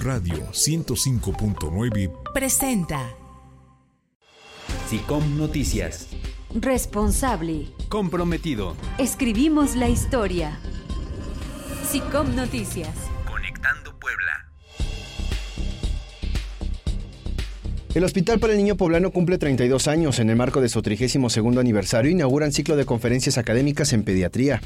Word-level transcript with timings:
Radio 0.00 0.50
105.9 0.52 2.10
presenta 2.34 3.14
SICOM 4.88 5.38
Noticias. 5.38 6.08
Responsable. 6.52 7.68
Comprometido. 7.88 8.76
Escribimos 8.98 9.76
la 9.76 9.88
historia. 9.88 10.58
SICOM 11.90 12.34
Noticias. 12.34 12.90
Conectando 13.26 13.98
Puebla. 13.98 14.50
El 17.94 18.04
Hospital 18.04 18.40
para 18.40 18.52
el 18.52 18.58
Niño 18.58 18.76
Poblano 18.76 19.10
cumple 19.10 19.38
32 19.38 19.88
años. 19.88 20.18
En 20.18 20.28
el 20.28 20.36
marco 20.36 20.60
de 20.60 20.68
su 20.68 20.82
32 20.82 21.38
aniversario 21.56 22.10
inauguran 22.10 22.52
ciclo 22.52 22.76
de 22.76 22.84
conferencias 22.84 23.38
académicas 23.38 23.92
en 23.92 24.02
pediatría. 24.02 24.60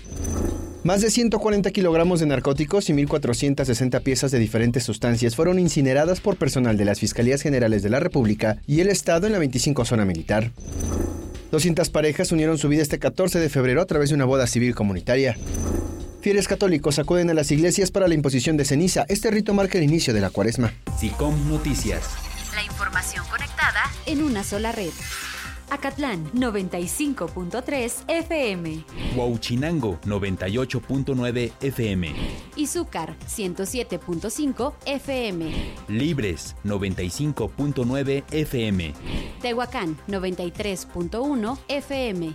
Más 0.84 1.00
de 1.00 1.10
140 1.10 1.70
kilogramos 1.72 2.20
de 2.20 2.26
narcóticos 2.26 2.88
y 2.88 2.92
1.460 2.92 4.00
piezas 4.02 4.30
de 4.30 4.38
diferentes 4.38 4.84
sustancias 4.84 5.34
fueron 5.34 5.58
incineradas 5.58 6.20
por 6.20 6.36
personal 6.36 6.76
de 6.76 6.84
las 6.84 7.00
Fiscalías 7.00 7.42
Generales 7.42 7.82
de 7.82 7.90
la 7.90 7.98
República 7.98 8.58
y 8.66 8.80
el 8.80 8.88
Estado 8.88 9.26
en 9.26 9.32
la 9.32 9.40
25 9.40 9.84
zona 9.84 10.04
militar. 10.04 10.52
200 11.50 11.90
parejas 11.90 12.30
unieron 12.30 12.58
su 12.58 12.68
vida 12.68 12.82
este 12.82 13.00
14 13.00 13.40
de 13.40 13.48
febrero 13.48 13.82
a 13.82 13.86
través 13.86 14.10
de 14.10 14.14
una 14.14 14.24
boda 14.24 14.46
civil 14.46 14.74
comunitaria. 14.74 15.36
Fieles 16.20 16.46
católicos 16.46 16.98
acuden 16.98 17.30
a 17.30 17.34
las 17.34 17.50
iglesias 17.50 17.90
para 17.90 18.06
la 18.06 18.14
imposición 18.14 18.56
de 18.56 18.64
ceniza. 18.64 19.04
Este 19.08 19.30
rito 19.30 19.54
marca 19.54 19.78
el 19.78 19.84
inicio 19.84 20.14
de 20.14 20.20
la 20.20 20.30
cuaresma. 20.30 20.72
SICOM 20.98 21.48
Noticias. 21.48 22.04
La 22.54 22.62
información 22.62 23.24
conectada 23.30 23.82
en 24.06 24.22
una 24.22 24.44
sola 24.44 24.72
red. 24.72 24.90
Acatlán 25.70 26.30
95.3 26.32 28.04
FM. 28.08 28.84
Huauchinango 29.14 29.98
98.9 30.04 31.52
FM. 31.60 32.14
Izúcar 32.56 33.14
107.5 33.26 34.72
FM. 34.86 35.52
Libres 35.88 36.56
95.9 36.64 38.22
FM. 38.32 38.94
Tehuacán 39.42 39.96
93.1 40.08 41.58
FM. 41.68 42.34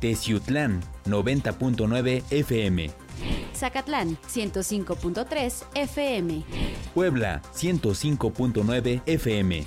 Teciutlán 0.00 0.82
90.9 1.06 2.22
FM. 2.30 2.90
Zacatlán 3.54 4.18
105.3 4.28 5.64
FM. 5.74 6.42
Puebla 6.94 7.42
105.9 7.54 9.02
FM. 9.06 9.64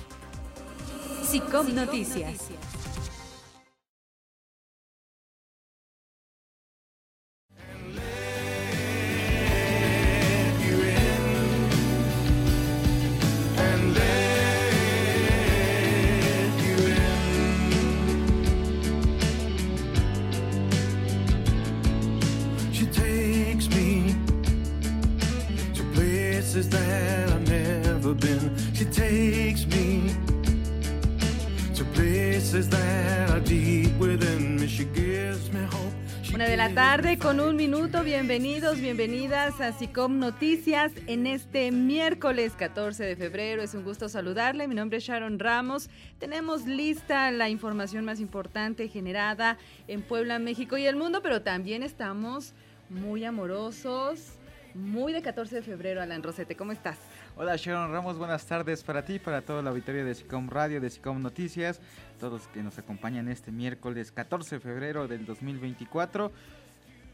SICOM 1.26 1.74
Noticias. 1.74 2.50
Places 26.56 26.70
that 26.70 27.28
I've 27.28 27.48
never 27.48 28.14
been. 28.14 28.50
She 28.72 28.86
takes 28.86 29.66
me 29.66 30.10
to 31.74 31.84
places 31.92 32.68
that 32.70 33.30
are 33.30 33.40
deep 33.40 33.92
within 33.98 34.56
me. 34.56 34.66
She 34.66 34.84
gives 34.86 35.52
me 35.52 35.60
hope. 35.64 35.92
She 36.22 36.34
Una 36.34 36.46
de 36.46 36.56
la 36.56 36.70
tarde 36.72 37.18
con 37.18 37.40
un 37.40 37.56
minuto, 37.56 38.02
bienvenidos, 38.02 38.80
bienvenidas 38.80 39.60
a 39.60 39.72
SICOM 39.72 40.18
Noticias 40.18 40.92
en 41.06 41.26
este 41.26 41.70
miércoles 41.72 42.54
14 42.56 43.04
de 43.04 43.16
febrero. 43.16 43.62
Es 43.62 43.74
un 43.74 43.84
gusto 43.84 44.08
saludarle, 44.08 44.66
mi 44.66 44.74
nombre 44.74 44.98
es 44.98 45.04
Sharon 45.04 45.38
Ramos. 45.38 45.90
Tenemos 46.18 46.64
lista 46.64 47.30
la 47.32 47.50
información 47.50 48.06
más 48.06 48.18
importante 48.18 48.88
generada 48.88 49.58
en 49.88 50.00
Puebla, 50.00 50.38
México 50.38 50.78
y 50.78 50.86
el 50.86 50.96
mundo, 50.96 51.20
pero 51.22 51.42
también 51.42 51.82
estamos 51.82 52.54
muy 52.88 53.24
amorosos, 53.24 54.38
muy 54.76 55.12
de 55.12 55.22
14 55.22 55.56
de 55.56 55.62
febrero, 55.62 56.02
Alan 56.02 56.22
Rosete, 56.22 56.54
¿cómo 56.54 56.72
estás? 56.72 56.98
Hola 57.36 57.56
Sharon 57.56 57.90
Ramos, 57.90 58.18
buenas 58.18 58.46
tardes 58.46 58.84
para 58.84 59.04
ti, 59.04 59.18
para 59.18 59.42
todo 59.42 59.60
el 59.60 59.66
auditorio 59.66 60.04
de 60.04 60.14
SICOM 60.14 60.48
Radio, 60.48 60.80
de 60.80 60.90
SICOM 60.90 61.22
Noticias, 61.22 61.80
todos 62.20 62.46
que 62.48 62.62
nos 62.62 62.78
acompañan 62.78 63.28
este 63.28 63.50
miércoles 63.50 64.12
14 64.12 64.56
de 64.56 64.60
febrero 64.60 65.08
del 65.08 65.24
2024. 65.24 66.30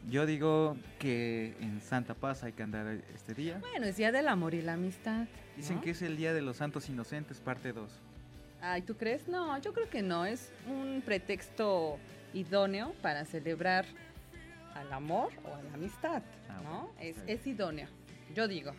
Yo 0.09 0.25
digo 0.25 0.75
que 0.99 1.55
en 1.61 1.79
Santa 1.79 2.13
Paz 2.13 2.43
hay 2.43 2.51
que 2.51 2.63
andar 2.63 2.85
este 3.15 3.33
día. 3.33 3.57
Bueno, 3.59 3.85
es 3.85 3.95
Día 3.95 4.11
del 4.11 4.27
Amor 4.27 4.53
y 4.53 4.61
la 4.61 4.73
Amistad. 4.73 5.27
Dicen 5.55 5.79
que 5.79 5.91
es 5.91 6.01
el 6.01 6.17
Día 6.17 6.33
de 6.33 6.41
los 6.41 6.57
Santos 6.57 6.89
Inocentes, 6.89 7.39
parte 7.39 7.71
2. 7.71 7.89
Ay, 8.61 8.81
¿tú 8.81 8.97
crees? 8.97 9.29
No, 9.29 9.57
yo 9.59 9.71
creo 9.73 9.89
que 9.89 10.01
no. 10.01 10.25
Es 10.25 10.51
un 10.67 11.01
pretexto 11.05 11.97
idóneo 12.33 12.93
para 13.01 13.23
celebrar 13.23 13.85
al 14.75 14.91
amor 14.93 15.31
o 15.43 15.53
a 15.55 15.61
la 15.63 15.73
amistad, 15.73 16.21
Ah, 16.49 16.59
¿no? 16.63 16.91
bueno, 16.97 17.23
Es, 17.27 17.45
idóneo, 17.47 17.87
yo 18.33 18.47
digo. 18.47 18.73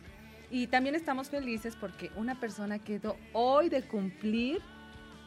Y 0.51 0.67
también 0.67 0.95
estamos 0.95 1.29
felices 1.29 1.75
porque 1.75 2.11
una 2.15 2.39
persona 2.39 2.79
quedó 2.79 3.17
hoy 3.33 3.69
de 3.69 3.81
cumplir 3.83 4.61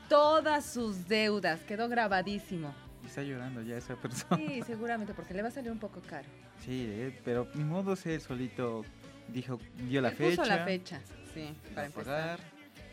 todas 0.09 0.65
sus 0.65 1.09
deudas, 1.09 1.61
quedó 1.65 1.89
grabadísimo. 1.89 2.75
Y 3.03 3.06
está 3.06 3.23
llorando 3.23 3.62
ya 3.62 3.77
esa 3.77 3.97
persona. 3.97 4.37
Sí, 4.37 4.62
seguramente, 4.67 5.15
porque 5.15 5.34
le 5.34 5.43
va 5.43 5.49
a 5.49 5.53
salir 5.53 5.71
un 5.71 5.79
poco 5.79 6.01
caro. 6.01 6.27
Sí, 6.65 6.87
eh, 6.89 7.21
pero 7.25 7.49
ni 7.55 7.65
modo 7.65 7.95
sé, 7.97 8.15
él 8.15 8.21
solito 8.21 8.85
dijo, 9.29 9.59
dio 9.89 10.00
la 10.00 10.09
Él 10.11 10.17
fecha. 10.17 10.43
Puso 10.43 10.49
la 10.56 10.65
fecha, 10.65 11.00
sí, 11.35 11.55
para 11.75 11.87
empezar. 11.87 12.05
pagar. 12.05 12.41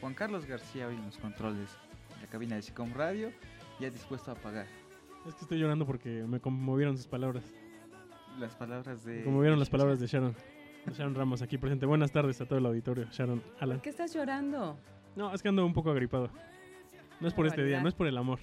Juan 0.02 0.14
Carlos 0.14 0.46
García 0.46 0.88
hoy 0.88 0.96
en 0.96 1.06
los 1.06 1.18
controles 1.18 1.70
de 2.16 2.22
la 2.22 2.28
cabina 2.28 2.56
de 2.56 2.62
SICOM 2.62 2.94
Radio, 2.94 3.32
ya 3.80 3.90
dispuesto 3.90 4.32
a 4.32 4.36
pagar. 4.36 4.68
Es 5.28 5.34
que 5.36 5.42
estoy 5.42 5.58
llorando 5.60 5.86
porque 5.88 6.24
me 6.28 6.40
conmovieron 6.40 6.98
sus 6.98 7.08
palabras. 7.08 7.44
Las 8.40 8.56
palabras 8.56 9.04
de... 9.06 9.18
Me 9.18 9.24
conmovieron 9.24 9.60
las 9.60 9.70
palabras 9.70 10.00
de 10.00 10.08
Sharon. 10.08 10.36
De 10.86 10.94
Sharon 10.94 11.16
Ramos 11.16 11.42
aquí 11.42 11.58
presente. 11.58 11.86
Buenas 11.86 12.12
tardes 12.12 12.40
a 12.42 12.46
todo 12.46 12.60
el 12.60 12.66
auditorio. 12.66 13.06
Sharon, 13.12 13.42
Alan. 13.60 13.78
¿Por 13.78 13.84
qué 13.84 13.90
estás 13.90 14.14
llorando? 14.14 14.78
No, 15.16 15.34
es 15.34 15.42
que 15.42 15.48
ando 15.50 15.66
un 15.66 15.74
poco 15.74 15.92
agripado. 15.92 16.30
No 17.20 17.28
es 17.28 17.34
por 17.34 17.48
este 17.48 17.64
día, 17.64 17.82
no 17.82 17.88
es 17.88 17.94
por 17.96 18.08
el 18.08 18.18
amor. 18.18 18.40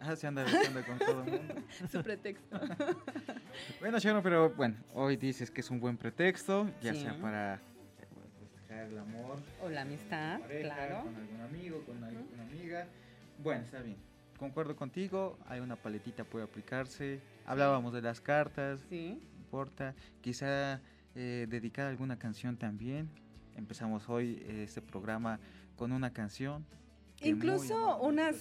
Ah, 0.00 0.14
se 0.16 0.26
anda 0.26 0.42
besando 0.44 0.84
con 0.84 0.98
todo 0.98 1.22
el 1.22 1.30
mundo. 1.30 1.54
Su 1.90 2.02
pretexto. 2.02 2.60
Bueno, 3.80 3.98
Sharon, 3.98 4.22
pero 4.22 4.50
bueno, 4.50 4.76
hoy 4.92 5.16
dices 5.16 5.50
que 5.50 5.62
es 5.62 5.70
un 5.70 5.80
buen 5.80 5.96
pretexto, 5.96 6.68
ya 6.82 6.92
Sí. 6.92 7.00
sea 7.00 7.18
para 7.18 7.54
eh, 7.54 7.58
festejar 8.38 8.86
el 8.88 8.98
amor, 8.98 9.38
o 9.62 9.70
la 9.70 9.80
amistad, 9.80 10.40
pareja, 10.40 10.74
claro. 10.74 11.04
con 11.04 11.16
algún 11.16 11.40
amigo, 11.40 11.82
con 11.86 12.04
alguna 12.04 12.42
amiga. 12.42 12.86
Bueno, 13.42 13.64
está 13.64 13.80
bien. 13.80 13.96
Concuerdo 14.38 14.76
contigo, 14.76 15.38
hay 15.46 15.60
una 15.60 15.76
paletita 15.76 16.24
puede 16.24 16.44
aplicarse. 16.44 17.20
Hablábamos 17.46 17.94
de 17.94 18.02
las 18.02 18.20
cartas, 18.20 18.84
Sí. 18.90 19.18
Importa. 19.50 19.94
Quizá 20.20 20.80
eh, 21.14 21.46
dedicar 21.48 21.86
alguna 21.86 22.18
canción 22.18 22.56
también. 22.56 23.08
Empezamos 23.56 24.08
hoy 24.08 24.42
eh, 24.42 24.64
este 24.64 24.82
programa 24.82 25.38
con 25.76 25.92
una 25.92 26.12
canción. 26.12 26.66
Incluso 27.22 27.74
unas- 28.02 28.34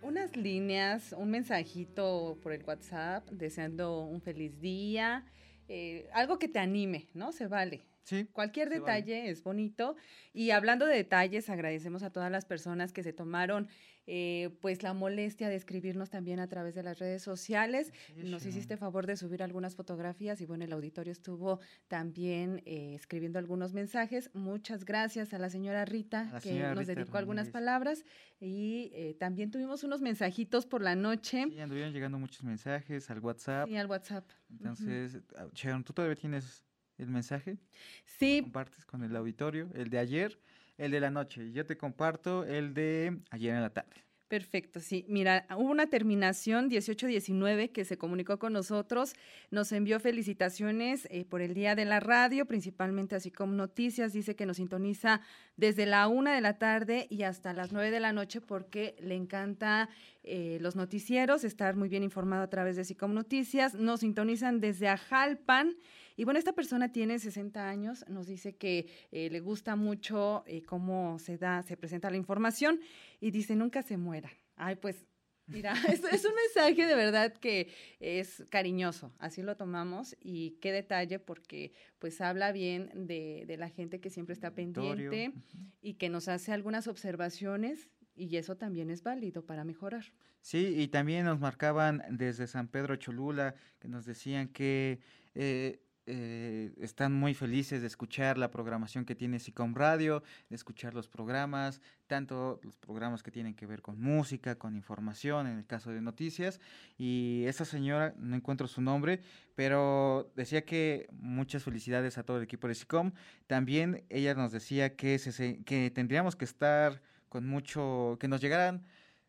unas 0.00 0.34
líneas, 0.36 1.14
un 1.18 1.30
mensajito 1.30 2.38
por 2.42 2.52
el 2.52 2.64
WhatsApp 2.64 3.28
deseando 3.30 4.00
un 4.06 4.20
feliz 4.22 4.58
día, 4.60 5.24
eh, 5.68 6.08
algo 6.14 6.38
que 6.38 6.48
te 6.48 6.58
anime, 6.58 7.08
¿no? 7.12 7.32
Se 7.32 7.46
vale. 7.48 7.84
Sí. 8.08 8.24
Cualquier 8.32 8.68
vale. 8.68 8.80
detalle 8.80 9.28
es 9.28 9.42
bonito. 9.42 9.96
Y 10.32 10.50
hablando 10.50 10.86
de 10.86 10.96
detalles, 10.96 11.50
agradecemos 11.50 12.02
a 12.02 12.10
todas 12.10 12.30
las 12.30 12.46
personas 12.46 12.92
que 12.92 13.02
se 13.02 13.12
tomaron 13.12 13.68
eh, 14.10 14.56
pues 14.62 14.82
la 14.82 14.94
molestia 14.94 15.50
de 15.50 15.56
escribirnos 15.56 16.08
también 16.08 16.40
a 16.40 16.48
través 16.48 16.74
de 16.74 16.82
las 16.82 16.98
redes 16.98 17.22
sociales. 17.22 17.92
Nos 18.16 18.46
hiciste 18.46 18.78
favor 18.78 19.06
de 19.06 19.18
subir 19.18 19.42
algunas 19.42 19.76
fotografías 19.76 20.40
y 20.40 20.46
bueno, 20.46 20.64
el 20.64 20.72
auditorio 20.72 21.12
estuvo 21.12 21.60
también 21.88 22.62
eh, 22.64 22.94
escribiendo 22.94 23.38
algunos 23.38 23.74
mensajes. 23.74 24.30
Muchas 24.32 24.86
gracias 24.86 25.34
a 25.34 25.38
la 25.38 25.50
señora 25.50 25.84
Rita 25.84 26.40
que 26.42 26.58
nos 26.58 26.78
Rita 26.78 26.94
dedicó 26.94 27.18
algunas 27.18 27.50
palabras 27.50 28.06
y 28.40 28.90
eh, 28.94 29.14
también 29.20 29.50
tuvimos 29.50 29.84
unos 29.84 30.00
mensajitos 30.00 30.64
por 30.64 30.80
la 30.80 30.94
noche 30.94 31.44
Sí, 31.50 31.60
anduvieron 31.60 31.92
llegando 31.92 32.18
muchos 32.18 32.44
mensajes 32.44 33.10
al 33.10 33.18
WhatsApp. 33.20 33.68
y 33.68 33.76
al 33.76 33.88
WhatsApp. 33.88 34.24
Entonces, 34.48 35.18
Sharon, 35.52 35.84
¿tú 35.84 35.92
todavía 35.92 36.16
tienes 36.16 36.64
el 36.98 37.08
mensaje? 37.08 37.58
Sí, 38.04 38.40
Compartes 38.42 38.84
con 38.84 39.02
el 39.02 39.14
auditorio, 39.16 39.70
el 39.74 39.90
de 39.90 39.98
ayer, 39.98 40.38
el 40.76 40.90
de 40.90 41.00
la 41.00 41.10
noche. 41.10 41.46
Y 41.46 41.52
yo 41.52 41.64
te 41.64 41.76
comparto 41.76 42.44
el 42.44 42.74
de 42.74 43.18
ayer 43.30 43.54
en 43.54 43.62
la 43.62 43.70
tarde. 43.70 44.08
Perfecto, 44.28 44.78
sí. 44.80 45.06
Mira, 45.08 45.46
hubo 45.56 45.70
una 45.70 45.86
terminación 45.86 46.68
1819 46.68 47.70
que 47.70 47.86
se 47.86 47.96
comunicó 47.96 48.38
con 48.38 48.52
nosotros, 48.52 49.14
nos 49.50 49.72
envió 49.72 49.98
felicitaciones 50.00 51.08
eh, 51.10 51.24
por 51.24 51.40
el 51.40 51.54
Día 51.54 51.74
de 51.74 51.86
la 51.86 51.98
Radio, 51.98 52.44
principalmente 52.44 53.16
así 53.16 53.30
como 53.30 53.54
noticias, 53.54 54.12
dice 54.12 54.36
que 54.36 54.44
nos 54.44 54.58
sintoniza 54.58 55.22
desde 55.56 55.86
la 55.86 56.08
una 56.08 56.34
de 56.34 56.42
la 56.42 56.58
tarde 56.58 57.06
y 57.08 57.22
hasta 57.22 57.54
las 57.54 57.72
nueve 57.72 57.90
de 57.90 58.00
la 58.00 58.12
noche 58.12 58.42
porque 58.42 58.96
le 59.00 59.14
encanta 59.14 59.88
eh, 60.24 60.58
los 60.60 60.76
noticieros, 60.76 61.42
estar 61.42 61.74
muy 61.74 61.88
bien 61.88 62.02
informado 62.02 62.42
a 62.42 62.50
través 62.50 62.76
de 62.76 62.84
Sicom 62.84 63.14
Noticias. 63.14 63.72
Nos 63.72 64.00
sintonizan 64.00 64.60
desde 64.60 64.88
Ajalpan 64.88 65.74
Y 66.18 66.24
bueno, 66.24 66.40
esta 66.40 66.52
persona 66.52 66.90
tiene 66.90 67.20
60 67.20 67.68
años, 67.68 68.04
nos 68.08 68.26
dice 68.26 68.56
que 68.56 68.88
eh, 69.12 69.30
le 69.30 69.38
gusta 69.38 69.76
mucho 69.76 70.42
eh, 70.48 70.62
cómo 70.62 71.20
se 71.20 71.38
da, 71.38 71.62
se 71.62 71.76
presenta 71.76 72.10
la 72.10 72.16
información 72.16 72.80
y 73.20 73.30
dice, 73.30 73.54
nunca 73.54 73.82
se 73.82 73.96
muera. 73.96 74.28
Ay, 74.56 74.74
pues 74.74 75.06
Mira, 75.46 75.72
es, 75.88 76.02
es, 76.02 76.24
un 76.24 76.34
mensaje 76.34 76.86
de 76.86 76.94
verdad 76.96 77.32
que 77.32 77.72
es 78.00 78.44
cariñoso, 78.50 79.14
así 79.18 79.42
lo 79.42 79.56
tomamos 79.56 80.16
y 80.20 80.58
qué 80.60 80.72
detalle 80.72 81.20
porque 81.20 81.72
pues 82.00 82.20
habla 82.20 82.50
bien 82.50 82.90
de, 82.94 83.44
de 83.46 83.56
la 83.56 83.70
gente 83.70 84.00
que 84.00 84.10
siempre 84.10 84.34
está 84.34 84.54
pendiente 84.54 85.32
y 85.80 85.94
que 85.94 86.08
nos 86.08 86.26
hace 86.26 86.52
algunas 86.52 86.88
observaciones 86.88 87.88
y 88.16 88.36
eso 88.36 88.56
también 88.56 88.90
es 88.90 89.04
válido 89.04 89.46
para 89.46 89.62
mejorar. 89.62 90.04
Sí, 90.40 90.74
y 90.76 90.88
también 90.88 91.24
nos 91.24 91.38
marcaban 91.38 92.02
desde 92.10 92.48
San 92.48 92.66
Pedro 92.68 92.96
Cholula 92.96 93.54
que 93.78 93.88
nos 93.88 94.04
decían 94.04 94.48
que 94.48 95.00
eh, 95.34 95.80
eh, 96.10 96.72
están 96.80 97.12
muy 97.12 97.34
felices 97.34 97.82
de 97.82 97.86
escuchar 97.86 98.38
la 98.38 98.50
programación 98.50 99.04
que 99.04 99.14
tiene 99.14 99.38
SICOM 99.38 99.74
Radio, 99.74 100.22
de 100.48 100.56
escuchar 100.56 100.94
los 100.94 101.06
programas, 101.06 101.82
tanto 102.06 102.60
los 102.62 102.78
programas 102.78 103.22
que 103.22 103.30
tienen 103.30 103.54
que 103.54 103.66
ver 103.66 103.82
con 103.82 104.00
música, 104.00 104.54
con 104.54 104.74
información, 104.74 105.46
en 105.46 105.58
el 105.58 105.66
caso 105.66 105.90
de 105.90 106.00
noticias. 106.00 106.60
Y 106.96 107.44
esa 107.46 107.66
señora, 107.66 108.14
no 108.16 108.36
encuentro 108.36 108.66
su 108.68 108.80
nombre, 108.80 109.20
pero 109.54 110.32
decía 110.34 110.64
que 110.64 111.08
muchas 111.12 111.62
felicidades 111.62 112.16
a 112.16 112.22
todo 112.22 112.38
el 112.38 112.44
equipo 112.44 112.68
de 112.68 112.74
SICOM. 112.74 113.12
También 113.46 114.04
ella 114.08 114.32
nos 114.34 114.50
decía 114.50 114.96
que, 114.96 115.18
se, 115.18 115.62
que 115.64 115.90
tendríamos 115.90 116.36
que 116.36 116.46
estar 116.46 117.02
con 117.28 117.46
mucho, 117.46 118.16
que 118.18 118.28
nos 118.28 118.40
llegaran 118.40 118.86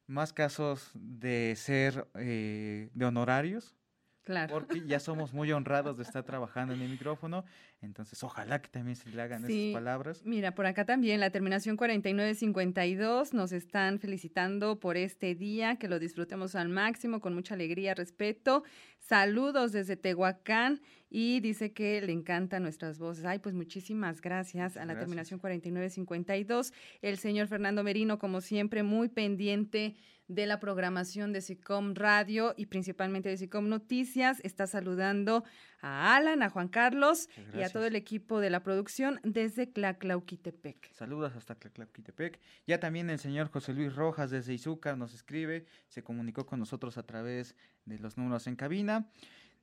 más 0.08 0.32
casos 0.32 0.92
de 0.94 1.56
ser 1.58 2.08
eh, 2.16 2.90
de 2.94 3.06
honorarios 3.06 3.76
Claro. 4.30 4.54
Porque 4.54 4.86
ya 4.86 5.00
somos 5.00 5.34
muy 5.34 5.52
honrados 5.52 5.98
de 5.98 6.04
estar 6.04 6.24
trabajando 6.24 6.76
en 6.76 6.82
el 6.84 6.90
micrófono. 6.90 7.46
Entonces, 7.82 8.24
ojalá 8.24 8.62
que 8.62 8.70
también 8.70 8.96
se 8.96 9.10
le 9.10 9.20
hagan 9.20 9.44
sí. 9.48 9.72
esas 9.72 9.82
palabras. 9.82 10.22
Mira, 10.24 10.54
por 10.54 10.68
acá 10.68 10.86
también, 10.86 11.20
la 11.20 11.32
terminación 11.32 11.78
4952, 11.78 13.34
nos 13.34 13.52
están 13.52 13.98
felicitando 13.98 14.80
por 14.80 14.98
este 14.98 15.34
día, 15.34 15.78
que 15.78 15.88
lo 15.88 15.98
disfrutemos 15.98 16.54
al 16.54 16.70
máximo, 16.70 17.22
con 17.22 17.34
mucha 17.34 17.56
alegría, 17.56 17.96
respeto. 17.96 18.62
Saludos 19.00 19.72
desde 19.72 19.96
Tehuacán 19.96 20.80
y 21.10 21.40
dice 21.40 21.74
que 21.74 22.02
le 22.02 22.12
encantan 22.12 22.64
nuestras 22.64 23.00
voces. 23.00 23.26
Ay, 23.26 23.40
pues 23.40 23.56
muchísimas 23.56 24.22
gracias 24.22 24.78
a 24.78 24.82
la 24.82 24.86
gracias. 24.86 25.00
terminación 25.00 25.40
4952. 25.40 26.74
El 27.02 27.18
señor 27.18 27.48
Fernando 27.48 27.84
Merino, 27.84 28.20
como 28.20 28.42
siempre, 28.42 28.84
muy 28.84 29.10
pendiente 29.10 29.96
de 30.30 30.46
la 30.46 30.60
programación 30.60 31.34
de 31.34 31.42
SICOM 31.42 31.96
Radio 31.96 32.54
y 32.56 32.68
principalmente 32.68 33.30
de 33.30 33.38
SICOM 33.38 33.68
Noticias. 33.68 34.40
Está 34.44 34.68
saludando 34.68 35.44
a 35.82 36.16
Alan, 36.16 36.44
a 36.44 36.50
Juan 36.50 36.68
Carlos 36.68 37.28
Gracias. 37.36 37.56
y 37.56 37.64
a 37.64 37.70
todo 37.70 37.86
el 37.86 37.96
equipo 37.96 38.40
de 38.40 38.52
la 38.52 38.62
producción 38.62 39.20
desde 39.24 39.66
Tlaclauquitepec. 39.66 40.94
Saludos 40.94 41.36
hasta 41.36 41.56
Tlaclauquitepec. 41.56 42.40
Ya 42.68 42.80
también 42.80 43.10
el 43.10 43.18
señor 43.18 43.50
José 43.50 43.74
Luis 43.74 43.96
Rojas 43.96 44.30
desde 44.30 44.54
Izúcar 44.54 45.00
nos 45.00 45.16
escribe, 45.16 45.66
se 45.88 46.04
comunicó 46.04 46.46
con 46.46 46.60
nosotros 46.60 47.00
a 47.00 47.04
través 47.04 47.56
de 47.86 47.98
los 47.98 48.16
números 48.16 48.46
en 48.46 48.56
cabina. 48.56 49.10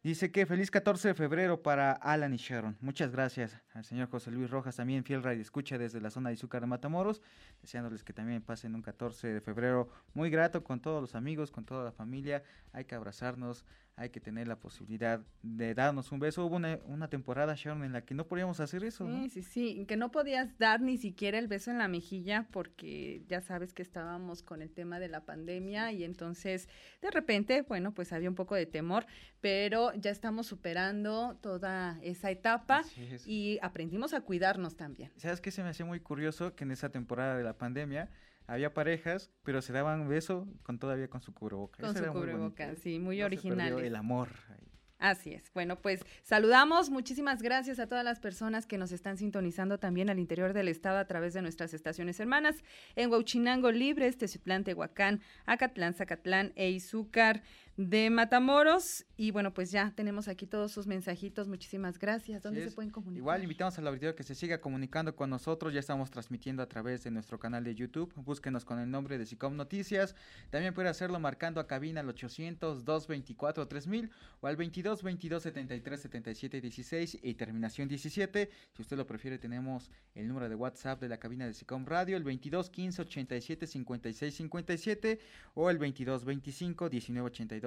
Dice 0.06 0.31
que 0.31 0.47
feliz 0.47 0.70
14 0.70 1.08
de 1.08 1.14
febrero 1.14 1.62
para 1.62 1.91
Alan 1.91 2.32
y 2.32 2.37
Sharon. 2.37 2.76
Muchas 2.81 3.11
gracias 3.11 3.61
al 3.75 3.85
señor 3.85 4.08
José 4.08 4.31
Luis 4.31 4.49
Rojas, 4.49 4.76
también 4.76 5.03
fiel 5.03 5.20
radio 5.20 5.43
escucha 5.43 5.79
desde 5.79 6.00
la 6.00 6.11
zona 6.11 6.29
de 6.29 6.35
Izúcar 6.35 6.61
de 6.61 6.69
Matamoros, 6.69 7.20
deseándoles 7.61 8.05
que 8.05 8.12
también 8.12 8.41
pasen 8.41 8.76
un 8.76 8.82
14 8.82 9.26
de 9.26 9.41
febrero 9.41 9.88
muy 10.14 10.31
grato 10.31 10.62
con 10.62 10.79
todos 10.79 11.00
los 11.00 11.17
amigos, 11.17 11.50
con 11.50 11.64
toda 11.64 11.82
la 11.82 11.91
familia. 11.91 12.44
Hay 12.73 12.85
que 12.85 12.94
abrazarnos, 12.94 13.64
hay 13.98 14.10
que 14.10 14.20
tener 14.20 14.46
la 14.46 14.60
posibilidad 14.60 15.22
de 15.43 15.75
darnos 15.75 16.12
un 16.12 16.20
beso. 16.20 16.44
Hubo 16.44 16.56
una, 16.56 16.78
una 16.84 17.08
temporada, 17.08 17.54
Sharon, 17.56 17.82
en 17.82 17.94
la 17.94 18.04
que 18.04 18.14
no 18.14 18.26
podíamos 18.26 18.60
hacer 18.60 18.84
eso. 18.84 19.06
Sí, 19.06 19.10
¿no? 19.10 19.28
sí, 19.31 19.43
sí, 19.43 19.87
que 19.87 19.96
no 19.96 20.10
podías 20.10 20.58
dar 20.58 20.82
ni 20.82 20.98
siquiera 20.98 21.38
el 21.38 21.48
beso 21.48 21.70
en 21.70 21.78
la 21.78 21.88
mejilla 21.88 22.46
porque 22.52 23.25
ya 23.26 23.40
sabes 23.40 23.72
que 23.72 23.81
estábamos 23.81 24.43
con 24.43 24.60
el 24.60 24.70
tema 24.70 25.00
de 25.00 25.08
la 25.08 25.25
pandemia 25.25 25.93
y 25.93 26.04
entonces 26.04 26.69
de 27.00 27.10
repente, 27.10 27.62
bueno, 27.62 27.94
pues 27.94 28.12
había 28.12 28.28
un 28.28 28.34
poco 28.34 28.54
de 28.54 28.66
temor, 28.66 29.06
pero 29.40 29.94
ya 29.94 30.10
estamos 30.10 30.46
superando 30.46 31.38
toda 31.40 31.98
esa 32.02 32.31
etapa 32.31 32.84
es. 32.98 33.26
y 33.26 33.58
aprendimos 33.62 34.12
a 34.12 34.20
cuidarnos 34.20 34.76
también. 34.76 35.10
¿Sabes 35.16 35.40
qué 35.40 35.50
se 35.50 35.62
me 35.62 35.70
hacía 35.70 35.87
muy 35.87 36.00
curioso? 36.00 36.54
Que 36.54 36.64
en 36.64 36.70
esa 36.70 36.90
temporada 36.90 37.38
de 37.38 37.44
la 37.44 37.56
pandemia 37.56 38.10
había 38.46 38.72
parejas, 38.75 39.31
pero 39.43 39.62
se 39.62 39.72
daban 39.72 40.08
beso 40.08 40.46
con 40.62 40.78
todavía 40.78 41.08
con 41.08 41.20
su 41.20 41.32
cubreboca. 41.34 41.82
Con 41.82 41.90
Eso 41.90 42.04
su 42.04 42.12
muy 42.12 42.20
cubreboca, 42.20 42.75
sí, 42.76 42.98
muy 42.98 43.19
No 43.20 43.26
original. 43.26 43.78
el 43.81 43.96
amor. 43.96 44.28
ahí. 44.50 44.66
Así 44.98 45.34
es. 45.34 45.52
Bueno, 45.52 45.76
pues 45.76 46.00
saludamos. 46.22 46.88
Muchísimas 46.88 47.43
gracias 47.43 47.78
a 47.78 47.87
todas 47.87 48.02
las 48.02 48.19
personas 48.19 48.66
que 48.66 48.78
nos 48.78 48.93
están 48.93 49.19
sintonizando 49.19 49.78
también 49.78 50.08
al 50.08 50.19
interior 50.19 50.54
del 50.54 50.69
estado 50.69 50.96
a 50.98 51.04
través 51.06 51.34
de 51.34 51.43
nuestras 51.43 51.75
estaciones 51.75 52.19
hermanas 52.19 52.56
en 52.94 53.10
Huachinango 53.10 53.70
Libres, 53.72 54.16
Teciutlán, 54.16 54.64
Tehuacán, 54.64 55.20
Acatlán, 55.44 55.93
Zacatlán 55.93 56.52
e 56.56 56.70
Izúcar 56.70 57.43
de 57.76 58.11
Matamoros. 58.11 59.06
Y 59.17 59.31
bueno, 59.31 59.55
pues 59.55 59.70
ya 59.70 59.93
tenemos 59.94 60.26
aquí 60.28 60.46
todos 60.46 60.73
sus 60.73 60.87
mensajitos. 60.87 61.49
Muchísimas 61.49 61.99
gracias. 61.99 62.43
¿Dónde 62.43 62.61
Así 62.61 62.69
se 62.70 62.75
pueden 62.75 62.90
comunicar? 62.90 63.19
Igual 63.19 63.43
invitamos 63.43 63.78
al 63.78 63.87
auditorio 63.87 64.14
que 64.14 64.23
se 64.23 64.34
siga 64.34 64.61
comunicando 64.61 65.17
con 65.17 65.31
nosotros. 65.31 65.73
Ya 65.73 65.81
estamos 65.81 66.11
transmitiendo 66.11 66.62
a 66.62 66.69
través 66.69 67.02
de 67.05 67.11
nuestro 67.11 67.38
canal 67.38 67.64
de 67.64 67.75
YouTube. 67.75 68.12
Búsquenos 68.17 68.64
con 68.64 68.78
el 68.78 68.90
nombre 68.90 69.19
de 69.19 69.26
SICOM 69.26 69.56
Noticias. 69.56 70.14
También 70.50 70.75
puede 70.75 70.88
hacerlo 70.88 71.20
marcando 71.20 71.61
a 71.61 71.67
cabina 71.67 72.00
al 72.00 72.08
800-224-3000 72.08 74.11
o 74.40 74.46
al 74.46 74.56
22-22-73-77-16 74.56 77.20
y 77.22 77.34
terminación 77.34 77.88
17. 77.88 78.50
Si 78.75 78.82
usted 78.82 78.96
lo 78.96 79.06
prefiere, 79.06 79.38
tenemos 79.38 79.90
el 80.14 80.29
número 80.29 80.49
de 80.49 80.55
WhatsApp 80.55 81.00
de 81.00 81.08
la 81.08 81.19
cabina 81.19 81.46
de 81.46 81.55
SICOM 81.55 81.84
Radio, 81.87 82.17
el 82.17 82.25
22-15-87-56-57 82.25 85.19
o 85.55 85.70
el 85.70 85.79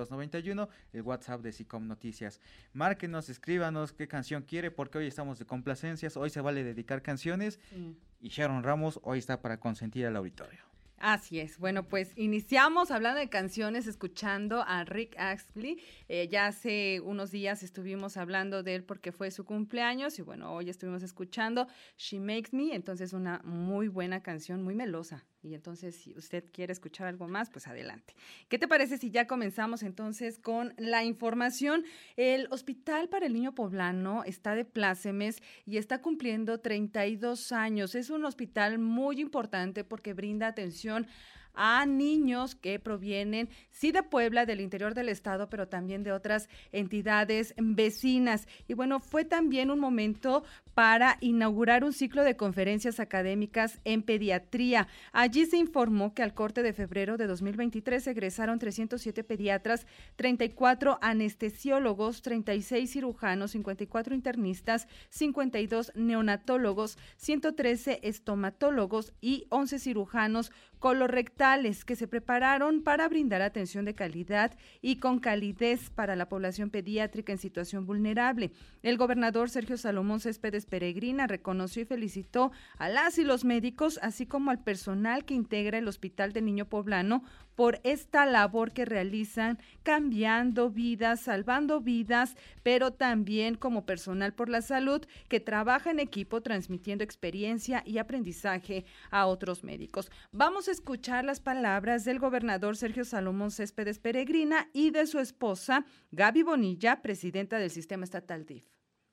22-25-19-82-91, 0.07 0.69
el 0.93 1.01
WhatsApp 1.01 1.41
de 1.41 1.51
SICOM 1.51 1.87
Noticias. 1.87 2.39
Márquenos, 2.73 3.29
escríbanos 3.29 3.93
qué 3.93 4.07
canción 4.07 4.43
quiere, 4.43 4.71
porque 4.71 4.99
hoy 4.99 5.07
estamos 5.07 5.39
de 5.39 5.45
complacencias. 5.45 6.15
Hoy 6.17 6.29
se 6.29 6.41
vale 6.41 6.63
dedicar 6.63 7.01
canciones. 7.01 7.59
Sí. 7.69 7.97
Y 8.21 8.29
Sharon 8.29 8.63
Ramos 8.63 8.99
hoy 9.03 9.19
está 9.19 9.41
para 9.41 9.59
consentir 9.59 10.05
al 10.05 10.15
auditorio. 10.15 10.69
Así 10.99 11.39
es. 11.39 11.57
Bueno, 11.57 11.87
pues 11.87 12.11
iniciamos 12.17 12.91
hablando 12.91 13.21
de 13.21 13.29
canciones, 13.29 13.87
escuchando 13.87 14.63
a 14.67 14.83
Rick 14.83 15.17
Astley. 15.17 15.81
Eh, 16.09 16.27
ya 16.27 16.47
hace 16.47 16.99
unos 16.99 17.31
días 17.31 17.63
estuvimos 17.63 18.17
hablando 18.17 18.63
de 18.63 18.75
él 18.75 18.83
porque 18.83 19.13
fue 19.13 19.31
su 19.31 19.45
cumpleaños 19.45 20.19
y 20.19 20.23
bueno, 20.23 20.53
hoy 20.53 20.69
estuvimos 20.69 21.01
escuchando 21.01 21.67
She 21.97 22.19
Makes 22.19 22.49
Me, 22.51 22.75
entonces 22.75 23.13
una 23.13 23.39
muy 23.45 23.87
buena 23.87 24.21
canción, 24.21 24.61
muy 24.61 24.75
melosa. 24.75 25.25
Y 25.41 25.53
entonces, 25.53 25.95
si 25.95 26.13
usted 26.15 26.43
quiere 26.51 26.73
escuchar 26.73 27.07
algo 27.07 27.27
más, 27.27 27.49
pues 27.49 27.67
adelante. 27.67 28.13
¿Qué 28.49 28.59
te 28.59 28.67
parece 28.67 28.97
si 28.97 29.09
ya 29.09 29.25
comenzamos 29.25 29.83
entonces 29.83 30.37
con 30.37 30.73
la 30.77 31.05
información? 31.05 31.85
El 32.17 32.47
Hospital 32.51 33.07
para 33.07 33.25
el 33.25 33.33
Niño 33.33 33.55
Poblano 33.55 34.23
está 34.25 34.53
de 34.53 34.65
plácemes 34.65 35.41
y 35.65 35.77
está 35.77 36.01
cumpliendo 36.01 36.59
32 36.59 37.53
años. 37.53 37.95
Es 37.95 38.09
un 38.09 38.25
hospital 38.25 38.79
muy 38.79 39.21
importante 39.21 39.85
porque 39.85 40.13
brinda 40.13 40.47
atención 40.47 41.07
a 41.53 41.85
niños 41.85 42.55
que 42.55 42.79
provienen, 42.79 43.49
sí, 43.71 43.91
de 43.91 44.03
Puebla, 44.03 44.45
del 44.45 44.61
interior 44.61 44.93
del 44.93 45.09
estado, 45.09 45.49
pero 45.49 45.67
también 45.67 46.03
de 46.03 46.11
otras 46.11 46.49
entidades 46.71 47.53
vecinas. 47.57 48.47
Y 48.67 48.73
bueno, 48.73 48.99
fue 48.99 49.25
también 49.25 49.71
un 49.71 49.79
momento 49.79 50.43
para 50.73 51.17
inaugurar 51.19 51.83
un 51.83 51.91
ciclo 51.91 52.23
de 52.23 52.37
conferencias 52.37 52.99
académicas 52.99 53.79
en 53.83 54.01
pediatría. 54.01 54.87
Allí 55.11 55.45
se 55.45 55.57
informó 55.57 56.13
que 56.13 56.23
al 56.23 56.33
corte 56.33 56.63
de 56.63 56.71
febrero 56.71 57.17
de 57.17 57.27
2023 57.27 58.07
egresaron 58.07 58.59
307 58.59 59.23
pediatras, 59.25 59.85
34 60.15 60.97
anestesiólogos, 61.01 62.21
36 62.21 62.89
cirujanos, 62.91 63.51
54 63.51 64.15
internistas, 64.15 64.87
52 65.09 65.91
neonatólogos, 65.95 66.97
113 67.17 67.99
estomatólogos 68.03 69.13
y 69.19 69.47
11 69.49 69.79
cirujanos 69.79 70.51
colorectales 70.79 71.85
que 71.85 71.95
se 71.95 72.07
prepararon 72.07 72.81
para 72.81 73.07
brindar 73.07 73.41
atención 73.41 73.85
de 73.85 73.95
calidad 73.95 74.57
y 74.81 74.97
con 74.97 75.19
calidez 75.19 75.89
para 75.89 76.15
la 76.15 76.29
población 76.29 76.69
pediátrica 76.69 77.31
en 77.31 77.37
situación 77.37 77.85
vulnerable. 77.85 78.51
El 78.81 78.97
gobernador 78.97 79.49
Sergio 79.49 79.77
Salomón 79.77 80.19
Céspedes 80.21 80.65
Peregrina 80.65 81.27
reconoció 81.27 81.81
y 81.81 81.85
felicitó 81.85 82.51
a 82.77 82.89
las 82.89 83.17
y 83.17 83.23
los 83.23 83.43
médicos, 83.43 83.99
así 84.01 84.25
como 84.25 84.51
al 84.51 84.63
personal 84.63 85.25
que 85.25 85.33
integra 85.33 85.77
el 85.77 85.87
Hospital 85.87 86.33
del 86.33 86.45
Niño 86.45 86.65
Poblano 86.65 87.23
por 87.55 87.81
esta 87.83 88.25
labor 88.25 88.71
que 88.71 88.85
realizan 88.85 89.59
cambiando 89.83 90.69
vidas, 90.69 91.19
salvando 91.19 91.81
vidas, 91.81 92.37
pero 92.63 92.91
también 92.91 93.55
como 93.55 93.85
personal 93.85 94.33
por 94.33 94.47
la 94.47 94.61
salud 94.61 95.05
que 95.27 95.41
trabaja 95.41 95.91
en 95.91 95.99
equipo 95.99 96.39
transmitiendo 96.39 97.03
experiencia 97.03 97.83
y 97.85 97.97
aprendizaje 97.97 98.85
a 99.11 99.25
otros 99.25 99.65
médicos. 99.65 100.09
Vamos 100.31 100.68
escuchar 100.69 101.25
las 101.25 101.39
palabras 101.39 102.05
del 102.05 102.19
gobernador 102.19 102.77
Sergio 102.77 103.03
Salomón 103.03 103.51
Céspedes 103.51 103.99
Peregrina 103.99 104.69
y 104.73 104.91
de 104.91 105.07
su 105.07 105.19
esposa 105.19 105.85
Gaby 106.11 106.43
Bonilla, 106.43 107.01
presidenta 107.01 107.57
del 107.57 107.71
sistema 107.71 108.03
estatal 108.03 108.45
DIF. 108.45 108.65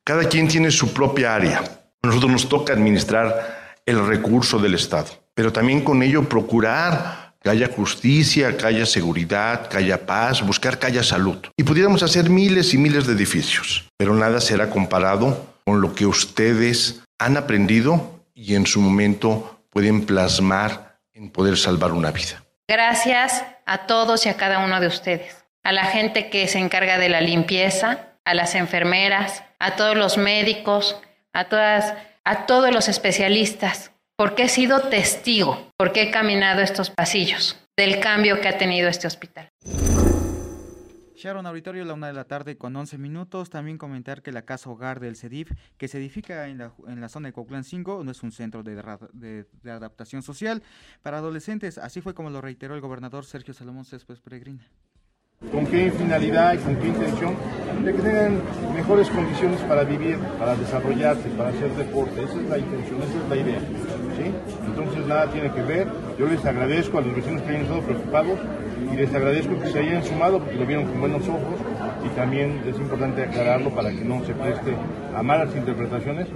Cada 0.04 0.28
quien 0.28 0.48
tiene 0.48 0.70
su 0.70 0.92
propia 0.92 1.34
área. 1.34 1.62
Nosotros 2.02 2.30
nos 2.30 2.48
toca 2.48 2.72
administrar 2.72 3.74
el 3.84 4.06
recurso 4.06 4.58
del 4.58 4.74
Estado, 4.74 5.08
pero 5.34 5.52
también 5.52 5.82
con 5.82 6.02
ello 6.02 6.28
procurar 6.28 7.34
que 7.42 7.50
haya 7.50 7.68
justicia, 7.68 8.56
que 8.56 8.66
haya 8.66 8.86
seguridad, 8.86 9.68
que 9.68 9.78
haya 9.78 10.04
paz, 10.04 10.46
buscar 10.46 10.78
que 10.78 10.86
haya 10.86 11.02
salud. 11.02 11.38
Y 11.56 11.62
pudiéramos 11.62 12.02
hacer 12.02 12.28
miles 12.28 12.74
y 12.74 12.78
miles 12.78 13.06
de 13.06 13.14
edificios, 13.14 13.88
pero 13.96 14.14
nada 14.14 14.40
será 14.40 14.68
comparado 14.68 15.54
con 15.64 15.80
lo 15.80 15.94
que 15.94 16.06
ustedes 16.06 17.02
han 17.18 17.36
aprendido 17.36 18.20
y 18.34 18.54
en 18.54 18.66
su 18.66 18.80
momento 18.80 19.60
pueden 19.70 20.06
plasmar 20.06 20.85
en 21.16 21.30
poder 21.30 21.56
salvar 21.56 21.92
una 21.92 22.12
vida. 22.12 22.44
Gracias 22.68 23.44
a 23.64 23.86
todos 23.86 24.26
y 24.26 24.28
a 24.28 24.36
cada 24.36 24.60
uno 24.60 24.80
de 24.80 24.86
ustedes, 24.86 25.44
a 25.64 25.72
la 25.72 25.84
gente 25.84 26.30
que 26.30 26.46
se 26.46 26.58
encarga 26.58 26.98
de 26.98 27.08
la 27.08 27.20
limpieza, 27.20 28.10
a 28.24 28.34
las 28.34 28.54
enfermeras, 28.54 29.42
a 29.58 29.76
todos 29.76 29.96
los 29.96 30.18
médicos, 30.18 30.96
a 31.32 31.44
todas 31.44 31.94
a 32.26 32.44
todos 32.46 32.74
los 32.74 32.88
especialistas, 32.88 33.92
porque 34.16 34.44
he 34.44 34.48
sido 34.48 34.80
testigo, 34.80 35.70
porque 35.76 36.02
he 36.02 36.10
caminado 36.10 36.60
estos 36.60 36.90
pasillos 36.90 37.56
del 37.76 38.00
cambio 38.00 38.40
que 38.40 38.48
ha 38.48 38.58
tenido 38.58 38.88
este 38.88 39.06
hospital. 39.06 39.48
Sharon 41.26 41.44
Auditorio, 41.44 41.84
la 41.84 41.94
una 41.94 42.06
de 42.06 42.12
la 42.12 42.22
tarde 42.22 42.56
con 42.56 42.76
11 42.76 42.98
minutos. 42.98 43.50
También 43.50 43.78
comentar 43.78 44.22
que 44.22 44.30
la 44.30 44.42
casa 44.42 44.70
hogar 44.70 45.00
del 45.00 45.16
CEDIF, 45.16 45.50
que 45.76 45.88
se 45.88 45.98
edifica 45.98 46.46
en 46.46 46.58
la, 46.58 46.72
en 46.86 47.00
la 47.00 47.08
zona 47.08 47.26
de 47.26 47.32
Coclán 47.32 47.64
5, 47.64 48.02
no 48.04 48.12
es 48.12 48.22
un 48.22 48.30
centro 48.30 48.62
de, 48.62 48.76
de, 49.12 49.44
de, 49.60 49.70
adaptación 49.72 50.22
social 50.22 50.62
para 51.02 51.18
adolescentes. 51.18 51.78
Así 51.78 52.00
fue 52.00 52.14
como 52.14 52.30
lo 52.30 52.40
reiteró 52.40 52.76
el 52.76 52.80
gobernador 52.80 53.24
Sergio 53.24 53.54
Salomón 53.54 53.84
Céspedes 53.84 54.20
Peregrina. 54.20 54.70
¿Con 55.50 55.66
qué 55.66 55.90
finalidad 55.90 56.54
y 56.54 56.58
con 56.58 56.76
qué 56.76 56.86
intención? 56.86 57.34
De 57.84 57.92
que 57.92 58.02
tengan 58.02 58.40
mejores 58.72 59.08
condiciones 59.08 59.60
para 59.62 59.82
vivir, 59.82 60.18
para 60.38 60.54
desarrollarse, 60.54 61.28
para 61.30 61.48
hacer 61.48 61.72
deporte. 61.72 62.22
Esa 62.22 62.40
es 62.40 62.48
la 62.48 62.58
intención, 62.58 63.02
esa 63.02 63.24
es 63.24 63.28
la 63.28 63.36
idea. 63.36 63.60
¿sí? 64.16 64.32
Entonces 64.64 65.06
nada 65.08 65.28
tiene 65.32 65.52
que 65.52 65.62
ver. 65.62 65.88
Yo 66.20 66.28
les 66.28 66.44
agradezco 66.44 66.98
a 66.98 67.00
los 67.00 67.16
vecinos 67.16 67.42
que 67.42 67.48
hayan 67.48 67.62
estado 67.62 67.82
preocupados 67.82 68.38
y 68.92 68.96
les 68.96 69.14
agradezco 69.14 69.58
que 69.60 69.68
se 69.68 69.78
hayan 69.80 70.04
sumado 70.04 70.38
porque 70.38 70.56
lo 70.56 70.66
vieron 70.66 70.86
con 70.86 71.00
buenos 71.00 71.28
ojos 71.28 71.58
y 72.04 72.08
también 72.16 72.62
es 72.66 72.76
importante 72.78 73.22
aclararlo 73.22 73.70
para 73.70 73.90
que 73.90 74.04
no 74.04 74.24
se 74.24 74.34
preste 74.34 74.74
a 75.14 75.22
malas 75.22 75.54
interpretaciones. 75.54 76.28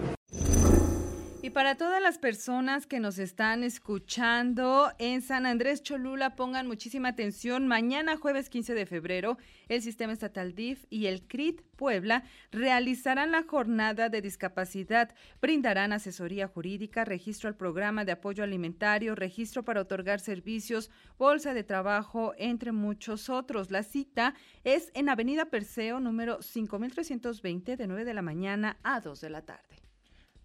Y 1.51 1.53
para 1.53 1.75
todas 1.75 2.01
las 2.01 2.17
personas 2.17 2.87
que 2.87 3.01
nos 3.01 3.19
están 3.19 3.65
escuchando 3.65 4.93
en 5.01 5.21
San 5.21 5.47
Andrés 5.47 5.83
Cholula, 5.83 6.37
pongan 6.37 6.69
muchísima 6.69 7.09
atención. 7.09 7.67
Mañana, 7.67 8.17
jueves 8.17 8.49
15 8.49 8.73
de 8.73 8.87
febrero, 8.87 9.37
el 9.69 9.83
Sistema 9.83 10.13
Estatal 10.13 10.55
DIF 10.55 10.85
y 10.91 11.07
el 11.07 11.27
CRIT 11.27 11.63
Puebla 11.75 12.23
realizarán 12.53 13.33
la 13.33 13.43
jornada 13.43 14.09
de 14.09 14.23
discapacidad. 14.23 15.13
Brindarán 15.43 15.93
asesoría 15.93 16.47
jurídica, 16.47 17.05
registro 17.05 17.49
al 17.49 17.57
programa 17.57 18.05
de 18.05 18.13
apoyo 18.13 18.45
alimentario, 18.45 19.17
registro 19.17 19.65
para 19.65 19.81
otorgar 19.81 20.21
servicios, 20.21 20.89
bolsa 21.19 21.53
de 21.53 21.65
trabajo, 21.65 22.33
entre 22.39 22.71
muchos 22.71 23.29
otros. 23.29 23.73
La 23.73 23.83
cita 23.83 24.35
es 24.63 24.93
en 24.95 25.09
Avenida 25.09 25.47
Perseo, 25.47 25.99
número 25.99 26.43
5320, 26.43 27.77
de 27.77 27.87
9 27.89 28.05
de 28.05 28.15
la 28.15 28.23
mañana 28.23 28.77
a 28.85 29.01
2 29.01 29.21
de 29.21 29.31
la 29.31 29.43
tarde. 29.43 29.80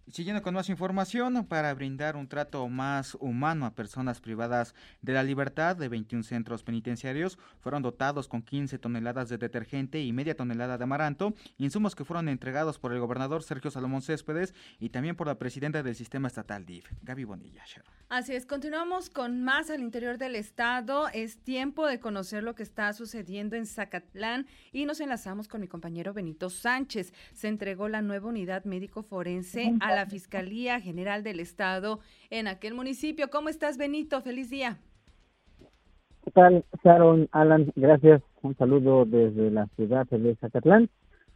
Siguiendo 0.08 0.44
con 0.44 0.54
más 0.54 0.70
información, 0.70 1.46
para 1.48 1.74
brindar 1.74 2.16
un 2.16 2.28
trato 2.28 2.68
más 2.70 3.18
humano 3.20 3.66
a 3.66 3.74
personas 3.74 4.22
privadas 4.22 4.76
de 5.02 5.14
la 5.14 5.24
libertad 5.24 5.76
de 5.76 5.90
21 5.90 6.24
centros 6.24 6.62
penitenciarios, 6.62 7.40
fueron 7.60 7.82
dotados 7.82 8.28
con 8.28 8.44
15 8.44 8.78
toneladas 8.78 9.30
de 9.30 9.40
detergente 9.40 10.04
y 10.04 10.14
media 10.14 10.36
tonelada 10.36 10.78
de 10.78 10.84
amaranto, 10.84 11.34
insumos 11.58 11.96
que 11.96 12.06
fueron 12.06 12.30
entregados 12.30 12.78
por 12.78 12.94
el 12.94 13.00
gobernador 13.00 13.42
Sergio 13.42 13.72
Salomón 13.72 14.04
Céspedes 14.04 14.54
y 14.80 14.90
también 14.90 15.16
por 15.16 15.26
la 15.26 15.40
presidenta 15.40 15.82
del 15.82 15.96
sistema 15.96 16.28
estatal 16.28 16.68
DIF, 16.68 16.86
Gaby 17.02 17.24
Bonilla. 17.24 17.64
Así 18.08 18.36
es, 18.36 18.46
continuamos 18.46 19.10
con 19.10 19.44
más 19.44 19.72
al 19.72 19.82
interior 19.82 20.20
del 20.20 20.36
estado. 20.36 21.08
Es 21.10 21.40
tiempo 21.40 21.88
de 21.88 22.00
conocer 22.00 22.44
lo 22.44 22.54
que 22.54 22.62
está 22.62 22.94
sucediendo 22.94 23.56
en 23.56 23.66
Zacatlán 23.66 24.46
y 24.72 24.86
nos 24.86 25.00
enlazamos 25.00 25.48
con 25.48 25.62
mi 25.62 25.68
compañero 25.68 26.14
Benito 26.14 26.52
Sánchez. 26.52 27.12
Se 27.34 27.48
entregó 27.48 27.90
la 27.90 28.04
nueva 28.04 28.30
unidad 28.30 28.66
médico 28.66 29.02
forense 29.02 29.74
a 29.80 29.95
la 29.96 30.06
Fiscalía 30.06 30.80
General 30.80 31.24
del 31.24 31.40
Estado 31.40 32.00
en 32.30 32.48
aquel 32.48 32.74
municipio. 32.74 33.30
¿Cómo 33.30 33.50
estás, 33.50 33.78
Benito? 33.78 34.22
Feliz 34.22 34.50
día. 34.50 34.78
¿Qué 36.24 36.32
tal, 36.32 36.66
Sharon, 36.84 37.30
Alan? 37.32 37.72
Gracias. 37.75 38.22
Un 38.42 38.56
saludo 38.58 39.06
desde 39.06 39.52
la 39.52 39.68
ciudad 39.75 40.06
de 40.08 40.36
Zacatlán. 40.36 40.90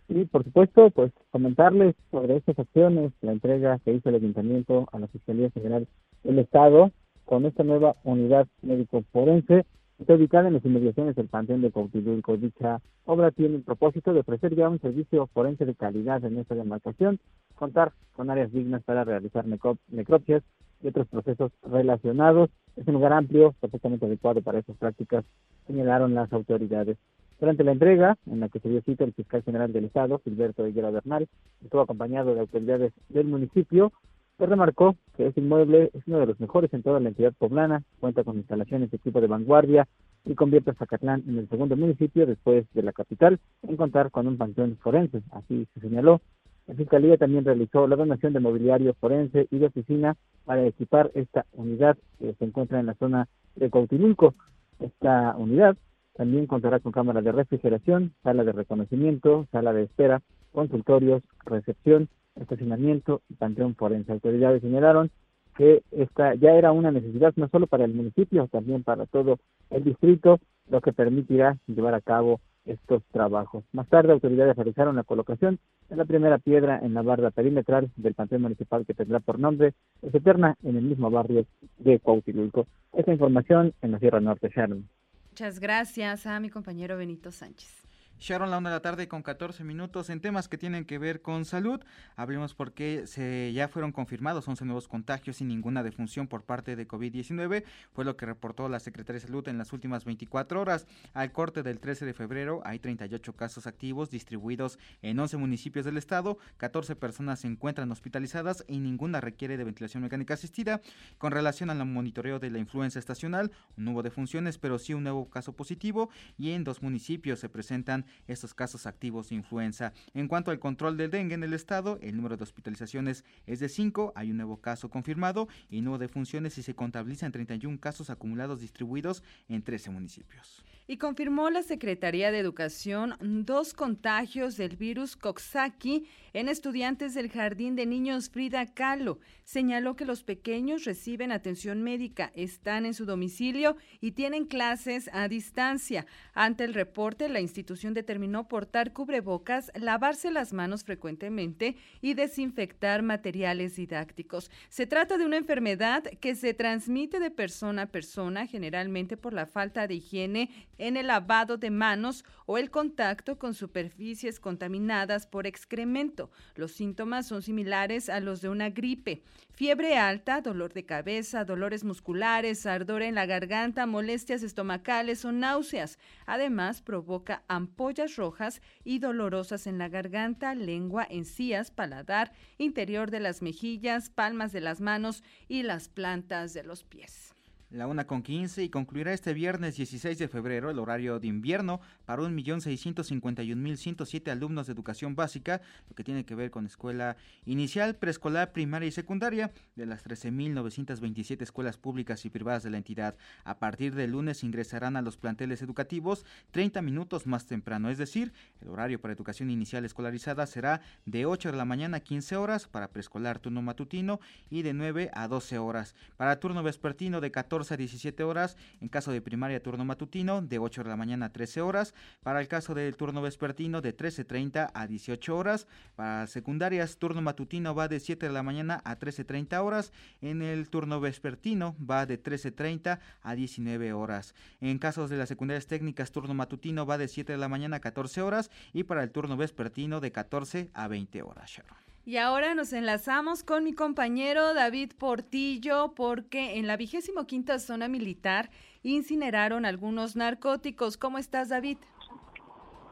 Y, 0.08 0.26
por 0.26 0.44
supuesto, 0.44 0.90
pues 0.90 1.12
comentarles 1.30 1.96
sobre 2.12 2.38
estas 2.38 2.58
acciones, 2.58 3.12
la 3.22 3.32
entrega 3.32 3.80
que 3.80 3.94
hizo 3.94 4.10
el 4.10 4.16
Ayuntamiento 4.16 4.90
a 4.92 5.00
la 5.00 5.08
Fiscalía 5.08 5.52
General 5.52 5.88
del 6.24 6.40
Estado 6.40 6.92
con 7.26 7.46
esta 7.46 7.64
nueva 7.64 7.96
unidad 8.04 8.48
médico 8.64 9.04
forense 9.12 9.66
Está 10.00 10.16
ubicada 10.16 10.48
en 10.48 10.54
las 10.54 10.66
inmediaciones 10.66 11.16
del 11.16 11.28
Panteón 11.28 11.62
de 11.62 11.72
Cautilulco. 11.72 12.38
Dicha 12.38 12.80
obra 13.04 13.32
tiene 13.32 13.58
el 13.58 13.64
propósito 13.64 14.14
de 14.14 14.22
ofrecer 14.22 14.56
ya 14.56 14.70
un 14.70 14.80
servicio 14.80 15.28
forense 15.28 15.66
de 15.66 15.76
calidad 15.76 16.24
en 16.24 16.38
esta 16.38 16.56
demarcación, 16.56 17.20
contar 17.56 17.92
con 18.14 18.30
áreas 18.30 18.52
dignas 18.54 18.82
para 18.84 19.04
realizar 19.04 19.46
necropsias 19.46 20.42
y 20.82 20.88
otros 20.88 21.06
procesos 21.10 21.52
relacionados. 21.70 22.50
Es 22.78 22.88
un 22.88 22.94
lugar 22.94 23.12
amplio, 23.12 23.54
perfectamente 23.60 24.06
adecuado 24.06 24.42
para 24.42 24.60
estas 24.60 24.78
prácticas, 24.78 25.26
señalaron 25.68 26.16
las 26.16 26.32
autoridades. 26.32 26.98
Durante 27.38 27.66
la 27.66 27.74
entrega, 27.74 28.18
en 28.26 28.40
la 28.40 28.48
que 28.48 28.60
se 28.60 28.70
dio 28.70 28.82
cita 28.82 29.04
el 29.04 29.14
fiscal 29.14 29.44
general 29.44 29.74
del 29.74 29.86
Estado, 29.86 30.22
Gilberto 30.24 30.66
Higuera 30.66 30.92
Bernal, 30.92 31.28
estuvo 31.62 31.82
acompañado 31.82 32.34
de 32.34 32.40
autoridades 32.40 32.94
del 33.10 33.28
municipio, 33.28 33.92
se 34.40 34.46
remarcó 34.46 34.96
que 35.18 35.28
este 35.28 35.42
inmueble 35.42 35.92
es 35.94 36.08
uno 36.08 36.20
de 36.20 36.28
los 36.28 36.40
mejores 36.40 36.74
en 36.74 36.82
toda 36.82 37.02
la 37.02 37.10
entidad 37.10 37.34
poblana, 37.38 37.84
cuenta 38.00 38.24
con 38.24 38.38
instalaciones 38.38 38.90
de 38.90 38.96
equipo 38.96 39.20
de 39.20 39.28
vanguardia 39.28 39.86
y 40.26 40.34
convierte 40.34 40.72
a 40.72 40.76
Zacatlán 40.76 41.24
en 41.28 41.40
el 41.40 41.50
segundo 41.50 41.76
municipio 41.76 42.26
después 42.26 42.66
de 42.74 42.82
la 42.82 42.94
capital 42.94 43.38
en 43.68 43.76
contar 43.76 44.12
con 44.12 44.28
un 44.28 44.38
panteón 44.38 44.78
forense, 44.78 45.22
así 45.32 45.68
se 45.74 45.82
señaló. 45.82 46.22
La 46.68 46.76
Fiscalía 46.76 47.18
también 47.18 47.44
realizó 47.44 47.86
la 47.86 47.98
donación 47.98 48.32
de 48.32 48.40
mobiliario 48.40 48.94
forense 48.94 49.48
y 49.52 49.60
de 49.60 49.66
oficina 49.66 50.16
para 50.46 50.66
equipar 50.66 51.12
esta 51.16 51.46
unidad 51.52 51.98
que 52.18 52.34
se 52.34 52.46
encuentra 52.46 52.80
en 52.80 52.86
la 52.86 52.94
zona 52.94 53.28
de 53.58 53.70
Cautilulco. 53.70 54.36
Esta 54.80 55.36
unidad 55.38 55.76
también 56.16 56.48
contará 56.48 56.80
con 56.80 56.94
cámara 56.94 57.22
de 57.22 57.34
refrigeración, 57.34 58.14
sala 58.24 58.46
de 58.46 58.54
reconocimiento, 58.54 59.48
sala 59.52 59.74
de 59.74 59.84
espera, 59.84 60.22
consultorios, 60.54 61.24
recepción 61.46 62.08
estacionamiento 62.40 63.22
y 63.30 63.36
panteón 63.36 63.76
forense. 63.76 64.12
Autoridades 64.12 64.62
señalaron 64.62 65.12
que 65.56 65.84
esta 65.92 66.36
ya 66.36 66.52
era 66.52 66.72
una 66.72 66.92
necesidad 66.92 67.34
no 67.36 67.50
solo 67.50 67.68
para 67.68 67.86
el 67.86 67.94
municipio, 67.94 68.48
también 68.48 68.84
para 68.84 69.06
todo 69.06 69.40
el 69.70 69.84
distrito, 69.84 70.40
lo 70.70 70.82
que 70.82 70.94
permitirá 70.94 71.58
llevar 71.68 71.94
a 71.96 72.02
cabo 72.02 72.40
estos 72.66 73.04
trabajos. 73.12 73.64
Más 73.74 73.88
tarde, 73.88 74.14
autoridades 74.14 74.56
realizaron 74.56 74.96
la 74.96 75.04
colocación 75.04 75.60
de 75.90 75.96
la 75.96 76.06
primera 76.06 76.38
piedra 76.38 76.80
en 76.82 76.94
la 76.94 77.02
barda 77.02 77.32
perimetral 77.32 77.92
del 77.96 78.14
Panteón 78.14 78.44
Municipal 78.44 78.86
que 78.86 78.94
tendrá 78.94 79.20
por 79.20 79.40
nombre 79.40 79.74
Es 80.02 80.14
Eterna 80.14 80.56
en 80.64 80.78
el 80.78 80.84
mismo 80.84 81.10
barrio 81.10 81.46
de 81.78 82.00
Cuautilulco. 82.00 82.68
Esta 82.94 83.12
información 83.12 83.74
en 83.82 83.92
la 83.92 84.00
Sierra 84.00 84.20
Norte, 84.20 84.50
Sharon. 84.56 84.88
Muchas 85.32 85.60
gracias 85.60 86.26
a 86.26 86.40
mi 86.40 86.50
compañero 86.50 86.98
Benito 86.98 87.32
Sánchez. 87.32 87.89
Sharon, 88.20 88.52
la 88.52 88.58
una 88.58 88.70
de 88.70 88.76
la 88.76 88.82
tarde 88.82 89.08
con 89.08 89.24
14 89.24 89.64
minutos 89.64 90.10
en 90.10 90.20
temas 90.20 90.50
que 90.50 90.58
tienen 90.58 90.84
que 90.84 90.98
ver 90.98 91.22
con 91.22 91.46
salud. 91.46 91.80
Hablemos 92.18 92.54
porque 92.54 93.08
se 93.08 93.54
ya 93.54 93.70
fueron 93.70 93.94
confirmados 93.94 94.46
11 94.46 94.66
nuevos 94.66 94.90
contagios 94.90 95.38
sin 95.38 95.48
ninguna 95.48 95.84
defunción 95.84 96.28
por 96.28 96.44
parte 96.44 96.76
de 96.76 96.86
COVID-19. 96.86 97.64
Fue 97.94 98.04
lo 98.04 98.18
que 98.18 98.26
reportó 98.26 98.68
la 98.68 98.82
Secretaría 98.82 99.22
de 99.22 99.28
Salud 99.28 99.48
en 99.48 99.58
las 99.58 99.72
últimas 99.72 100.04
24 100.04 100.60
horas. 100.60 100.86
Al 101.14 101.32
corte 101.32 101.64
del 101.64 101.80
13 101.80 102.06
de 102.06 102.14
febrero 102.14 102.62
hay 102.66 102.80
38 102.80 103.34
casos 103.38 103.68
activos 103.68 104.10
distribuidos 104.10 104.80
en 105.02 105.18
11 105.18 105.38
municipios 105.38 105.86
del 105.86 105.96
estado. 105.96 106.40
14 106.58 106.98
personas 106.98 107.40
se 107.40 107.48
encuentran 107.48 107.90
hospitalizadas 107.90 108.66
y 108.68 108.80
ninguna 108.80 109.22
requiere 109.22 109.56
de 109.56 109.64
ventilación 109.64 110.04
mecánica 110.04 110.34
asistida. 110.34 110.82
Con 111.18 111.32
relación 111.32 111.70
al 111.70 111.86
monitoreo 111.86 112.40
de 112.40 112.52
la 112.52 112.60
influenza 112.60 113.00
estacional, 113.00 113.54
no 113.78 113.92
hubo 113.92 114.04
defunciones, 114.04 114.58
pero 114.58 114.78
sí 114.78 114.94
un 114.94 115.04
nuevo 115.04 115.30
caso 115.30 115.54
positivo 115.54 116.10
y 116.38 116.52
en 116.52 116.66
dos 116.66 116.82
municipios 116.82 117.40
se 117.40 117.48
presentan 117.48 118.06
estos 118.28 118.54
casos 118.54 118.86
activos 118.86 119.30
de 119.30 119.36
influenza. 119.36 119.94
En 120.14 120.28
cuanto 120.28 120.52
al 120.52 120.60
control 120.60 120.98
del 120.98 121.12
dengue 121.12 121.36
en 121.36 121.44
el 121.44 121.54
estado, 121.54 122.00
el 122.02 122.16
número 122.16 122.38
de 122.38 122.44
hospitalizaciones 122.44 123.24
es 123.46 123.60
de 123.60 123.70
5, 123.70 124.14
hay 124.16 124.32
un 124.32 124.38
nuevo 124.38 124.58
caso 124.58 124.90
confirmado 124.90 125.48
y 125.70 125.82
nuevo 125.82 125.98
de 125.98 126.08
funciones 126.08 126.58
y 126.58 126.64
se 126.64 126.76
contabilizan 126.76 127.32
31 127.32 127.80
casos 127.80 128.10
acumulados 128.10 128.62
distribuidos 128.62 129.24
en 129.48 129.62
13 129.62 129.90
municipios. 129.92 130.64
Y 130.92 130.98
confirmó 130.98 131.52
la 131.52 131.62
Secretaría 131.62 132.32
de 132.32 132.40
Educación 132.40 133.14
dos 133.22 133.76
contagios 133.76 134.58
del 134.58 134.76
virus 134.76 135.16
Coxsackie 135.16 136.08
en 136.34 136.50
estudiantes 136.50 137.14
del 137.14 137.30
Jardín 137.30 137.76
de 137.76 137.86
Niños 137.86 138.32
Frida 138.32 138.66
Kahlo. 138.66 139.20
Señaló 139.44 139.96
que 139.96 140.06
los 140.06 140.24
pequeños 140.24 140.86
reciben 140.86 141.32
atención 141.32 141.84
médica, 141.84 142.32
están 142.34 142.88
en 142.88 142.96
su 142.96 143.06
domicilio 143.06 143.76
y 144.02 144.14
tienen 144.14 144.46
clases 144.46 145.12
a 145.14 145.28
distancia. 145.28 146.08
Ante 146.34 146.64
el 146.64 146.74
reporte, 146.74 147.30
la 147.30 147.40
institución 147.40 147.94
de 147.94 148.00
determinó 148.00 148.48
portar 148.48 148.92
cubrebocas, 148.92 149.72
lavarse 149.76 150.32
las 150.32 150.54
manos 150.54 150.84
frecuentemente 150.84 151.76
y 152.02 152.16
desinfectar 152.16 153.04
materiales 153.04 153.76
didácticos. 153.76 154.50
Se 154.70 154.88
trata 154.88 155.20
de 155.20 155.26
una 155.26 155.38
enfermedad 155.38 156.04
que 156.20 156.34
se 156.34 156.56
transmite 156.56 157.20
de 157.20 157.30
persona 157.30 157.84
a 157.84 157.86
persona, 157.88 158.48
generalmente 158.48 159.18
por 159.18 159.34
la 159.34 159.46
falta 159.46 159.86
de 159.86 159.96
higiene 159.96 160.50
en 160.80 160.98
el 160.98 161.08
lavado 161.08 161.58
de 161.58 161.70
manos 161.70 162.26
o 162.48 162.58
el 162.58 162.72
contacto 162.72 163.38
con 163.38 163.54
superficies 163.54 164.40
contaminadas 164.40 165.28
por 165.28 165.46
excremento. 165.46 166.32
Los 166.56 166.72
síntomas 166.72 167.28
son 167.28 167.44
similares 167.44 168.10
a 168.10 168.20
los 168.20 168.42
de 168.42 168.50
una 168.50 168.72
gripe. 168.72 169.22
Fiebre 169.52 169.98
alta, 169.98 170.42
dolor 170.42 170.74
de 170.74 170.86
cabeza, 170.86 171.46
dolores 171.46 171.84
musculares, 171.84 172.66
ardor 172.66 173.04
en 173.04 173.14
la 173.14 173.28
garganta, 173.28 173.86
molestias 173.86 174.42
estomacales 174.42 175.26
o 175.26 175.32
náuseas. 175.32 176.00
Además, 176.26 176.82
provoca 176.82 177.44
ampollas 177.48 178.16
rojas 178.16 178.62
y 178.84 179.00
dolorosas 179.00 179.68
en 179.68 179.78
la 179.78 179.90
garganta, 179.90 180.56
lengua, 180.56 181.06
encías, 181.10 181.72
paladar, 181.72 182.32
interior 182.58 183.12
de 183.12 183.20
las 183.20 183.42
mejillas, 183.42 184.10
palmas 184.10 184.52
de 184.54 184.62
las 184.62 184.82
manos 184.82 185.24
y 185.48 185.64
las 185.64 185.90
plantas 185.90 186.54
de 186.54 186.64
los 186.64 186.84
pies. 186.84 187.36
La 187.72 187.86
una 187.86 188.08
con 188.08 188.24
15 188.24 188.64
y 188.64 188.70
concluirá 188.70 189.14
este 189.14 189.36
viernes 189.36 189.76
16 189.76 190.18
de 190.18 190.28
febrero 190.28 190.72
el 190.72 190.80
horario 190.80 191.20
de 191.20 191.28
invierno 191.28 191.82
para 192.06 192.24
1.651.107 192.24 194.32
alumnos 194.32 194.66
de 194.66 194.74
educación 194.74 195.16
básica, 195.16 195.62
lo 195.88 195.96
que 195.96 196.04
tiene 196.04 196.26
que 196.26 196.34
ver 196.34 196.50
con 196.50 196.66
escuela 196.66 197.16
inicial, 197.46 197.96
preescolar, 197.96 198.54
primaria 198.54 198.88
y 198.88 198.92
secundaria 198.92 199.52
de 199.76 199.86
las 199.86 200.04
13.927 200.04 201.44
escuelas 201.44 201.78
públicas 201.78 202.26
y 202.26 202.32
privadas 202.32 202.64
de 202.64 202.72
la 202.72 202.78
entidad. 202.78 203.16
A 203.44 203.60
partir 203.60 203.94
del 203.94 204.14
lunes 204.14 204.44
ingresarán 204.44 204.96
a 204.96 205.04
los 205.04 205.18
planteles 205.18 205.62
educativos 205.62 206.26
30 206.50 206.82
minutos 206.82 207.28
más 207.28 207.46
temprano, 207.46 207.92
es 207.92 208.00
decir, 208.00 208.34
el 208.62 208.70
horario 208.70 209.00
para 209.00 209.14
educación 209.14 209.52
inicial 209.52 209.86
escolarizada 209.86 210.48
será 210.48 210.82
de 211.06 211.28
8 211.28 211.52
de 211.52 211.58
la 211.58 211.66
mañana 211.66 211.98
a 211.98 212.00
15 212.00 212.36
horas 212.36 212.68
para 212.68 212.88
preescolar 212.88 213.38
turno 213.38 213.62
matutino 213.62 214.20
y 214.50 214.64
de 214.64 214.74
9 214.74 215.12
a 215.14 215.28
12 215.28 215.60
horas. 215.60 215.94
Para 216.18 216.40
turno 216.40 216.64
vespertino 216.64 217.22
de 217.22 217.30
14 217.30 217.59
a 217.60 217.78
17 217.78 218.24
horas, 218.24 218.58
en 218.82 218.90
caso 218.90 219.12
de 219.12 219.22
primaria 219.22 219.62
turno 219.62 219.86
matutino 219.86 220.42
de 220.42 220.60
8 220.60 220.84
de 220.84 220.90
la 220.90 220.96
mañana 220.96 221.28
a 221.28 221.34
13 221.34 221.62
horas, 221.62 221.94
para 222.24 222.42
el 222.42 222.48
caso 222.48 222.74
del 222.74 222.96
turno 222.96 223.22
vespertino 223.22 223.82
de 223.82 223.96
13.30 223.96 224.72
a 224.74 224.88
18 224.88 225.38
horas, 225.38 225.68
para 225.96 226.28
secundarias 226.28 226.98
turno 226.98 227.22
matutino 227.22 227.76
va 227.76 227.88
de 227.88 228.00
7 228.00 228.28
de 228.28 228.34
la 228.34 228.44
mañana 228.44 228.82
a 228.86 228.98
13.30 228.98 229.62
horas, 229.64 229.92
en 230.22 230.42
el 230.42 230.70
turno 230.70 231.00
vespertino 231.00 231.76
va 231.80 232.06
de 232.06 232.22
13.30 232.22 233.00
a 233.22 233.36
19 233.36 233.94
horas. 233.94 234.34
En 234.62 234.80
casos 234.80 235.10
de 235.10 235.18
las 235.18 235.30
secundarias 235.30 235.68
técnicas 235.68 236.12
turno 236.12 236.34
matutino 236.34 236.86
va 236.86 236.98
de 236.98 237.08
7 237.08 237.34
de 237.34 237.38
la 237.38 237.50
mañana 237.50 237.78
a 237.78 237.82
14 237.82 238.22
horas 238.22 238.50
y 238.74 238.84
para 238.84 239.04
el 239.04 239.12
turno 239.12 239.38
vespertino 239.38 240.00
de 240.00 240.12
14 240.12 240.70
a 240.74 240.88
20 240.88 241.22
horas. 241.24 241.62
Y 242.06 242.18
ahora 242.18 242.56
nos 242.56 242.74
enlazamos 242.74 243.44
con 243.44 243.64
mi 243.64 243.74
compañero 243.74 244.54
David 244.54 244.92
Portillo 244.98 245.94
porque 245.96 246.58
en 246.58 246.66
la 246.66 246.78
vigésimo 246.78 247.28
quinta 247.28 247.60
zona 247.60 247.88
militar 247.88 248.50
incineraron 248.84 249.66
algunos 249.66 250.16
narcóticos. 250.16 250.98
¿Cómo 250.98 251.18
estás, 251.18 251.50
David? 251.50 251.78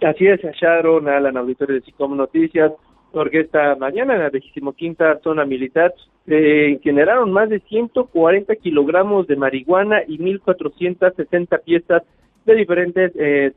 Así 0.01 0.27
es, 0.27 0.39
Sharon, 0.41 1.07
Alan, 1.07 1.37
auditorio 1.37 1.75
de 1.75 1.81
Sicom 1.81 2.15
Noticias, 2.15 2.71
porque 3.11 3.39
esta 3.39 3.75
mañana 3.75 4.13
en 4.13 4.21
la 4.21 4.29
vigésimo 4.29 4.75
zona 5.23 5.45
militar 5.45 5.93
se 6.25 6.69
incineraron 6.69 7.31
más 7.31 7.49
de 7.49 7.59
140 7.61 8.55
kilogramos 8.57 9.25
de 9.27 9.37
marihuana 9.37 10.01
y 10.07 10.19
1.460 10.19 11.63
piezas 11.63 12.03
de 12.45 12.55
diferentes 12.55 13.11
eh, 13.15 13.53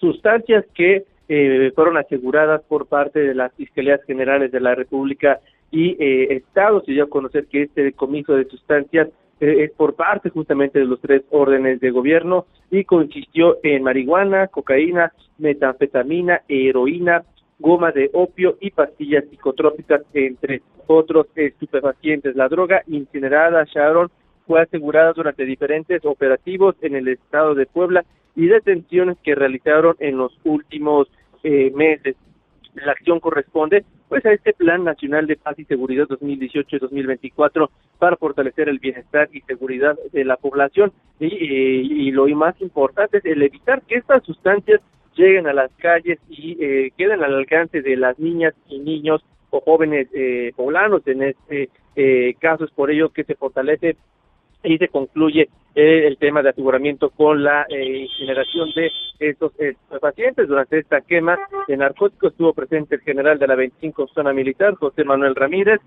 sustancias 0.00 0.64
que 0.74 1.04
eh, 1.28 1.72
fueron 1.74 1.96
aseguradas 1.96 2.62
por 2.62 2.86
parte 2.86 3.20
de 3.20 3.34
las 3.34 3.52
Fiscalías 3.54 4.02
Generales 4.04 4.52
de 4.52 4.60
la 4.60 4.74
República 4.74 5.40
y 5.70 5.96
eh, 5.98 6.36
Estados. 6.36 6.84
Se 6.84 6.92
dio 6.92 7.04
a 7.04 7.08
conocer 7.10 7.46
que 7.46 7.62
este 7.62 7.82
decomiso 7.82 8.34
de 8.34 8.44
sustancias 8.44 9.08
eh, 9.40 9.64
es 9.64 9.72
por 9.72 9.94
parte 9.94 10.30
justamente 10.30 10.78
de 10.78 10.84
los 10.84 11.00
tres 11.00 11.22
órdenes 11.30 11.80
de 11.80 11.90
gobierno 11.90 12.46
y 12.70 12.84
consistió 12.84 13.58
en 13.62 13.82
marihuana, 13.82 14.48
cocaína, 14.48 15.12
metanfetamina, 15.38 16.42
heroína, 16.48 17.24
goma 17.58 17.90
de 17.90 18.10
opio 18.12 18.56
y 18.60 18.70
pastillas 18.70 19.24
psicotrópicas, 19.30 20.02
entre 20.14 20.62
otros 20.86 21.26
estupefacientes. 21.34 22.36
La 22.36 22.48
droga 22.48 22.82
incinerada 22.86 23.64
Sharon 23.64 24.10
fue 24.46 24.62
asegurada 24.62 25.12
durante 25.12 25.44
diferentes 25.44 26.04
operativos 26.04 26.76
en 26.82 26.94
el 26.94 27.08
estado 27.08 27.54
de 27.54 27.66
Puebla 27.66 28.04
y 28.36 28.46
detenciones 28.46 29.16
que 29.24 29.34
realizaron 29.34 29.96
en 29.98 30.18
los 30.18 30.38
últimos 30.44 31.08
eh, 31.42 31.72
meses. 31.74 32.16
La 32.74 32.92
acción 32.92 33.18
corresponde 33.20 33.84
pues 34.08 34.24
a 34.26 34.32
este 34.32 34.52
Plan 34.52 34.84
Nacional 34.84 35.26
de 35.26 35.36
Paz 35.36 35.58
y 35.58 35.64
Seguridad 35.64 36.06
2018-2024 36.06 37.68
para 37.98 38.16
fortalecer 38.16 38.68
el 38.68 38.78
bienestar 38.78 39.28
y 39.32 39.40
seguridad 39.40 39.98
de 40.12 40.24
la 40.24 40.36
población 40.36 40.92
y, 41.18 41.26
eh, 41.26 41.82
y 41.82 42.10
lo 42.12 42.28
más 42.36 42.60
importante 42.60 43.18
es 43.18 43.24
el 43.24 43.42
evitar 43.42 43.82
que 43.82 43.96
estas 43.96 44.22
sustancias 44.24 44.80
lleguen 45.16 45.46
a 45.46 45.52
las 45.52 45.70
calles 45.78 46.18
y 46.28 46.56
eh, 46.62 46.92
queden 46.96 47.24
al 47.24 47.34
alcance 47.34 47.82
de 47.82 47.96
las 47.96 48.18
niñas 48.18 48.54
y 48.68 48.78
niños 48.78 49.24
o 49.50 49.60
jóvenes 49.60 50.08
eh, 50.12 50.52
poblanos. 50.54 51.02
En 51.06 51.22
este 51.22 51.70
eh, 51.96 52.34
caso 52.38 52.64
es 52.64 52.70
por 52.70 52.90
ello 52.90 53.10
que 53.10 53.24
se 53.24 53.34
fortalece 53.34 53.96
y 54.66 54.78
se 54.78 54.88
concluye 54.88 55.48
eh, 55.74 56.06
el 56.06 56.18
tema 56.18 56.42
de 56.42 56.50
aseguramiento 56.50 57.10
con 57.10 57.42
la 57.42 57.66
eh, 57.68 58.06
generación 58.18 58.68
de 58.74 58.90
estos 59.18 59.52
eh, 59.58 59.76
pacientes. 60.00 60.48
Durante 60.48 60.78
esta 60.78 61.00
quema 61.00 61.38
de 61.68 61.76
narcóticos 61.76 62.32
estuvo 62.32 62.52
presente 62.52 62.96
el 62.96 63.00
general 63.02 63.38
de 63.38 63.46
la 63.46 63.54
25 63.54 64.08
Zona 64.08 64.32
Militar, 64.32 64.74
José 64.74 65.04
Manuel 65.04 65.34
Ramírez, 65.34 65.80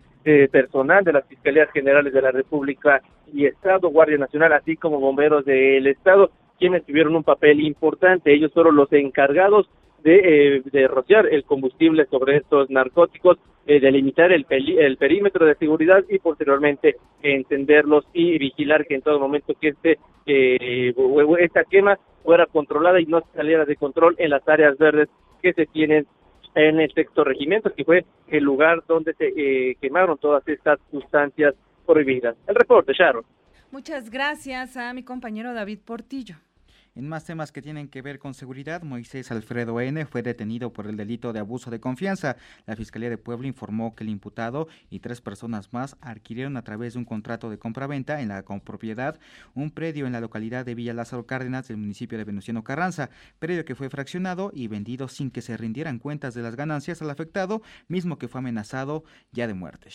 personal 0.51 1.03
de 1.03 1.13
las 1.13 1.25
Fiscalías 1.27 1.71
Generales 1.71 2.13
de 2.13 2.21
la 2.21 2.31
República 2.31 3.01
y 3.33 3.45
Estado, 3.45 3.89
Guardia 3.89 4.17
Nacional, 4.17 4.53
así 4.53 4.75
como 4.75 4.99
bomberos 4.99 5.45
del 5.45 5.87
Estado, 5.87 6.31
quienes 6.57 6.85
tuvieron 6.85 7.15
un 7.15 7.23
papel 7.23 7.61
importante. 7.61 8.33
Ellos 8.33 8.51
fueron 8.53 8.75
los 8.75 8.91
encargados 8.93 9.69
de, 10.03 10.57
eh, 10.57 10.61
de 10.71 10.87
rociar 10.87 11.27
el 11.27 11.43
combustible 11.43 12.05
sobre 12.05 12.37
estos 12.37 12.69
narcóticos, 12.69 13.37
eh, 13.69 13.79
delimitar 13.79 14.31
el, 14.31 14.47
el 14.49 14.97
perímetro 14.97 15.45
de 15.45 15.53
seguridad 15.53 16.03
y 16.09 16.17
posteriormente 16.17 16.95
entenderlos 17.21 18.03
y 18.13 18.39
vigilar 18.39 18.87
que 18.87 18.95
en 18.95 19.03
todo 19.03 19.19
momento 19.19 19.53
que 19.61 19.67
este 19.67 19.99
eh, 20.25 20.91
esta 21.39 21.63
quema 21.65 21.99
fuera 22.23 22.47
controlada 22.47 22.99
y 22.99 23.05
no 23.05 23.21
saliera 23.35 23.65
de 23.65 23.75
control 23.75 24.15
en 24.17 24.31
las 24.31 24.47
áreas 24.47 24.75
verdes 24.79 25.07
que 25.43 25.53
se 25.53 25.67
tienen 25.67 26.07
en 26.55 26.79
el 26.79 26.91
sexto 26.93 27.23
regimiento, 27.23 27.71
que 27.71 27.85
fue 27.85 28.05
el 28.29 28.43
lugar 28.43 28.83
donde 28.87 29.13
se 29.13 29.27
eh, 29.37 29.77
quemaron 29.79 30.17
todas 30.17 30.47
estas 30.47 30.79
sustancias 30.89 31.53
prohibidas. 31.85 32.35
El 32.47 32.55
reporte, 32.55 32.93
Sharon. 32.93 33.23
Muchas 33.69 34.09
gracias 34.09 34.77
a 34.77 34.91
mi 34.95 35.03
compañero 35.03 35.53
David 35.53 35.81
Portillo. 35.85 36.37
En 36.95 37.07
más 37.07 37.23
temas 37.23 37.51
que 37.51 37.61
tienen 37.61 37.87
que 37.87 38.01
ver 38.01 38.19
con 38.19 38.33
seguridad, 38.33 38.83
Moisés 38.83 39.31
Alfredo 39.31 39.79
N. 39.79 40.05
fue 40.05 40.21
detenido 40.21 40.73
por 40.73 40.87
el 40.87 40.97
delito 40.97 41.33
de 41.33 41.39
abuso 41.39 41.69
de 41.69 41.79
confianza. 41.79 42.35
La 42.65 42.75
Fiscalía 42.75 43.09
de 43.09 43.17
Puebla 43.17 43.47
informó 43.47 43.95
que 43.95 44.03
el 44.03 44.09
imputado 44.09 44.67
y 44.89 44.99
tres 44.99 45.21
personas 45.21 45.71
más 45.71 45.95
adquirieron 46.01 46.57
a 46.57 46.63
través 46.63 46.93
de 46.93 46.99
un 46.99 47.05
contrato 47.05 47.49
de 47.49 47.59
compraventa 47.59 48.21
en 48.21 48.29
la 48.29 48.43
compropiedad 48.43 49.19
un 49.53 49.71
predio 49.71 50.07
en 50.07 50.13
la 50.13 50.21
localidad 50.21 50.65
de 50.65 50.75
Villa 50.75 50.93
Lázaro 50.93 51.25
Cárdenas 51.25 51.67
del 51.67 51.77
municipio 51.77 52.17
de 52.17 52.23
Venustiano 52.23 52.63
Carranza, 52.63 53.09
predio 53.39 53.65
que 53.65 53.75
fue 53.75 53.89
fraccionado 53.89 54.51
y 54.53 54.67
vendido 54.67 55.07
sin 55.07 55.31
que 55.31 55.41
se 55.41 55.57
rindieran 55.57 55.99
cuentas 55.99 56.33
de 56.33 56.41
las 56.41 56.55
ganancias 56.55 57.01
al 57.01 57.09
afectado, 57.09 57.61
mismo 57.87 58.17
que 58.17 58.27
fue 58.27 58.39
amenazado 58.39 59.03
ya 59.31 59.47
de 59.47 59.53
muerte. 59.53 59.89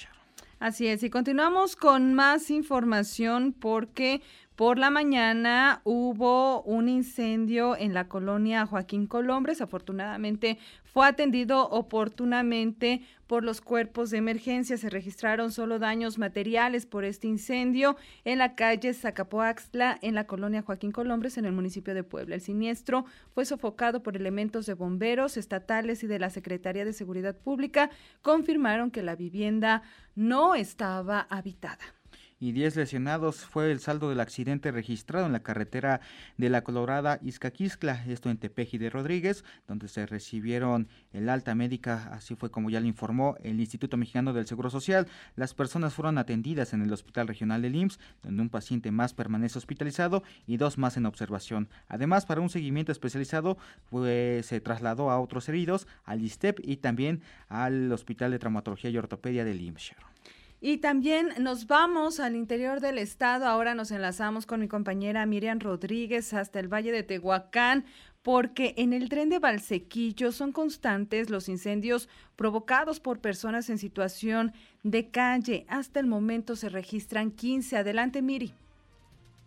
Así 0.61 0.87
es, 0.87 1.03
y 1.03 1.11
continuamos 1.11 1.77
con 1.77 2.15
más 2.15 2.51
información 2.51 3.53
porque 3.53 4.23
por 4.57 4.79
la 4.79 4.89
mañana 4.89 5.81
hubo 5.83 6.63
un 6.63 6.89
incendio 6.89 7.77
en 7.77 7.93
la 7.93 8.07
colonia 8.07 8.67
Joaquín 8.67 9.07
Colombres. 9.07 9.61
Afortunadamente 9.61 10.59
fue 10.85 11.09
atendido 11.09 11.69
oportunamente 11.71 13.03
por 13.27 13.43
los 13.43 13.61
cuerpos 13.61 14.11
de 14.11 14.19
emergencia. 14.19 14.77
Se 14.77 14.91
registraron 14.91 15.51
solo 15.51 15.81
daños 15.81 16.19
materiales 16.19 16.87
por 16.87 17.05
este 17.05 17.27
incendio 17.27 17.97
en 18.25 18.39
la 18.39 18.55
calle 18.55 18.95
Zacapoaxtla, 18.95 19.99
en 20.03 20.15
la 20.15 20.29
colonia 20.29 20.63
Joaquín 20.63 20.93
Colombres, 20.93 21.37
en 21.37 21.47
el 21.47 21.53
municipio 21.53 21.93
de 21.93 22.05
Puebla. 22.05 22.37
El 22.37 22.41
siniestro 22.41 23.07
fue 23.35 23.45
sofocado 23.47 24.05
por 24.05 24.15
elementos 24.15 24.67
de 24.67 24.75
bomberos 24.75 25.37
estatales 25.37 26.05
y 26.05 26.07
de 26.07 26.21
la 26.21 26.31
Secretaría 26.31 26.85
de 26.85 26.93
Seguridad 26.93 27.37
Pública. 27.37 27.91
Confirmaron 28.23 28.93
que 28.93 29.03
la 29.03 29.17
vivienda 29.17 29.83
no 30.15 30.55
estaba 30.55 31.27
habitada. 31.29 31.83
Y 32.41 32.53
10 32.53 32.77
lesionados 32.77 33.37
fue 33.45 33.71
el 33.71 33.81
saldo 33.81 34.09
del 34.09 34.21
accidente 34.21 34.71
registrado 34.71 35.27
en 35.27 35.33
la 35.33 35.43
carretera 35.43 36.01
de 36.37 36.51
la 36.51 36.63
Colorada 36.63 37.19
Izcaquiscla, 37.23 38.05
esto 38.07 38.31
en 38.31 38.39
Tepeji 38.39 38.79
de 38.79 38.91
Rodríguez, 38.91 39.45
donde 39.67 39.89
se 39.89 40.07
recibieron 40.07 40.89
el 41.13 41.29
alta 41.29 41.55
médica, 41.55 42.11
así 42.13 42.35
fue 42.35 42.51
como 42.51 42.71
ya 42.71 42.81
le 42.81 42.89
informó 42.89 43.37
el 43.43 43.61
Instituto 43.61 43.97
Mexicano 43.97 44.33
del 44.33 44.47
Seguro 44.47 44.71
Social. 44.71 45.07
Las 45.37 45.55
personas 45.55 45.95
fueron 45.95 46.19
atendidas 46.19 46.73
en 46.73 46.83
el 46.83 46.93
Hospital 46.93 47.29
Regional 47.29 47.63
del 47.63 47.77
IMSS, 47.77 47.99
donde 48.23 48.43
un 48.43 48.51
paciente 48.51 48.91
más 48.91 49.15
permanece 49.15 49.59
hospitalizado 49.59 50.23
y 50.47 50.57
dos 50.57 50.79
más 50.79 50.97
en 50.97 51.07
observación. 51.07 51.69
Además, 51.89 52.27
para 52.27 52.41
un 52.41 52.51
seguimiento 52.51 52.93
especializado, 52.93 53.59
pues, 53.91 54.47
se 54.47 54.61
trasladó 54.61 55.11
a 55.11 55.21
otros 55.21 55.49
heridos 55.49 55.87
al 56.05 56.23
ISTEP 56.23 56.61
y 56.63 56.77
también 56.77 57.23
al 57.49 57.91
Hospital 57.93 58.31
de 58.31 58.39
Traumatología 58.39 58.91
y 58.91 58.99
Ortopedia 58.99 59.45
del 59.45 59.61
IMSS. 59.61 59.95
Y 60.67 60.79
también 60.79 61.29
nos 61.41 61.67
vamos 61.67 62.21
al 62.21 62.35
interior 62.35 62.81
del 62.81 62.97
estado. 62.97 63.45
Ahora 63.45 63.75
nos 63.75 63.91
enlazamos 63.91 64.47
con 64.47 64.61
mi 64.61 64.67
compañera 64.67 65.27
Miriam 65.27 65.61
Rodríguez 65.61 66.33
hasta 66.33 66.59
el 66.59 66.73
Valle 66.73 66.91
de 66.91 67.03
Tehuacán, 67.03 67.85
porque 68.23 68.73
en 68.79 68.95
el 68.95 69.11
tren 69.11 69.29
de 69.29 69.41
Valsequillo 69.41 70.33
son 70.33 70.53
constantes 70.53 71.29
los 71.29 71.51
incendios 71.51 72.09
provocados 72.35 72.99
por 72.99 73.21
personas 73.21 73.69
en 73.69 73.77
situación 73.77 74.55
de 74.83 75.11
calle. 75.11 75.67
Hasta 75.69 76.01
el 76.01 76.07
momento 76.07 76.57
se 76.57 76.71
registran 76.71 77.31
15. 77.31 77.77
Adelante, 77.77 78.23
Miri. 78.23 78.55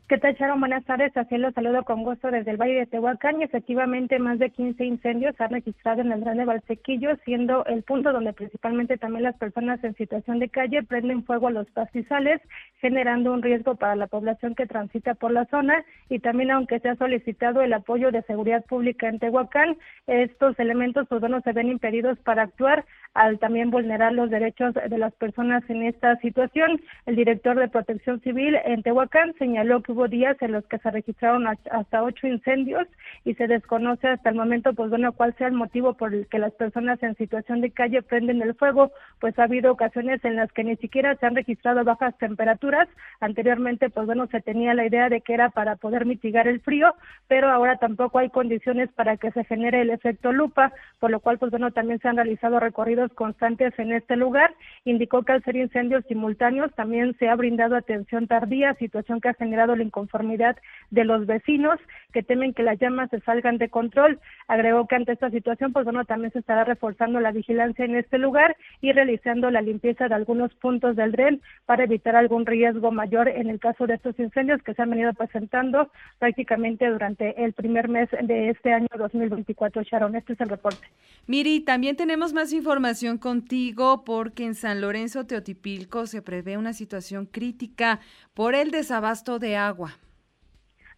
¿Qué 0.09 0.17
tal, 0.19 0.35
Sharon? 0.35 0.61
Buenas 0.61 0.85
tardes. 0.85 1.11
Así 1.17 1.37
lo 1.37 1.51
saludo 1.51 1.83
con 1.83 2.03
gusto 2.03 2.31
desde 2.31 2.51
el 2.51 2.55
Valle 2.55 2.75
de 2.75 2.85
Tehuacán 2.85 3.41
y 3.41 3.43
efectivamente 3.43 4.19
más 4.19 4.39
de 4.39 4.51
15 4.51 4.85
incendios 4.85 5.35
se 5.35 5.43
han 5.43 5.51
registrado 5.51 5.99
en 5.99 6.13
el 6.13 6.21
Grande 6.21 6.45
Valsequillo, 6.45 7.17
siendo 7.25 7.65
el 7.65 7.83
punto 7.83 8.13
donde 8.13 8.31
principalmente 8.31 8.97
también 8.97 9.23
las 9.23 9.35
personas 9.35 9.83
en 9.83 9.95
situación 9.95 10.39
de 10.39 10.47
calle 10.47 10.81
prenden 10.83 11.25
fuego 11.25 11.49
a 11.49 11.51
los 11.51 11.69
pastizales, 11.71 12.39
generando 12.79 13.33
un 13.33 13.41
riesgo 13.41 13.75
para 13.75 13.97
la 13.97 14.07
población 14.07 14.55
que 14.55 14.65
transita 14.65 15.13
por 15.13 15.33
la 15.33 15.43
zona 15.47 15.83
y 16.07 16.19
también 16.19 16.51
aunque 16.51 16.79
se 16.79 16.87
ha 16.87 16.95
solicitado 16.95 17.61
el 17.61 17.73
apoyo 17.73 18.09
de 18.09 18.21
seguridad 18.21 18.63
pública 18.63 19.09
en 19.09 19.19
Tehuacán, 19.19 19.75
estos 20.05 20.57
elementos 20.57 21.05
pues 21.09 21.19
bueno 21.19 21.41
se 21.41 21.51
ven 21.51 21.67
impedidos 21.67 22.17
para 22.19 22.43
actuar 22.43 22.85
al 23.13 23.39
también 23.39 23.71
vulnerar 23.71 24.13
los 24.13 24.29
derechos 24.29 24.73
de 24.75 24.97
las 24.97 25.13
personas 25.15 25.67
en 25.69 25.83
esta 25.83 26.15
situación. 26.17 26.79
El 27.07 27.15
director 27.15 27.59
de 27.59 27.67
Protección 27.67 28.21
Civil 28.21 28.55
en 28.63 28.83
Tehuacán 28.83 29.33
señaló 29.39 29.81
que 29.81 29.96
hubo 29.97 30.07
días 30.07 30.37
en 30.41 30.51
los 30.51 30.63
que 30.65 30.77
se 30.77 30.91
registraron 30.91 31.47
hasta 31.47 32.03
ocho 32.03 32.27
incendios 32.27 32.87
y 33.25 33.33
se 33.33 33.47
desconoce 33.47 34.07
hasta 34.07 34.29
el 34.29 34.35
momento, 34.35 34.73
pues 34.73 34.91
bueno, 34.91 35.11
cuál 35.11 35.35
sea 35.37 35.47
el 35.47 35.53
motivo 35.53 35.95
por 35.95 36.13
el 36.13 36.27
que 36.27 36.37
las 36.37 36.53
personas 36.53 37.01
en 37.01 37.15
situación 37.15 37.61
de 37.61 37.71
calle 37.71 38.03
prenden 38.03 38.43
el 38.43 38.53
fuego, 38.53 38.91
pues 39.19 39.37
ha 39.39 39.43
habido 39.43 39.71
ocasiones 39.71 40.23
en 40.23 40.35
las 40.35 40.51
que 40.51 40.63
ni 40.63 40.75
siquiera 40.75 41.15
se 41.15 41.25
han 41.25 41.35
registrado 41.35 41.83
bajas 41.83 42.15
temperaturas. 42.19 42.87
Anteriormente, 43.19 43.89
pues 43.89 44.05
bueno, 44.05 44.27
se 44.27 44.39
tenía 44.41 44.75
la 44.75 44.85
idea 44.85 45.09
de 45.09 45.21
que 45.21 45.33
era 45.33 45.49
para 45.49 45.77
poder 45.77 46.05
mitigar 46.05 46.47
el 46.47 46.61
frío, 46.61 46.93
pero 47.27 47.49
ahora 47.49 47.77
tampoco 47.77 48.19
hay 48.19 48.29
condiciones 48.29 48.91
para 48.93 49.17
que 49.17 49.31
se 49.31 49.45
genere 49.45 49.81
el 49.81 49.89
efecto 49.89 50.31
lupa, 50.31 50.73
por 50.99 51.09
lo 51.09 51.19
cual, 51.21 51.39
pues 51.39 51.49
bueno, 51.49 51.71
también 51.71 51.99
se 51.99 52.07
han 52.07 52.17
realizado 52.17 52.59
recorridos 52.59 53.11
constantes 53.13 53.73
en 53.79 53.93
este 53.93 54.15
lugar. 54.15 54.53
Indicó 54.85 55.23
que 55.23 55.31
al 55.31 55.43
ser 55.43 55.55
incendios 55.55 56.05
simultáneos 56.07 56.71
también 56.75 57.15
se 57.17 57.29
ha 57.29 57.35
brindado 57.35 57.75
atención 57.75 58.27
tardía, 58.27 58.75
situación 58.75 59.21
que 59.21 59.29
ha 59.29 59.33
generado 59.33 59.75
la 59.75 59.86
inconformidad 59.87 60.55
de 60.91 61.03
los 61.03 61.25
vecinos 61.25 61.79
que 62.13 62.23
temen 62.23 62.53
que 62.53 62.63
las 62.63 62.79
llamas 62.79 63.09
se 63.09 63.19
salgan 63.21 63.57
de 63.57 63.69
control. 63.69 64.19
Agregó 64.47 64.87
que 64.87 64.95
ante 64.95 65.11
esta 65.11 65.29
situación, 65.29 65.73
pues 65.73 65.85
bueno, 65.85 66.05
también 66.05 66.31
se 66.31 66.39
estará 66.39 66.63
reforzando 66.63 67.19
la 67.19 67.31
vigilancia 67.31 67.85
en 67.85 67.95
este 67.95 68.17
lugar 68.17 68.55
y 68.81 68.91
realizando 68.91 69.51
la 69.51 69.61
limpieza 69.61 70.07
de 70.07 70.15
algunos 70.15 70.53
puntos 70.55 70.95
del 70.95 71.11
dren 71.11 71.41
para 71.65 71.83
evitar 71.83 72.15
algún 72.15 72.45
riesgo 72.45 72.91
mayor 72.91 73.27
en 73.27 73.49
el 73.49 73.59
caso 73.59 73.87
de 73.87 73.95
estos 73.95 74.17
incendios 74.19 74.61
que 74.63 74.73
se 74.73 74.81
han 74.81 74.89
venido 74.89 75.13
presentando 75.13 75.91
prácticamente 76.19 76.87
durante 76.87 77.43
el 77.43 77.53
primer 77.53 77.89
mes 77.89 78.09
de 78.21 78.49
este 78.49 78.73
año 78.73 78.87
2024. 78.97 79.83
Sharon, 79.83 80.15
este 80.15 80.33
es 80.33 80.41
el 80.41 80.49
reporte. 80.49 80.87
Miri, 81.27 81.59
también 81.59 81.95
tenemos 81.95 82.33
más 82.33 82.53
información 82.53 83.17
contigo 83.17 84.03
porque 84.05 84.45
en 84.45 84.55
San 84.55 84.81
Lorenzo 84.81 85.25
Teotipilco 85.25 86.07
se 86.07 86.21
prevé 86.21 86.57
una 86.57 86.73
situación 86.73 87.25
crítica 87.25 87.99
por 88.33 88.55
el 88.55 88.71
desabasto 88.71 89.39
de 89.39 89.57
agua. 89.57 89.97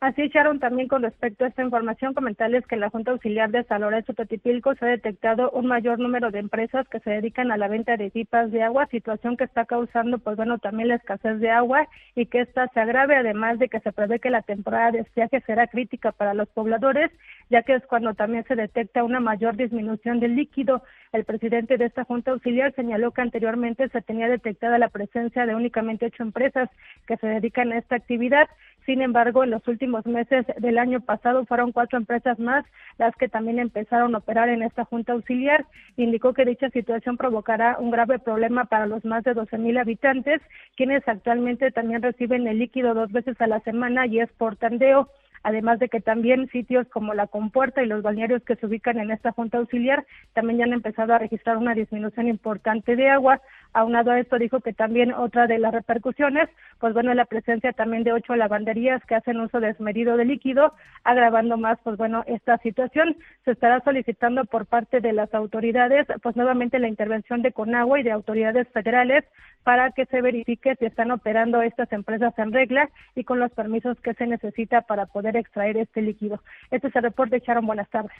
Así, 0.01 0.29
Sharon, 0.29 0.59
también 0.59 0.87
con 0.87 1.01
respecto 1.03 1.43
a 1.43 1.49
esta 1.49 1.61
información, 1.61 2.13
comentarles 2.13 2.65
que 2.67 2.77
la 2.77 2.89
Junta 2.89 3.11
Auxiliar 3.11 3.51
de 3.51 3.65
San 3.65 3.81
Lorenzo 3.81 4.13
Totipilco 4.13 4.73
se 4.75 4.85
ha 4.85 4.87
detectado 4.87 5.51
un 5.51 5.65
mayor 5.65 5.99
número 5.99 6.31
de 6.31 6.39
empresas 6.39 6.87
que 6.87 7.01
se 7.01 7.09
dedican 7.09 7.51
a 7.51 7.57
la 7.57 7.67
venta 7.67 7.97
de 7.97 8.09
pipas 8.09 8.49
de 8.49 8.63
agua, 8.63 8.87
situación 8.87 9.35
que 9.35 9.43
está 9.43 9.65
causando, 9.65 10.17
pues 10.17 10.37
bueno, 10.37 10.57
también 10.57 10.87
la 10.87 10.95
escasez 10.95 11.41
de 11.41 11.49
agua 11.49 11.85
y 12.15 12.27
que 12.27 12.39
esta 12.39 12.69
se 12.69 12.79
agrave, 12.79 13.17
además 13.17 13.59
de 13.59 13.67
que 13.67 13.81
se 13.81 13.91
prevé 13.91 14.19
que 14.19 14.29
la 14.29 14.41
temporada 14.41 14.91
de 14.91 14.99
estiaje 14.99 15.41
será 15.41 15.67
crítica 15.67 16.13
para 16.13 16.33
los 16.33 16.47
pobladores, 16.47 17.11
ya 17.49 17.63
que 17.63 17.75
es 17.75 17.85
cuando 17.85 18.13
también 18.13 18.45
se 18.45 18.55
detecta 18.55 19.03
una 19.03 19.19
mayor 19.19 19.57
disminución 19.57 20.21
del 20.21 20.37
líquido. 20.37 20.81
El 21.11 21.25
presidente 21.25 21.77
de 21.77 21.85
esta 21.85 22.05
Junta 22.05 22.31
Auxiliar 22.31 22.73
señaló 22.73 23.11
que 23.11 23.21
anteriormente 23.21 23.89
se 23.89 24.01
tenía 24.01 24.29
detectada 24.29 24.77
la 24.77 24.87
presencia 24.87 25.45
de 25.45 25.55
únicamente 25.55 26.05
ocho 26.05 26.23
empresas 26.23 26.69
que 27.05 27.17
se 27.17 27.27
dedican 27.27 27.73
a 27.73 27.79
esta 27.79 27.95
actividad. 27.95 28.47
Sin 28.89 29.03
embargo, 29.03 29.43
en 29.43 29.51
los 29.51 29.67
últimos 29.67 30.03
meses 30.07 30.47
del 30.57 30.79
año 30.79 30.99
pasado 30.99 31.45
fueron 31.45 31.71
cuatro 31.71 31.99
empresas 31.99 32.39
más 32.39 32.65
las 32.97 33.15
que 33.17 33.29
también 33.29 33.59
empezaron 33.59 34.15
a 34.15 34.17
operar 34.17 34.49
en 34.49 34.63
esta 34.63 34.83
junta 34.83 35.13
auxiliar. 35.13 35.67
Indicó 35.95 36.33
que 36.33 36.43
dicha 36.43 36.71
situación 36.71 37.15
provocará 37.15 37.77
un 37.77 37.91
grave 37.91 38.17
problema 38.17 38.65
para 38.65 38.87
los 38.87 39.05
más 39.05 39.23
de 39.25 39.35
12 39.35 39.59
mil 39.59 39.77
habitantes, 39.77 40.41
quienes 40.75 41.07
actualmente 41.07 41.69
también 41.69 42.01
reciben 42.01 42.47
el 42.47 42.57
líquido 42.57 42.95
dos 42.95 43.11
veces 43.11 43.39
a 43.39 43.45
la 43.45 43.59
semana 43.59 44.07
y 44.07 44.21
es 44.21 44.31
por 44.39 44.55
tandeo 44.55 45.07
además 45.43 45.79
de 45.79 45.89
que 45.89 46.01
también 46.01 46.49
sitios 46.49 46.87
como 46.89 47.13
la 47.13 47.27
compuerta 47.27 47.83
y 47.83 47.87
los 47.87 48.01
balnearios 48.01 48.43
que 48.43 48.55
se 48.55 48.65
ubican 48.65 48.99
en 48.99 49.11
esta 49.11 49.31
junta 49.31 49.57
auxiliar 49.57 50.05
también 50.33 50.59
ya 50.59 50.65
han 50.65 50.73
empezado 50.73 51.13
a 51.13 51.19
registrar 51.19 51.57
una 51.57 51.73
disminución 51.73 52.27
importante 52.27 52.95
de 52.95 53.09
agua. 53.09 53.41
Aunado 53.73 54.11
a 54.11 54.19
esto 54.19 54.37
dijo 54.39 54.61
que 54.61 54.73
también 54.73 55.13
otra 55.13 55.47
de 55.47 55.59
las 55.59 55.73
repercusiones, 55.73 56.49
pues 56.79 56.93
bueno, 56.93 57.13
la 57.13 57.25
presencia 57.25 57.71
también 57.73 58.03
de 58.03 58.13
ocho 58.13 58.35
lavanderías 58.35 59.03
que 59.05 59.15
hacen 59.15 59.39
uso 59.39 59.59
desmedido 59.59 60.17
de 60.17 60.25
líquido, 60.25 60.73
agravando 61.03 61.57
más, 61.57 61.77
pues 61.83 61.97
bueno, 61.97 62.23
esta 62.27 62.57
situación. 62.59 63.15
Se 63.45 63.51
estará 63.51 63.81
solicitando 63.81 64.45
por 64.45 64.65
parte 64.65 65.01
de 65.01 65.13
las 65.13 65.33
autoridades, 65.33 66.07
pues 66.23 66.35
nuevamente 66.35 66.79
la 66.79 66.87
intervención 66.87 67.41
de 67.41 67.51
Conagua 67.51 67.99
y 67.99 68.03
de 68.03 68.11
autoridades 68.11 68.67
federales 68.69 69.23
para 69.63 69.91
que 69.91 70.05
se 70.05 70.21
verifique 70.21 70.75
si 70.79 70.85
están 70.85 71.11
operando 71.11 71.61
estas 71.61 71.91
empresas 71.91 72.33
en 72.37 72.51
regla 72.51 72.89
y 73.15 73.23
con 73.23 73.39
los 73.39 73.51
permisos 73.51 73.99
que 74.01 74.13
se 74.13 74.25
necesita 74.25 74.81
para 74.81 75.05
poder 75.05 75.35
extraer 75.35 75.77
este 75.77 76.01
líquido. 76.01 76.41
Este 76.71 76.87
es 76.87 76.95
el 76.95 77.03
reporte, 77.03 77.39
Sharon. 77.39 77.65
Buenas 77.65 77.89
tardes. 77.89 78.11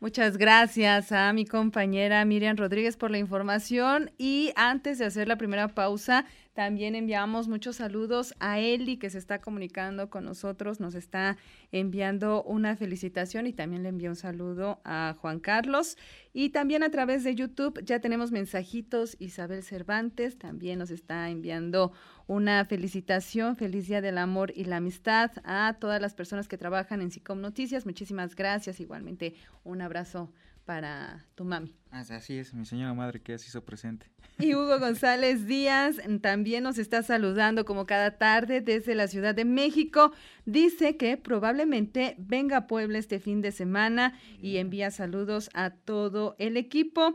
Muchas 0.00 0.36
gracias 0.36 1.12
a 1.12 1.32
mi 1.32 1.46
compañera 1.46 2.24
Miriam 2.24 2.56
Rodríguez 2.56 2.96
por 2.96 3.10
la 3.10 3.18
información 3.18 4.10
y 4.18 4.52
antes 4.56 4.97
de 4.98 5.06
hacer 5.06 5.28
la 5.28 5.36
primera 5.36 5.68
pausa, 5.68 6.24
también 6.54 6.94
enviamos 6.94 7.46
muchos 7.46 7.76
saludos 7.76 8.34
a 8.40 8.58
Eli 8.58 8.96
que 8.96 9.10
se 9.10 9.18
está 9.18 9.40
comunicando 9.40 10.10
con 10.10 10.24
nosotros, 10.24 10.80
nos 10.80 10.94
está 10.94 11.36
enviando 11.70 12.42
una 12.42 12.76
felicitación 12.76 13.46
y 13.46 13.52
también 13.52 13.82
le 13.82 13.90
envío 13.90 14.10
un 14.10 14.16
saludo 14.16 14.80
a 14.84 15.14
Juan 15.20 15.38
Carlos. 15.38 15.96
Y 16.32 16.50
también 16.50 16.82
a 16.82 16.90
través 16.90 17.24
de 17.24 17.34
YouTube 17.34 17.80
ya 17.84 18.00
tenemos 18.00 18.32
mensajitos. 18.32 19.16
Isabel 19.18 19.62
Cervantes 19.62 20.36
también 20.38 20.78
nos 20.78 20.90
está 20.90 21.30
enviando 21.30 21.92
una 22.26 22.64
felicitación. 22.64 23.56
Feliz 23.56 23.86
Día 23.86 24.00
del 24.00 24.18
Amor 24.18 24.52
y 24.54 24.64
la 24.64 24.78
Amistad 24.78 25.30
a 25.44 25.76
todas 25.78 26.00
las 26.00 26.14
personas 26.14 26.48
que 26.48 26.58
trabajan 26.58 27.02
en 27.02 27.10
SICOM 27.10 27.40
Noticias. 27.40 27.86
Muchísimas 27.86 28.34
gracias. 28.34 28.80
Igualmente 28.80 29.34
un 29.64 29.80
abrazo 29.80 30.32
para 30.68 31.24
tu 31.34 31.46
mami. 31.46 31.74
Así 31.90 32.36
es, 32.36 32.52
mi 32.52 32.66
señora 32.66 32.92
madre 32.92 33.22
que 33.22 33.38
se 33.38 33.46
hizo 33.46 33.64
presente. 33.64 34.10
Y 34.38 34.54
Hugo 34.54 34.78
González 34.78 35.46
Díaz 35.46 35.96
también 36.20 36.62
nos 36.62 36.76
está 36.76 37.02
saludando 37.02 37.64
como 37.64 37.86
cada 37.86 38.18
tarde 38.18 38.60
desde 38.60 38.94
la 38.94 39.08
Ciudad 39.08 39.34
de 39.34 39.46
México. 39.46 40.12
Dice 40.44 40.98
que 40.98 41.16
probablemente 41.16 42.16
venga 42.18 42.58
a 42.58 42.66
Puebla 42.66 42.98
este 42.98 43.18
fin 43.18 43.40
de 43.40 43.50
semana 43.50 44.12
y 44.42 44.58
envía 44.58 44.90
saludos 44.90 45.48
a 45.54 45.70
todo 45.70 46.36
el 46.38 46.58
equipo. 46.58 47.14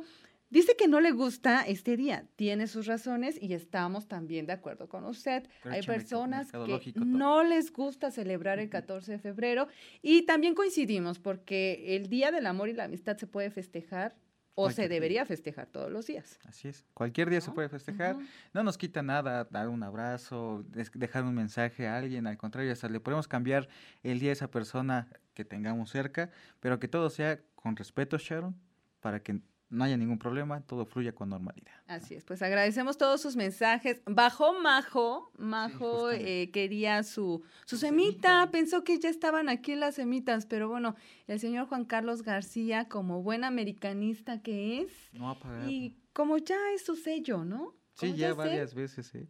Dice 0.54 0.76
que 0.78 0.88
no 0.88 1.02
le 1.02 1.10
gusta 1.10 1.64
este 1.64 1.98
día, 1.98 2.28
tiene 2.36 2.68
sus 2.68 2.86
razones 2.86 3.42
y 3.42 3.56
estamos 3.56 4.08
también 4.08 4.46
de 4.46 4.54
acuerdo 4.54 4.88
con 4.88 5.04
usted. 5.04 5.50
Hay 5.64 5.82
personas 5.82 6.52
que 6.52 6.94
no 6.96 7.44
les 7.44 7.74
gusta 7.74 8.12
celebrar 8.12 8.60
el 8.60 8.70
14 8.70 9.14
de 9.14 9.18
febrero 9.18 9.68
y 10.04 10.28
también 10.28 10.54
coincidimos 10.54 11.18
porque 11.18 11.96
el 11.96 12.08
Día 12.08 12.32
del 12.32 12.46
Amor 12.46 12.70
y 12.70 12.74
la 12.74 12.84
Amistad 12.84 13.18
se 13.18 13.26
puede 13.26 13.50
festejar 13.50 14.16
o 14.54 14.70
se 14.70 14.88
debería 14.88 15.26
festejar 15.26 15.66
todos 15.66 15.92
los 15.92 16.06
días. 16.06 16.38
Así 16.46 16.68
es, 16.68 16.86
cualquier 16.94 17.32
día 17.32 17.42
se 17.42 17.50
puede 17.50 17.68
festejar. 17.68 18.16
No 18.54 18.62
nos 18.62 18.78
quita 18.78 19.02
nada 19.02 19.48
dar 19.50 19.70
un 19.70 19.82
abrazo, 19.82 20.64
dejar 20.94 21.24
un 21.24 21.34
mensaje 21.34 21.88
a 21.88 21.98
alguien, 21.98 22.28
al 22.28 22.38
contrario, 22.38 22.72
hasta 22.72 22.90
le 22.90 23.00
podemos 23.00 23.28
cambiar 23.28 23.68
el 24.04 24.20
día 24.20 24.30
a 24.30 24.34
esa 24.34 24.52
persona 24.52 25.08
que 25.34 25.46
tengamos 25.46 25.90
cerca, 25.90 26.30
pero 26.60 26.80
que 26.80 26.88
todo 26.88 27.10
sea 27.10 27.40
con 27.56 27.76
respeto, 27.76 28.20
Sharon, 28.20 28.56
para 29.00 29.20
que 29.20 29.42
no 29.74 29.84
haya 29.84 29.98
ningún 29.98 30.20
problema, 30.20 30.62
todo 30.62 30.86
fluya 30.86 31.14
con 31.14 31.30
normalidad. 31.30 31.74
Así 31.88 32.14
es, 32.14 32.24
pues 32.24 32.42
agradecemos 32.42 32.98
todos 32.98 33.22
sus 33.22 33.36
mensajes. 33.36 34.02
Bajó 34.06 34.54
Majo, 34.60 35.32
Majo 35.38 36.12
eh, 36.12 36.52
quería 36.52 37.02
su, 37.04 37.44
su 37.66 37.78
semita, 37.78 38.50
pensó 38.52 38.84
que 38.84 39.00
ya 39.00 39.10
estaban 39.10 39.50
aquí 39.50 39.76
las 39.76 39.96
semitas, 39.96 40.46
pero 40.46 40.70
bueno, 40.70 40.96
el 41.28 41.40
señor 41.40 41.68
Juan 41.68 41.86
Carlos 41.86 42.22
García, 42.22 42.88
como 42.88 43.24
buen 43.24 43.44
americanista 43.44 44.42
que 44.42 44.82
es, 44.82 44.92
No 45.12 45.30
ha 45.30 45.40
pagado. 45.40 45.70
y 45.70 45.98
como 46.14 46.38
ya 46.38 46.58
es 46.76 46.86
su 46.86 46.96
sello, 46.96 47.44
¿no? 47.44 47.74
Sí, 47.96 48.14
ya 48.14 48.34
varias 48.34 48.74
veces. 48.74 49.14
¿eh? 49.16 49.28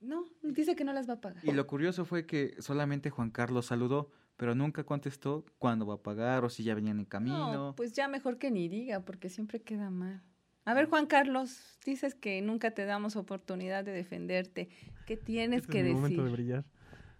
No, 0.00 0.24
dice 0.42 0.76
que 0.76 0.84
no 0.84 0.92
las 0.92 1.08
va 1.08 1.14
a 1.14 1.20
pagar. 1.20 1.44
Y 1.44 1.52
lo 1.52 1.66
curioso 1.66 2.04
fue 2.04 2.26
que 2.26 2.54
solamente 2.60 3.10
Juan 3.10 3.30
Carlos 3.30 3.66
saludó, 3.66 4.10
pero 4.36 4.54
nunca 4.54 4.84
contestó 4.84 5.44
cuándo 5.58 5.86
va 5.86 5.94
a 5.94 6.02
pagar 6.02 6.44
o 6.44 6.48
si 6.50 6.64
ya 6.64 6.74
venían 6.74 6.98
en 6.98 7.04
camino. 7.04 7.52
No, 7.52 7.74
pues 7.76 7.92
ya 7.92 8.08
mejor 8.08 8.38
que 8.38 8.50
ni 8.50 8.68
diga, 8.68 9.00
porque 9.04 9.28
siempre 9.28 9.60
queda 9.62 9.90
mal. 9.90 10.22
A 10.64 10.72
ver, 10.74 10.86
Juan 10.86 11.06
Carlos, 11.06 11.78
dices 11.84 12.14
que 12.14 12.40
nunca 12.40 12.70
te 12.72 12.84
damos 12.86 13.16
oportunidad 13.16 13.84
de 13.84 13.92
defenderte. 13.92 14.68
¿Qué 15.06 15.16
tienes 15.16 15.62
Este 15.62 15.72
que 15.72 15.78
es 15.80 15.84
mi 15.84 15.90
decir? 15.90 16.00
momento 16.02 16.24
de 16.24 16.32
brillar. 16.32 16.64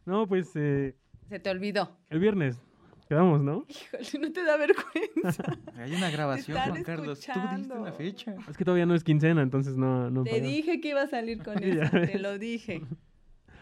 No, 0.07 0.27
pues 0.27 0.51
eh, 0.55 0.97
Se 1.29 1.39
te 1.39 1.51
olvidó. 1.51 1.97
el 2.11 2.19
viernes 2.21 2.59
quedamos, 3.07 3.43
¿no? 3.43 3.67
Híjole, 3.69 4.27
no 4.27 4.33
te 4.33 4.45
da 4.45 4.57
vergüenza. 4.57 5.45
Hay 5.77 5.95
una 5.95 6.11
grabación, 6.11 6.59
Juan 6.59 6.83
Carlos. 6.83 7.21
Tú 7.21 7.33
diste 7.57 7.75
la 7.79 7.93
fecha. 7.93 8.35
Es 8.49 8.57
que 8.57 8.65
todavía 8.65 8.87
no 8.87 8.95
es 8.95 9.05
quincena, 9.05 9.43
entonces 9.43 9.77
no, 9.77 10.11
no 10.11 10.25
Te 10.25 10.41
dije 10.41 10.81
que 10.81 10.89
iba 10.89 11.03
a 11.03 11.07
salir 11.07 11.43
con 11.43 11.59
eso, 11.63 11.91
te 11.91 12.19
lo 12.19 12.39
dije. 12.39 12.83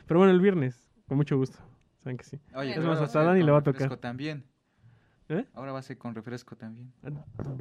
Pero 0.06 0.20
bueno, 0.20 0.32
el 0.32 0.40
viernes, 0.40 0.88
con 1.08 1.16
mucho 1.16 1.36
gusto. 1.36 1.58
Saben 2.02 2.16
que 2.16 2.24
sí. 2.24 2.38
Oye, 2.54 2.72
es 2.72 2.84
más, 2.84 3.00
hasta 3.00 3.22
Dani 3.22 3.42
le 3.42 3.50
va 3.50 3.58
a 3.58 3.60
refresco 3.60 3.84
tocar. 3.84 3.98
también. 3.98 4.44
¿Eh? 5.28 5.46
Ahora 5.54 5.72
va 5.72 5.78
a 5.78 5.82
ser 5.82 5.96
con 5.98 6.14
refresco 6.14 6.56
también. 6.56 6.92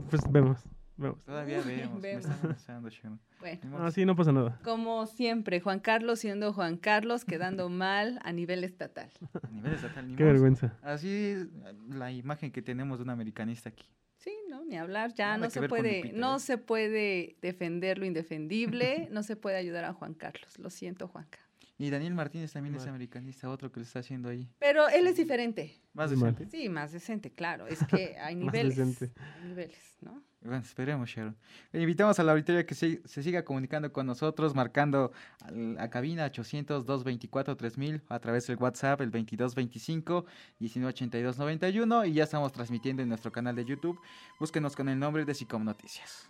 Pues 0.09 0.21
vemos, 0.29 0.63
vemos. 0.97 1.23
Todavía 1.23 1.61
vemos. 1.65 1.95
Me 1.95 2.01
Vemos. 2.01 2.25
están 2.25 2.39
amenazando, 2.39 2.89
Sharon. 2.89 3.19
Bueno. 3.39 3.77
Ah, 3.79 3.91
sí, 3.91 4.03
no 4.05 4.15
pasa 4.15 4.31
nada. 4.31 4.59
Como 4.63 5.05
siempre, 5.05 5.61
Juan 5.61 5.79
Carlos 5.79 6.19
siendo 6.19 6.53
Juan 6.53 6.77
Carlos, 6.77 7.23
quedando 7.23 7.69
mal 7.85 8.19
a 8.23 8.31
nivel 8.33 8.63
estatal. 8.63 9.09
A 9.43 9.47
nivel 9.51 9.73
estatal, 9.73 10.07
ni 10.07 10.15
Qué 10.15 10.23
modo. 10.23 10.33
vergüenza. 10.33 10.77
Así 10.81 11.09
es 11.09 11.47
la 11.89 12.11
imagen 12.11 12.51
que 12.51 12.61
tenemos 12.61 12.97
de 12.97 13.03
un 13.03 13.09
americanista 13.11 13.69
aquí. 13.69 13.85
Sí, 14.17 14.35
no, 14.49 14.63
ni 14.65 14.77
hablar, 14.77 15.13
ya 15.15 15.27
Nada 15.37 15.37
no 15.45 15.49
se 15.49 15.67
puede, 15.67 15.97
Lupita, 15.97 16.17
no 16.19 16.35
¿eh? 16.35 16.39
se 16.39 16.57
puede 16.59 17.37
defender 17.41 17.97
lo 17.97 18.05
indefendible, 18.05 19.07
no 19.11 19.23
se 19.23 19.35
puede 19.35 19.57
ayudar 19.57 19.85
a 19.85 19.93
Juan 19.93 20.13
Carlos. 20.13 20.59
Lo 20.59 20.69
siento, 20.69 21.07
Juanca. 21.07 21.39
Y 21.83 21.89
Daniel 21.89 22.13
Martínez 22.13 22.53
también 22.53 22.75
es 22.75 22.85
americanista, 22.85 23.49
otro 23.49 23.71
que 23.71 23.79
le 23.79 23.87
está 23.87 23.97
haciendo 23.99 24.29
ahí. 24.29 24.47
Pero 24.59 24.87
él 24.89 25.07
es 25.07 25.15
diferente. 25.17 25.81
Más 25.93 26.11
decente. 26.11 26.45
Sí, 26.51 26.69
más 26.69 26.91
decente, 26.91 27.31
claro. 27.31 27.65
Es 27.65 27.83
que 27.85 28.15
hay 28.21 28.35
Más 28.35 28.53
niveles. 28.53 28.75
decente. 28.75 29.11
hay 29.41 29.47
niveles, 29.49 29.97
¿no? 30.01 30.21
Bueno, 30.41 30.57
esperemos, 30.59 31.09
Sharon. 31.09 31.35
Le 31.71 31.81
invitamos 31.81 32.19
a 32.19 32.23
la 32.23 32.33
auditoría 32.33 32.65
que 32.67 32.75
se, 32.75 33.01
se 33.05 33.23
siga 33.23 33.43
comunicando 33.43 33.91
con 33.91 34.05
nosotros, 34.05 34.53
marcando 34.55 35.11
al- 35.41 35.77
a, 35.79 35.89
cabina 35.89 36.27
800-224-3000 36.31 38.01
a 38.09 38.19
través 38.19 38.45
del 38.47 38.57
WhatsApp, 38.57 39.01
el 39.01 39.11
2225-198291 39.11 42.09
y 42.09 42.13
ya 42.13 42.23
estamos 42.23 42.51
transmitiendo 42.51 43.01
en 43.01 43.09
nuestro 43.09 43.31
canal 43.31 43.55
de 43.55 43.65
YouTube. 43.65 43.99
Búsquenos 44.39 44.75
con 44.75 44.89
el 44.89 44.99
nombre 44.99 45.25
de 45.25 45.33
Sicom 45.33 45.63
Noticias. 45.63 46.29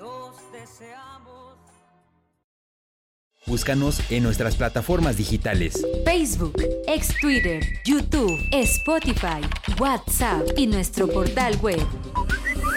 nos 0.00 0.34
deseamos. 0.50 1.56
Búscanos 3.46 4.00
en 4.10 4.22
nuestras 4.22 4.56
plataformas 4.56 5.16
digitales. 5.16 5.86
Facebook, 6.04 6.54
ex 6.86 7.14
Twitter, 7.20 7.62
YouTube, 7.84 8.38
Spotify, 8.50 9.40
WhatsApp 9.78 10.42
y 10.56 10.66
nuestro 10.66 11.06
portal 11.06 11.56
web. 11.60 11.80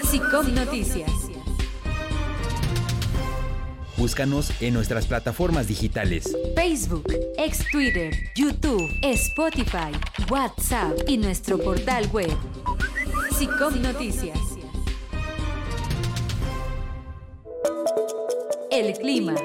Sicom 0.10 0.54
Noticias. 0.54 1.12
Búscanos 3.96 4.52
en 4.62 4.74
nuestras 4.74 5.06
plataformas 5.06 5.68
digitales. 5.68 6.36
Facebook, 6.56 7.06
ex 7.38 7.60
Twitter, 7.72 8.14
YouTube, 8.36 8.90
Spotify, 9.02 9.92
WhatsApp 10.30 10.94
y 11.08 11.18
nuestro 11.18 11.58
portal 11.58 12.10
web. 12.12 12.36
Sicom 13.38 13.82
Noticias. 13.82 14.53
El 18.74 18.98
clima. 18.98 19.36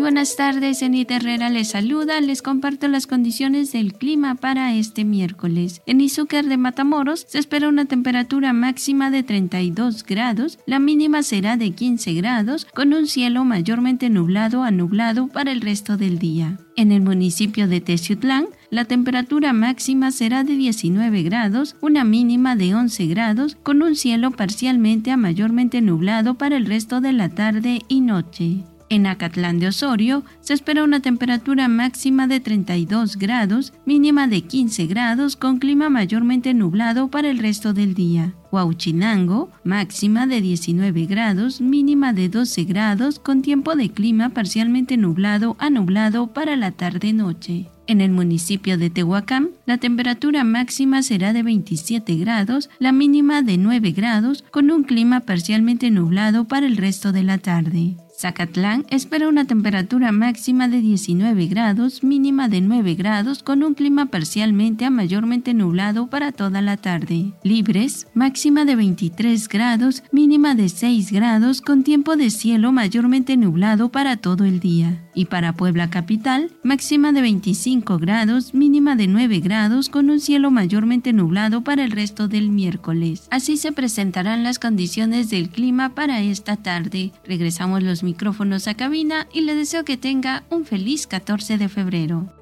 Muy 0.00 0.12
buenas 0.12 0.34
tardes, 0.34 0.80
Enid 0.80 1.10
Herrera 1.10 1.50
les 1.50 1.68
saluda, 1.68 2.22
les 2.22 2.40
comparto 2.40 2.88
las 2.88 3.06
condiciones 3.06 3.70
del 3.70 3.92
clima 3.92 4.34
para 4.34 4.74
este 4.74 5.04
miércoles. 5.04 5.82
En 5.84 6.00
Izúcar 6.00 6.46
de 6.46 6.56
Matamoros 6.56 7.26
se 7.28 7.38
espera 7.38 7.68
una 7.68 7.84
temperatura 7.84 8.54
máxima 8.54 9.10
de 9.10 9.22
32 9.22 10.06
grados, 10.06 10.58
la 10.64 10.78
mínima 10.78 11.22
será 11.22 11.58
de 11.58 11.72
15 11.72 12.14
grados, 12.14 12.66
con 12.74 12.94
un 12.94 13.06
cielo 13.06 13.44
mayormente 13.44 14.08
nublado 14.08 14.62
a 14.62 14.70
nublado 14.70 15.28
para 15.28 15.52
el 15.52 15.60
resto 15.60 15.98
del 15.98 16.18
día. 16.18 16.56
En 16.76 16.92
el 16.92 17.02
municipio 17.02 17.68
de 17.68 17.82
Teciutlán, 17.82 18.46
la 18.70 18.86
temperatura 18.86 19.52
máxima 19.52 20.12
será 20.12 20.44
de 20.44 20.56
19 20.56 21.22
grados, 21.24 21.76
una 21.82 22.04
mínima 22.04 22.56
de 22.56 22.74
11 22.74 23.06
grados, 23.08 23.58
con 23.62 23.82
un 23.82 23.94
cielo 23.94 24.30
parcialmente 24.30 25.10
a 25.10 25.18
mayormente 25.18 25.82
nublado 25.82 26.38
para 26.38 26.56
el 26.56 26.64
resto 26.64 27.02
de 27.02 27.12
la 27.12 27.28
tarde 27.28 27.82
y 27.86 28.00
noche. 28.00 28.64
En 28.90 29.06
Acatlán 29.06 29.60
de 29.60 29.68
Osorio 29.68 30.24
se 30.40 30.52
espera 30.52 30.82
una 30.82 30.98
temperatura 30.98 31.68
máxima 31.68 32.26
de 32.26 32.40
32 32.40 33.16
grados, 33.16 33.72
mínima 33.86 34.26
de 34.26 34.42
15 34.42 34.86
grados, 34.86 35.36
con 35.36 35.60
clima 35.60 35.88
mayormente 35.88 36.54
nublado 36.54 37.08
para 37.08 37.30
el 37.30 37.38
resto 37.38 37.72
del 37.72 37.94
día. 37.94 38.34
Huauchinango, 38.50 39.48
máxima 39.62 40.26
de 40.26 40.40
19 40.40 41.06
grados, 41.06 41.60
mínima 41.60 42.12
de 42.12 42.28
12 42.28 42.64
grados, 42.64 43.20
con 43.20 43.42
tiempo 43.42 43.76
de 43.76 43.90
clima 43.90 44.30
parcialmente 44.30 44.96
nublado 44.96 45.54
a 45.60 45.70
nublado 45.70 46.26
para 46.32 46.56
la 46.56 46.72
tarde-noche. 46.72 47.68
En 47.86 48.00
el 48.00 48.10
municipio 48.10 48.76
de 48.76 48.90
Tehuacán, 48.90 49.50
la 49.66 49.78
temperatura 49.78 50.42
máxima 50.42 51.04
será 51.04 51.32
de 51.32 51.44
27 51.44 52.16
grados, 52.16 52.70
la 52.80 52.90
mínima 52.90 53.42
de 53.42 53.56
9 53.56 53.92
grados, 53.92 54.44
con 54.50 54.72
un 54.72 54.82
clima 54.82 55.20
parcialmente 55.20 55.92
nublado 55.92 56.48
para 56.48 56.66
el 56.66 56.76
resto 56.76 57.12
de 57.12 57.22
la 57.22 57.38
tarde. 57.38 57.96
Zacatlán 58.20 58.84
espera 58.90 59.28
una 59.28 59.46
temperatura 59.46 60.12
máxima 60.12 60.68
de 60.68 60.82
19 60.82 61.46
grados, 61.46 62.04
mínima 62.04 62.48
de 62.48 62.60
9 62.60 62.94
grados, 62.94 63.42
con 63.42 63.62
un 63.62 63.72
clima 63.72 64.06
parcialmente 64.06 64.84
a 64.84 64.90
mayormente 64.90 65.54
nublado 65.54 66.08
para 66.10 66.30
toda 66.30 66.60
la 66.60 66.76
tarde. 66.76 67.32
Libres, 67.42 68.08
máxima 68.12 68.66
de 68.66 68.76
23 68.76 69.48
grados, 69.48 70.02
mínima 70.12 70.54
de 70.54 70.68
6 70.68 71.12
grados, 71.12 71.62
con 71.62 71.82
tiempo 71.82 72.16
de 72.16 72.28
cielo 72.28 72.72
mayormente 72.72 73.38
nublado 73.38 73.88
para 73.88 74.18
todo 74.18 74.44
el 74.44 74.60
día. 74.60 75.02
Y 75.14 75.26
para 75.26 75.54
Puebla 75.54 75.90
Capital, 75.90 76.52
máxima 76.62 77.12
de 77.12 77.20
25 77.22 77.98
grados, 77.98 78.54
mínima 78.54 78.96
de 78.96 79.06
9 79.06 79.40
grados, 79.40 79.88
con 79.88 80.10
un 80.10 80.20
cielo 80.20 80.50
mayormente 80.50 81.12
nublado 81.12 81.62
para 81.62 81.84
el 81.84 81.90
resto 81.90 82.28
del 82.28 82.50
miércoles. 82.50 83.26
Así 83.30 83.56
se 83.56 83.72
presentarán 83.72 84.44
las 84.44 84.58
condiciones 84.58 85.30
del 85.30 85.50
clima 85.50 85.94
para 85.94 86.20
esta 86.20 86.56
tarde. 86.56 87.12
Regresamos 87.24 87.82
los 87.82 88.02
micrófonos 88.02 88.68
a 88.68 88.74
cabina 88.74 89.26
y 89.32 89.42
le 89.42 89.54
deseo 89.54 89.84
que 89.84 89.96
tenga 89.96 90.44
un 90.50 90.64
feliz 90.64 91.06
14 91.06 91.58
de 91.58 91.68
febrero. 91.68 92.39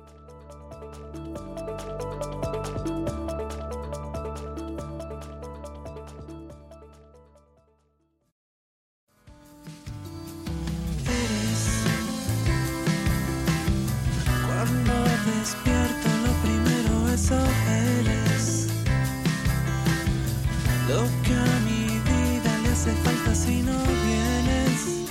Lo 20.99 21.05
que 21.23 21.33
a 21.33 21.61
mi 21.61 21.85
vida 22.11 22.59
le 22.65 22.69
hace 22.71 22.93
falta 23.05 23.33
si 23.33 23.63
no 23.63 23.79
vienes. 24.05 25.07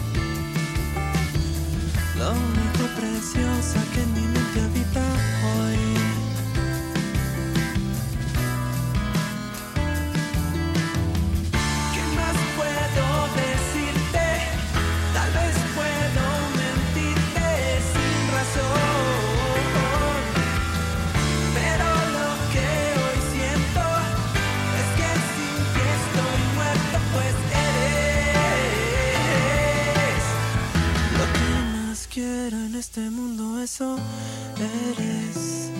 Lo 2.17 2.32
único 2.32 2.84
preciosa 3.00 3.80
que 3.93 4.02
en 4.02 4.13
mi 4.13 4.28
mente 4.34 4.60
habita 32.21 32.80
este 32.80 33.10
mundo, 33.10 33.60
eso 33.62 33.97
eres. 34.58 35.71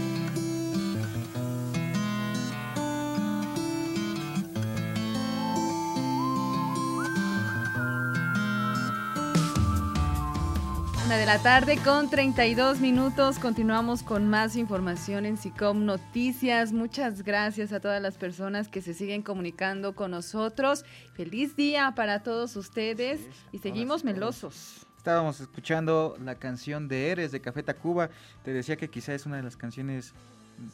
Una 11.06 11.18
de 11.18 11.26
la 11.26 11.40
tarde 11.42 11.78
con 11.78 12.10
32 12.10 12.82
minutos. 12.82 13.40
Continuamos 13.40 14.04
con 14.04 14.30
más 14.30 14.56
información 14.58 15.26
en 15.26 15.38
SICOM 15.38 15.86
Noticias. 15.86 16.74
Muchas 16.74 17.24
gracias 17.24 17.72
a 17.72 17.80
todas 17.80 18.02
las 18.02 18.18
personas 18.18 18.68
que 18.68 18.82
se 18.82 18.94
siguen 18.94 19.24
comunicando 19.24 19.96
con 19.96 20.12
nosotros. 20.12 20.84
Feliz 21.14 21.56
día 21.56 21.94
para 21.96 22.24
todos 22.24 22.56
ustedes 22.58 23.22
y 23.52 23.60
seguimos 23.60 24.04
melosos. 24.04 24.87
Estábamos 25.08 25.40
escuchando 25.40 26.18
la 26.22 26.36
canción 26.36 26.90
de 26.90 27.12
Eres 27.12 27.32
de 27.32 27.40
Café 27.40 27.64
Tacuba. 27.64 28.10
Te 28.44 28.52
decía 28.52 28.76
que 28.76 28.90
quizá 28.90 29.14
es 29.14 29.26
una 29.26 29.38
de 29.38 29.44
las 29.44 29.56
canciones 29.56 30.14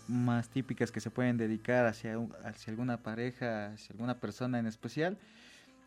más 0.08 0.50
típicas 0.50 0.91
que 0.91 1.00
se 1.02 1.12
pueden 1.12 1.38
dedicar 1.38 1.86
hacia, 1.86 2.17
hacia 2.43 2.72
alguna 2.72 2.98
pareja, 2.98 3.74
hacia 3.74 3.93
alguna 3.93 4.19
persona 4.19 4.58
en 4.58 4.65
especial. 4.65 5.19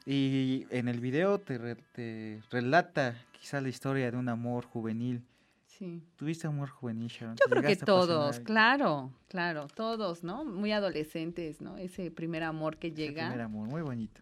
Y 0.06 0.64
en 0.70 0.86
el 0.86 1.00
video 1.00 1.40
te, 1.40 1.58
re- 1.58 1.74
te 1.92 2.40
relata 2.52 3.16
quizá 3.32 3.60
la 3.60 3.68
historia 3.68 4.12
de 4.12 4.16
un 4.16 4.28
amor 4.28 4.64
juvenil. 4.66 5.24
Sí. 5.66 6.00
¿Tuviste 6.14 6.46
amor 6.46 6.68
juvenil, 6.68 7.08
Sharon? 7.08 7.34
Yo 7.34 7.46
¿Te 7.46 7.50
creo 7.50 7.62
que 7.64 7.74
todos, 7.74 8.38
claro, 8.38 9.12
claro, 9.26 9.66
todos, 9.74 10.22
¿no? 10.22 10.44
Muy 10.44 10.70
adolescentes, 10.70 11.60
¿no? 11.60 11.78
Ese 11.78 12.12
primer 12.12 12.44
amor 12.44 12.76
que 12.76 12.92
llega. 12.92 13.26
primer 13.26 13.40
amor, 13.44 13.66
muy 13.68 13.82
bonito. 13.82 14.20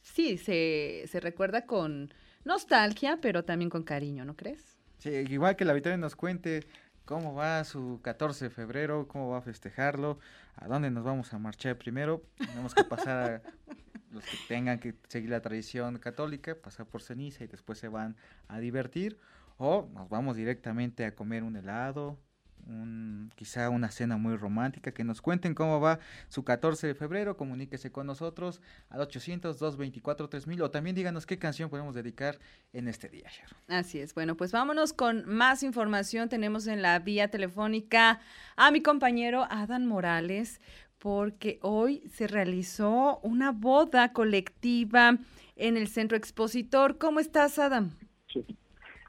Sí, 0.00 0.38
se, 0.38 1.06
se 1.08 1.18
recuerda 1.18 1.66
con 1.66 2.14
nostalgia, 2.44 3.18
pero 3.20 3.44
también 3.44 3.70
con 3.70 3.82
cariño, 3.82 4.24
¿no 4.24 4.36
crees? 4.36 4.78
Sí, 4.98 5.10
igual 5.10 5.56
que 5.56 5.64
la 5.64 5.72
Victoria 5.72 5.96
nos 5.96 6.16
cuente 6.16 6.66
cómo 7.04 7.34
va 7.34 7.62
su 7.64 8.00
14 8.02 8.46
de 8.46 8.50
febrero, 8.50 9.06
cómo 9.08 9.30
va 9.30 9.38
a 9.38 9.42
festejarlo, 9.42 10.18
a 10.56 10.66
dónde 10.66 10.90
nos 10.90 11.04
vamos 11.04 11.32
a 11.32 11.38
marchar 11.38 11.76
primero. 11.76 12.22
Tenemos 12.36 12.74
que 12.74 12.84
pasar 12.84 13.18
a 13.18 13.42
los 14.10 14.24
que 14.24 14.36
tengan 14.48 14.78
que 14.78 14.94
seguir 15.08 15.30
la 15.30 15.40
tradición 15.40 15.98
católica, 15.98 16.54
pasar 16.54 16.86
por 16.86 17.02
ceniza 17.02 17.44
y 17.44 17.46
después 17.46 17.78
se 17.78 17.88
van 17.88 18.16
a 18.48 18.58
divertir. 18.58 19.18
O 19.56 19.88
nos 19.92 20.08
vamos 20.08 20.36
directamente 20.36 21.04
a 21.04 21.14
comer 21.14 21.44
un 21.44 21.56
helado, 21.56 22.18
un, 22.66 23.32
quizá 23.34 23.68
una 23.70 23.90
cena 23.90 24.16
muy 24.16 24.36
romántica. 24.36 24.92
Que 24.92 25.04
nos 25.04 25.20
cuenten 25.20 25.54
cómo 25.54 25.80
va 25.80 25.98
su 26.28 26.44
14 26.44 26.86
de 26.86 26.94
febrero, 26.94 27.36
comuníquese 27.36 27.90
con 27.90 28.06
nosotros 28.06 28.60
al 28.88 29.00
800-224-3000 29.00 30.62
o 30.62 30.70
también 30.70 30.96
díganos 30.96 31.26
qué 31.26 31.38
canción 31.38 31.70
podemos 31.70 31.94
dedicar 31.94 32.38
en 32.72 32.88
este 32.88 33.08
día, 33.08 33.28
Sharon. 33.28 33.56
Así 33.68 33.98
es. 33.98 34.14
Bueno, 34.14 34.36
pues 34.36 34.52
vámonos 34.52 34.92
con 34.92 35.24
más 35.26 35.62
información. 35.62 36.28
Tenemos 36.28 36.66
en 36.66 36.82
la 36.82 36.98
vía 36.98 37.28
telefónica 37.28 38.20
a 38.56 38.70
mi 38.70 38.82
compañero 38.82 39.46
Adán 39.50 39.86
Morales, 39.86 40.60
porque 40.98 41.58
hoy 41.62 42.02
se 42.14 42.26
realizó 42.26 43.18
una 43.22 43.52
boda 43.52 44.12
colectiva 44.12 45.18
en 45.56 45.76
el 45.76 45.88
centro 45.88 46.16
expositor. 46.16 46.98
¿Cómo 46.98 47.20
estás, 47.20 47.58
Adam? 47.58 47.92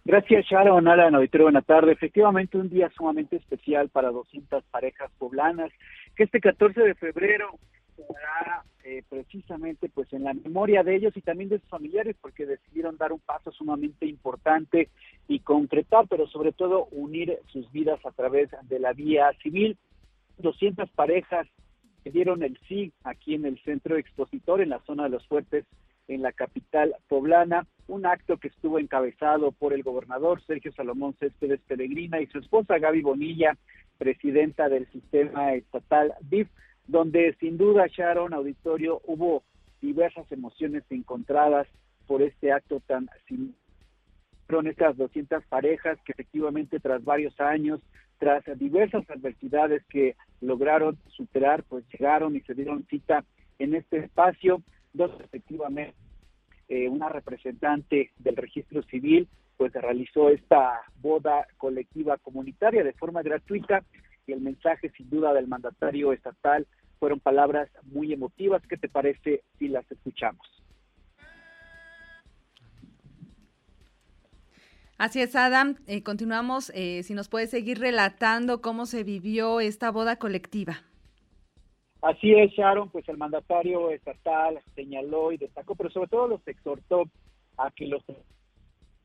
Gracias, 0.08 0.46
Sharon. 0.46 0.88
Alan, 0.88 1.16
auditorio, 1.16 1.46
buena 1.46 1.64
tarde. 1.64 1.94
Efectivamente, 1.94 2.60
un 2.60 2.70
día 2.70 2.92
sumamente 2.96 3.38
especial 3.38 3.90
para 3.90 4.12
200 4.12 4.64
parejas 4.66 5.10
poblanas, 5.18 5.72
que 6.16 6.26
este 6.26 6.40
14 6.40 6.80
de 6.80 6.94
febrero 6.94 7.58
será 7.96 8.64
eh, 8.84 9.02
precisamente 9.10 9.90
pues 9.90 10.14
en 10.14 10.26
la 10.26 10.36
memoria 10.36 10.84
de 10.84 10.96
ellos 10.96 11.18
y 11.18 11.22
también 11.22 11.50
de 11.50 11.58
sus 11.58 11.70
familiares, 11.70 12.16
porque 12.22 12.46
decidieron 12.46 12.98
dar 12.98 13.14
un 13.14 13.20
paso 13.20 13.52
sumamente 13.52 14.06
importante 14.06 14.90
y 15.28 15.40
concretar, 15.40 16.06
pero 16.08 16.28
sobre 16.28 16.52
todo 16.52 16.86
unir 16.92 17.40
sus 17.48 17.72
vidas 17.72 18.00
a 18.06 18.12
través 18.12 18.52
de 18.70 18.78
la 18.78 18.94
vía 18.94 19.32
civil. 19.42 19.76
200 20.38 20.88
parejas 20.92 21.48
que 22.04 22.12
dieron 22.12 22.44
el 22.44 22.60
sí 22.68 22.94
aquí 23.04 23.34
en 23.34 23.46
el 23.46 23.58
centro 23.64 23.98
expositor, 23.98 24.62
en 24.62 24.70
la 24.70 24.82
zona 24.82 25.06
de 25.06 25.10
los 25.10 25.26
fuertes, 25.26 25.66
en 26.08 26.22
la 26.22 26.32
capital 26.32 26.96
poblana, 27.08 27.66
un 27.88 28.06
acto 28.06 28.38
que 28.38 28.48
estuvo 28.48 28.80
encabezado 28.80 29.52
por 29.52 29.74
el 29.74 29.84
gobernador 29.84 30.42
Sergio 30.46 30.72
Salomón 30.74 31.16
Céspedes 31.20 31.62
Peregrina 31.68 32.20
y 32.20 32.28
su 32.28 32.40
esposa 32.40 32.80
Gaby 32.80 33.02
Bonilla, 33.02 33.58
presidenta 33.98 34.70
del 34.70 34.88
sistema 34.92 35.54
estatal 35.54 36.14
DIF, 36.22 36.50
donde 36.88 37.36
sin 37.40 37.58
duda 37.58 37.88
Sharon 37.88 38.34
Auditorio 38.34 39.02
hubo 39.06 39.44
diversas 39.82 40.32
emociones 40.32 40.84
encontradas 40.90 41.68
por 42.08 42.22
este 42.22 42.52
acto 42.52 42.82
tan 42.86 43.10
sin 43.28 43.56
fueron 44.48 44.68
estas 44.68 44.96
200 44.98 45.44
parejas 45.46 45.98
que 46.06 46.12
efectivamente 46.12 46.80
tras 46.80 47.04
varios 47.04 47.40
años, 47.40 47.82
tras 48.20 48.44
diversas 48.58 49.10
adversidades 49.10 49.84
que 49.86 50.16
lograron 50.42 50.98
superar, 51.08 51.64
pues 51.64 51.84
llegaron 51.92 52.36
y 52.36 52.42
se 52.42 52.54
dieron 52.54 52.86
cita 52.88 53.26
en 53.58 53.74
este 53.74 53.98
espacio, 53.98 54.62
dos 54.96 55.12
efectivamente 55.20 55.96
eh, 56.68 56.90
una 56.90 57.10
representante 57.10 58.12
del 58.18 58.36
registro 58.36 58.82
civil 58.84 59.28
pues 59.58 59.72
realizó 59.74 60.30
esta 60.30 60.82
boda 61.02 61.48
colectiva 61.58 62.18
comunitaria 62.18 62.84
de 62.84 62.94
forma 62.94 63.22
gratuita 63.22 63.84
y 64.28 64.34
el 64.34 64.42
mensaje 64.42 64.90
sin 64.98 65.10
duda 65.10 65.34
del 65.34 65.48
mandatario 65.48 66.12
estatal 66.12 66.68
fueron 67.00 67.20
palabras 67.20 67.70
muy 67.84 68.12
emotivas. 68.12 68.64
¿Qué 68.68 68.78
te 68.78 68.90
parece 68.90 69.44
si 69.60 69.68
las 69.68 69.90
escuchamos? 69.92 70.46
Así 74.98 75.22
es, 75.22 75.36
Adam. 75.36 75.76
Eh, 75.88 76.04
continuamos. 76.04 76.72
eh, 76.74 77.04
si 77.04 77.14
nos 77.14 77.28
puedes 77.28 77.52
seguir 77.52 77.80
relatando 77.80 78.62
cómo 78.62 78.86
se 78.86 79.04
vivió 79.04 79.60
esta 79.60 79.92
boda 79.92 80.16
colectiva. 80.16 80.84
Así 82.06 82.36
es, 82.36 82.52
Sharon, 82.52 82.92
pues 82.92 83.10
el 83.10 83.18
mandatario 83.18 83.90
estatal 83.90 84.62
señaló 84.76 85.32
y 85.32 85.38
destacó, 85.38 85.74
pero 85.74 85.90
sobre 85.90 86.08
todo 86.08 86.28
los 86.28 86.48
exhortó 86.48 87.06
a 87.58 87.72
que 87.72 87.88
los 87.88 88.04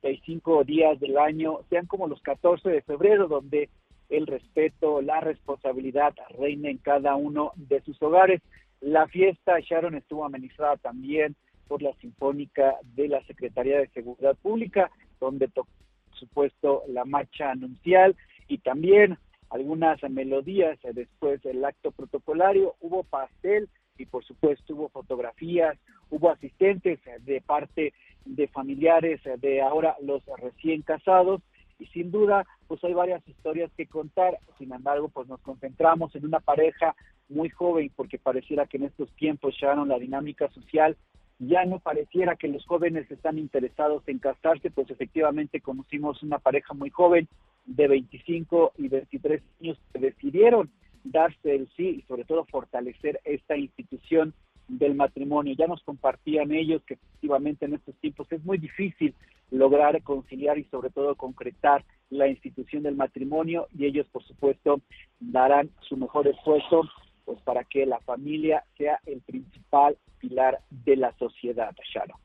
35 0.03 0.65
días 0.65 1.01
del 1.01 1.17
año 1.17 1.61
sean 1.71 1.87
como 1.87 2.09
los 2.09 2.21
14 2.21 2.69
de 2.69 2.83
febrero, 2.83 3.27
donde 3.27 3.71
el 4.11 4.27
respeto, 4.27 5.01
la 5.01 5.19
responsabilidad 5.21 6.13
reina 6.39 6.69
en 6.69 6.77
cada 6.77 7.17
uno 7.17 7.53
de 7.57 7.81
sus 7.81 7.97
hogares. 8.03 8.43
La 8.83 9.09
fiesta, 9.09 9.59
Sharon, 9.61 9.95
estuvo 9.95 10.27
amenizada 10.27 10.77
también 10.77 11.37
por 11.69 11.81
la 11.81 11.95
Sinfónica 12.03 12.75
de 12.83 13.09
la 13.09 13.25
Secretaría 13.25 13.79
de 13.79 13.89
Seguridad 13.89 14.37
Pública, 14.43 14.91
donde 15.19 15.49
tocó, 15.49 15.71
por 16.11 16.19
supuesto, 16.19 16.83
la 16.87 17.07
marcha 17.07 17.51
anuncial 17.51 18.15
y 18.47 18.59
también 18.59 19.17
algunas 19.51 20.01
melodías 20.09 20.79
eh, 20.85 20.93
después 20.95 21.43
del 21.43 21.65
acto 21.65 21.91
protocolario, 21.91 22.77
hubo 22.81 23.03
pastel 23.03 23.69
y 23.99 24.07
por 24.07 24.25
supuesto 24.25 24.75
hubo 24.75 24.89
fotografías, 24.89 25.77
hubo 26.09 26.31
asistentes 26.31 26.99
eh, 27.07 27.19
de 27.21 27.41
parte 27.41 27.93
de 28.25 28.49
familiares 28.49 29.21
eh, 29.27 29.37
de 29.39 29.61
ahora 29.61 29.97
los 30.03 30.23
recién 30.39 30.83
casados. 30.83 31.43
Y 31.79 31.87
sin 31.87 32.11
duda 32.11 32.47
pues 32.69 32.83
hay 32.85 32.93
varias 32.93 33.27
historias 33.27 33.71
que 33.77 33.87
contar, 33.87 34.39
sin 34.59 34.73
embargo 34.73 35.09
pues 35.09 35.29
nos 35.29 35.41
concentramos 35.41 36.15
en 36.15 36.27
una 36.27 36.41
pareja 36.41 36.95
muy 37.29 37.49
joven 37.49 37.91
porque 37.97 38.19
pareciera 38.19 38.67
que 38.67 38.77
en 38.77 38.85
estos 38.85 39.11
tiempos 39.17 39.55
Sharon 39.55 39.89
la 39.89 39.99
dinámica 39.99 40.49
social 40.51 40.97
ya 41.39 41.65
no 41.65 41.79
pareciera 41.79 42.37
que 42.37 42.49
los 42.49 42.67
jóvenes 42.67 43.11
están 43.11 43.39
interesados 43.39 44.03
en 44.07 44.19
casarse, 44.19 44.71
pues 44.71 44.91
efectivamente 44.91 45.63
conocimos 45.63 46.23
una 46.23 46.39
pareja 46.39 46.75
muy 46.75 46.91
joven 46.91 47.29
de 47.65 47.89
25 47.89 48.73
y 48.79 48.89
23 48.89 49.43
años 49.61 49.79
que 49.93 49.99
decidieron 49.99 50.71
darse 51.05 51.55
el 51.55 51.69
sí 51.77 51.89
y 51.99 52.03
sobre 52.03 52.25
todo 52.25 52.45
fortalecer 52.47 53.21
esta 53.25 53.57
institución 53.57 54.35
del 54.69 54.95
matrimonio. 54.95 55.55
Ya 55.57 55.67
nos 55.67 55.83
compartían 55.83 56.53
ellos 56.53 56.83
que 56.87 56.95
efectivamente 56.95 57.65
en 57.65 57.75
estos 57.75 57.95
tiempos 57.97 58.31
es 58.31 58.45
muy 58.45 58.59
difícil 58.59 59.15
lograr 59.51 60.01
conciliar 60.03 60.59
y 60.59 60.65
sobre 60.65 60.91
todo 60.91 61.17
concretar 61.17 61.85
la 62.09 62.29
institución 62.29 62.83
del 62.83 62.97
matrimonio 62.97 63.67
y 63.77 63.87
ellos 63.87 64.07
por 64.13 64.23
supuesto 64.25 64.81
darán 65.19 65.71
su 65.81 65.97
mejor 65.97 66.29
esfuerzo 66.29 66.83
pues 67.25 67.41
para 67.43 67.65
que 67.65 67.87
la 67.87 68.01
familia 68.01 68.65
sea 68.77 69.01
el 69.07 69.21
principal 69.21 69.97
pilar 70.19 70.61
de 70.71 70.97
la 70.97 71.13
sociedad, 71.19 71.75
Sharon. 71.93 72.17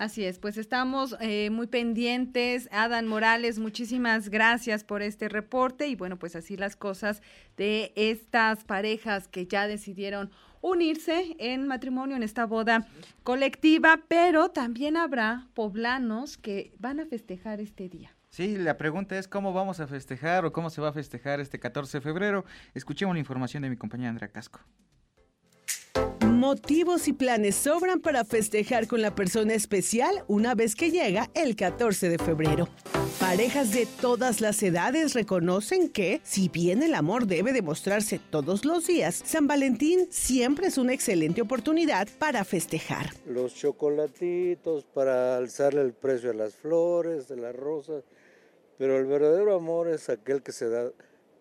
Así 0.00 0.24
es, 0.24 0.38
pues 0.38 0.56
estamos 0.56 1.14
eh, 1.20 1.50
muy 1.50 1.66
pendientes. 1.66 2.70
Adán 2.72 3.06
Morales, 3.06 3.58
muchísimas 3.58 4.30
gracias 4.30 4.82
por 4.82 5.02
este 5.02 5.28
reporte 5.28 5.88
y 5.88 5.94
bueno, 5.94 6.18
pues 6.18 6.36
así 6.36 6.56
las 6.56 6.74
cosas 6.74 7.20
de 7.58 7.92
estas 7.96 8.64
parejas 8.64 9.28
que 9.28 9.46
ya 9.46 9.66
decidieron 9.66 10.30
unirse 10.62 11.36
en 11.38 11.66
matrimonio 11.66 12.16
en 12.16 12.22
esta 12.22 12.46
boda 12.46 12.88
colectiva, 13.24 14.00
pero 14.08 14.48
también 14.48 14.96
habrá 14.96 15.48
poblanos 15.52 16.38
que 16.38 16.72
van 16.78 16.98
a 17.00 17.04
festejar 17.04 17.60
este 17.60 17.90
día. 17.90 18.16
Sí, 18.30 18.56
la 18.56 18.78
pregunta 18.78 19.18
es 19.18 19.28
cómo 19.28 19.52
vamos 19.52 19.80
a 19.80 19.86
festejar 19.86 20.46
o 20.46 20.52
cómo 20.54 20.70
se 20.70 20.80
va 20.80 20.88
a 20.88 20.92
festejar 20.94 21.40
este 21.40 21.60
14 21.60 21.98
de 21.98 22.00
febrero. 22.00 22.46
Escuchemos 22.72 23.14
la 23.14 23.20
información 23.20 23.64
de 23.64 23.68
mi 23.68 23.76
compañera 23.76 24.08
Andrea 24.08 24.32
Casco. 24.32 24.60
Motivos 26.40 27.06
y 27.06 27.12
planes 27.12 27.54
sobran 27.54 28.00
para 28.00 28.24
festejar 28.24 28.86
con 28.86 29.02
la 29.02 29.14
persona 29.14 29.52
especial 29.52 30.24
una 30.26 30.54
vez 30.54 30.74
que 30.74 30.90
llega 30.90 31.28
el 31.34 31.54
14 31.54 32.08
de 32.08 32.16
febrero. 32.16 32.66
Parejas 33.18 33.72
de 33.72 33.86
todas 34.00 34.40
las 34.40 34.62
edades 34.62 35.12
reconocen 35.12 35.90
que, 35.90 36.22
si 36.24 36.48
bien 36.48 36.82
el 36.82 36.94
amor 36.94 37.26
debe 37.26 37.52
demostrarse 37.52 38.18
todos 38.30 38.64
los 38.64 38.86
días, 38.86 39.20
San 39.22 39.46
Valentín 39.48 40.08
siempre 40.08 40.68
es 40.68 40.78
una 40.78 40.94
excelente 40.94 41.42
oportunidad 41.42 42.08
para 42.18 42.42
festejar. 42.46 43.10
Los 43.26 43.54
chocolatitos 43.54 44.86
para 44.86 45.36
alzarle 45.36 45.82
el 45.82 45.92
precio 45.92 46.30
a 46.30 46.34
las 46.34 46.54
flores, 46.54 47.28
de 47.28 47.36
las 47.36 47.54
rosas, 47.54 48.02
pero 48.78 48.96
el 48.96 49.04
verdadero 49.04 49.54
amor 49.54 49.88
es 49.88 50.08
aquel 50.08 50.42
que 50.42 50.52
se 50.52 50.70
da 50.70 50.90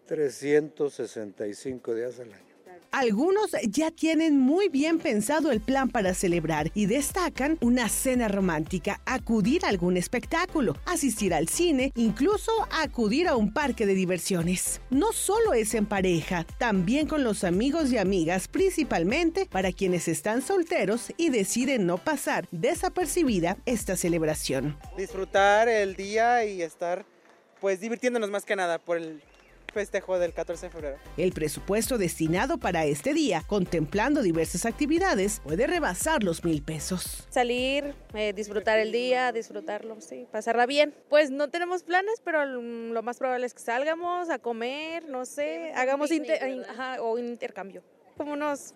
365 0.08 1.96
días 1.96 2.20
al 2.20 2.34
año. 2.34 2.49
Algunos 2.92 3.52
ya 3.70 3.92
tienen 3.92 4.40
muy 4.40 4.68
bien 4.68 4.98
pensado 4.98 5.52
el 5.52 5.62
plan 5.62 5.90
para 5.90 6.16
celebrar 6.16 6.72
y 6.74 6.88
destacan 6.88 7.60
una 7.62 7.88
cena 7.88 8.28
romántica, 8.28 9.00
acudir 9.06 9.64
a 9.64 9.70
algún 9.70 9.96
espectáculo, 9.96 10.76
asistir 10.86 11.36
al 11.36 11.50
cine, 11.50 11.92
incluso 11.96 12.52
acudir 12.72 13.28
a 13.28 13.36
un 13.36 13.54
parque 13.54 13.86
de 13.86 13.94
diversiones. 13.94 14.82
No 14.90 15.12
solo 15.14 15.54
es 15.54 15.76
en 15.76 15.86
pareja, 15.86 16.48
también 16.58 17.08
con 17.08 17.24
los 17.24 17.44
amigos 17.44 17.92
y 17.92 18.00
amigas, 18.00 18.48
principalmente 18.48 19.46
para 19.46 19.72
quienes 19.72 20.08
están 20.08 20.42
solteros 20.42 21.14
y 21.16 21.30
deciden 21.30 21.86
no 21.86 22.00
pasar 22.00 22.48
desapercibida 22.52 23.58
esta 23.68 23.96
celebración. 23.98 24.78
Disfrutar 24.98 25.70
el 25.70 25.96
día 25.96 26.44
y 26.44 26.64
estar 26.64 27.06
pues 27.62 27.82
divirtiéndonos 27.82 28.32
más 28.32 28.46
que 28.46 28.56
nada 28.56 28.80
por 28.80 28.98
el 28.98 29.22
festejo 29.72 30.18
del 30.20 30.34
14 30.34 30.68
de 30.68 30.70
febrero. 30.72 30.98
El 31.18 31.32
presupuesto 31.32 31.98
destinado 31.98 32.58
para 32.58 32.86
este 32.86 33.14
día, 33.14 33.44
contemplando 33.48 34.22
diversas 34.22 34.66
actividades, 34.66 35.42
puede 35.44 35.68
rebasar 35.68 36.24
los 36.24 36.44
mil 36.44 36.62
pesos. 36.62 37.26
Salir, 37.30 37.94
eh, 38.14 38.34
disfrutar 38.34 38.80
el 38.80 38.92
día, 38.92 39.32
disfrutarlo, 39.32 40.00
sí, 40.02 40.28
pasarla 40.32 40.66
bien. 40.66 40.94
Pues 41.10 41.32
no 41.32 41.50
tenemos 41.50 41.84
planes, 41.84 42.22
pero 42.24 42.46
lo 42.46 43.04
más 43.04 43.18
probable 43.18 43.46
es 43.46 43.54
que 43.54 43.62
salgamos 43.62 44.30
a 44.30 44.40
comer, 44.40 45.08
no 45.08 45.26
sé, 45.26 45.72
hagamos 45.76 46.12
inter- 46.12 46.66
ajá, 46.70 47.02
o 47.02 47.14
un 47.14 47.28
intercambio. 47.28 47.84
Como 48.18 48.34
unos 48.34 48.74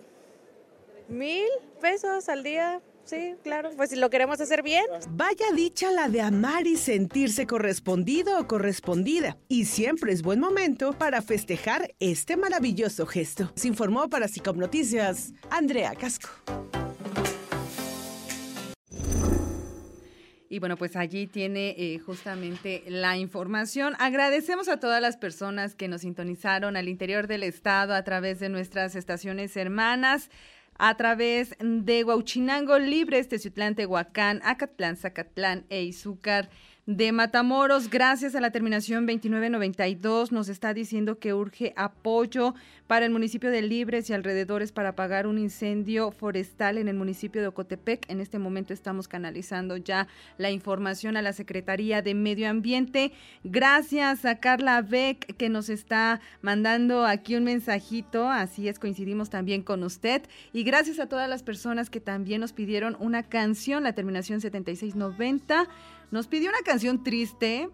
mil 1.08 1.48
pesos 1.82 2.30
al 2.30 2.44
día. 2.44 2.82
Sí, 3.06 3.36
claro, 3.44 3.72
pues 3.76 3.90
si 3.90 3.98
lo 3.98 4.10
queremos 4.10 4.40
hacer 4.40 4.64
bien. 4.64 4.86
Vaya 5.10 5.46
dicha 5.56 5.92
la 5.92 6.08
de 6.08 6.22
amar 6.22 6.66
y 6.68 6.78
sentirse 6.78 7.46
correspondido 7.46 8.40
o 8.40 8.48
correspondida. 8.48 9.38
Y 9.50 9.66
siempre 9.66 10.14
es 10.14 10.22
buen 10.22 10.40
momento 10.40 10.94
para 10.94 11.22
festejar 11.22 11.94
este 12.00 12.38
maravilloso 12.38 13.06
gesto. 13.06 13.52
Se 13.56 13.68
informó 13.68 14.10
para 14.10 14.28
Sicom 14.28 14.58
Noticias, 14.58 15.34
Andrea 15.50 15.94
Casco. 15.96 16.30
Y 20.54 20.60
bueno, 20.60 20.78
pues 20.78 20.96
allí 20.96 21.26
tiene 21.26 21.70
eh, 21.80 21.98
justamente 21.98 22.84
la 22.88 23.18
información. 23.18 23.96
Agradecemos 23.98 24.70
a 24.70 24.80
todas 24.80 25.02
las 25.02 25.18
personas 25.18 25.74
que 25.74 25.88
nos 25.88 26.02
sintonizaron 26.02 26.78
al 26.78 26.90
interior 26.90 27.26
del 27.26 27.42
estado 27.42 27.96
a 27.96 28.04
través 28.04 28.40
de 28.40 28.50
nuestras 28.50 28.96
estaciones 28.96 29.58
hermanas, 29.58 30.30
a 30.78 30.96
través 30.96 31.56
de 31.60 32.04
Huauchinango 32.04 32.78
Libres, 32.80 33.28
Teciutlán, 33.28 33.76
Tehuacán, 33.76 34.42
Acatlán, 34.44 34.96
Zacatlán 34.96 35.66
e 35.70 35.84
Izúcar 35.84 36.50
de 36.86 37.14
Matamoros. 37.14 37.90
Gracias 37.90 38.36
a 38.36 38.42
la 38.42 38.52
terminación 38.52 39.06
2992 39.06 40.34
nos 40.34 40.50
está 40.50 40.74
diciendo 40.74 41.18
que 41.18 41.34
urge 41.34 41.74
apoyo 41.78 42.56
para 42.88 43.06
el 43.06 43.12
municipio 43.12 43.50
de 43.50 43.62
Libres 43.62 44.10
y 44.10 44.14
alrededores 44.14 44.74
para 44.74 44.90
apagar 44.90 45.26
un 45.26 45.38
incendio 45.38 46.12
forestal 46.12 46.78
en 46.78 46.90
el 46.90 46.96
municipio 46.98 47.42
de 47.42 47.48
Ocotepec. 47.48 48.10
En 48.10 48.20
este 48.20 48.38
momento 48.38 48.74
estamos 48.74 49.08
canalizando 49.08 49.78
ya 49.78 50.10
la 50.38 50.52
información 50.52 51.16
a 51.16 51.22
la 51.22 51.32
Secretaría 51.32 52.02
de 52.02 52.16
Medio 52.16 52.50
Ambiente. 52.50 53.14
Gracias 53.46 54.26
a 54.26 54.40
Carla 54.40 54.82
Beck 54.82 55.38
que 55.38 55.48
nos 55.48 55.70
está 55.70 56.20
mandando 56.42 57.06
aquí 57.06 57.36
un 57.36 57.46
mensajito. 57.46 58.30
Así 58.30 58.68
es, 58.68 58.78
coincidimos 58.78 59.30
también 59.30 59.64
con 59.64 59.84
usted. 59.84 60.24
Y 60.52 60.64
gracias 60.64 61.00
a 61.00 61.08
todas 61.08 61.30
las 61.30 61.44
personas 61.44 61.90
que 61.90 62.02
también 62.02 62.42
nos 62.42 62.52
pidieron 62.52 62.98
una 63.00 63.24
canción, 63.24 63.84
la 63.84 63.94
terminación 63.94 64.42
7690. 64.42 65.70
Nos 66.14 66.28
pidió 66.28 66.50
una 66.50 66.62
canción 66.64 67.04
triste 67.04 67.72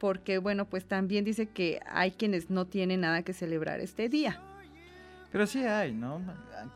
porque, 0.00 0.38
bueno, 0.38 0.70
pues 0.70 0.86
también 0.86 1.22
dice 1.22 1.50
que 1.50 1.80
hay 1.86 2.12
quienes 2.12 2.48
no 2.48 2.66
tienen 2.66 3.02
nada 3.02 3.22
que 3.24 3.34
celebrar 3.34 3.80
este 3.80 4.08
día. 4.08 4.40
Pero 5.30 5.46
sí 5.46 5.58
hay, 5.64 5.92
¿no? 5.92 6.22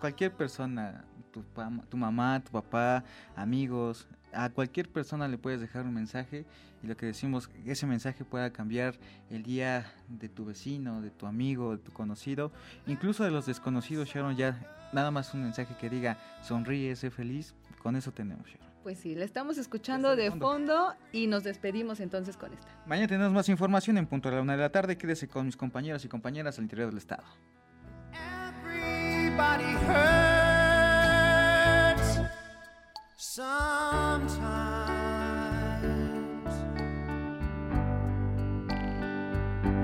Cualquier 0.01 0.33
persona, 0.33 1.07
tu, 1.33 1.43
tu 1.89 1.97
mamá, 1.97 2.45
tu 2.45 2.53
papá, 2.53 3.05
amigos, 3.37 4.07
a 4.35 4.51
cualquier 4.51 4.91
persona 4.91 5.27
le 5.29 5.39
puedes 5.39 5.63
dejar 5.63 5.87
un 5.87 5.95
mensaje 5.95 6.45
y 6.83 6.87
lo 6.87 6.95
que 6.95 7.07
decimos, 7.07 7.49
ese 7.65 7.87
mensaje 7.87 8.27
pueda 8.27 8.53
cambiar 8.53 8.99
el 9.31 9.43
día 9.45 9.91
de 10.09 10.29
tu 10.29 10.45
vecino, 10.45 11.01
de 11.01 11.09
tu 11.09 11.25
amigo, 11.25 11.75
de 11.75 11.83
tu 11.83 11.91
conocido, 11.91 12.53
incluso 12.87 13.25
de 13.25 13.31
los 13.31 13.47
desconocidos, 13.47 14.11
Sharon, 14.11 14.37
ya 14.37 14.61
nada 14.93 15.11
más 15.11 15.33
un 15.33 15.45
mensaje 15.45 15.75
que 15.81 15.89
diga 15.89 16.19
sonríe, 16.43 16.95
sé 16.97 17.11
feliz, 17.11 17.55
con 17.83 17.97
eso 17.97 18.13
tenemos, 18.13 18.47
Sharon. 18.47 18.68
Pues 18.83 18.99
sí, 18.99 19.14
la 19.14 19.24
estamos 19.24 19.59
escuchando 19.59 20.16
de 20.16 20.31
fondo 20.31 20.95
y 21.12 21.26
nos 21.26 21.45
despedimos 21.45 22.01
entonces 22.01 22.37
con 22.37 22.53
esta. 22.55 22.68
Mañana 22.87 23.09
tenemos 23.09 23.33
más 23.33 23.49
información 23.49 23.99
en 23.99 24.07
punto 24.07 24.29
a 24.29 24.33
la 24.33 24.41
una 24.41 24.53
de 24.55 24.61
la 24.62 24.70
tarde. 24.70 24.97
Quédese 24.97 25.29
con 25.29 25.47
mis 25.47 25.57
compañeros 25.57 26.05
y 26.05 26.09
compañeras 26.09 26.59
al 26.59 26.64
interior 26.64 26.89
del 26.89 26.99
estado. 26.99 27.24
Everybody 28.12 29.74
hurts 29.87 30.09
sometimes. 33.16 33.99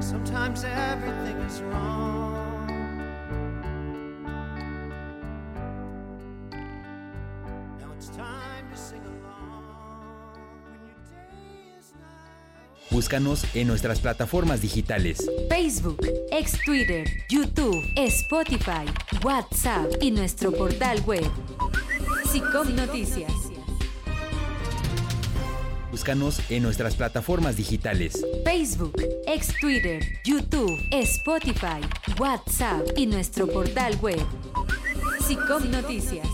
Sometimes 0.01 0.65
everything 0.65 1.37
is 1.47 1.61
wrong. 1.63 2.34
Búscanos 13.05 13.45
en 13.53 13.67
nuestras 13.67 14.01
plataformas 14.01 14.63
digitales. 14.63 15.19
Facebook, 15.51 15.99
ex 16.31 16.59
Twitter, 16.65 17.07
YouTube, 17.29 17.85
Spotify, 17.97 18.87
WhatsApp 19.23 19.93
y 20.01 20.11
nuestro 20.11 20.51
portal 20.51 21.03
web. 21.03 21.31
Sicom 22.33 22.75
Noticias. 22.75 23.31
Búscanos 25.91 26.41
en 26.49 26.63
nuestras 26.63 26.95
plataformas 26.95 27.59
digitales. 27.59 28.25
Facebook, 28.43 28.95
ex 29.27 29.49
Twitter, 29.61 30.03
YouTube, 30.25 30.75
Spotify, 30.91 31.83
WhatsApp 32.19 32.89
y 32.97 33.05
nuestro 33.05 33.47
portal 33.47 33.99
web. 34.01 34.25
Sicom 35.21 35.71
Noticias. 35.71 36.34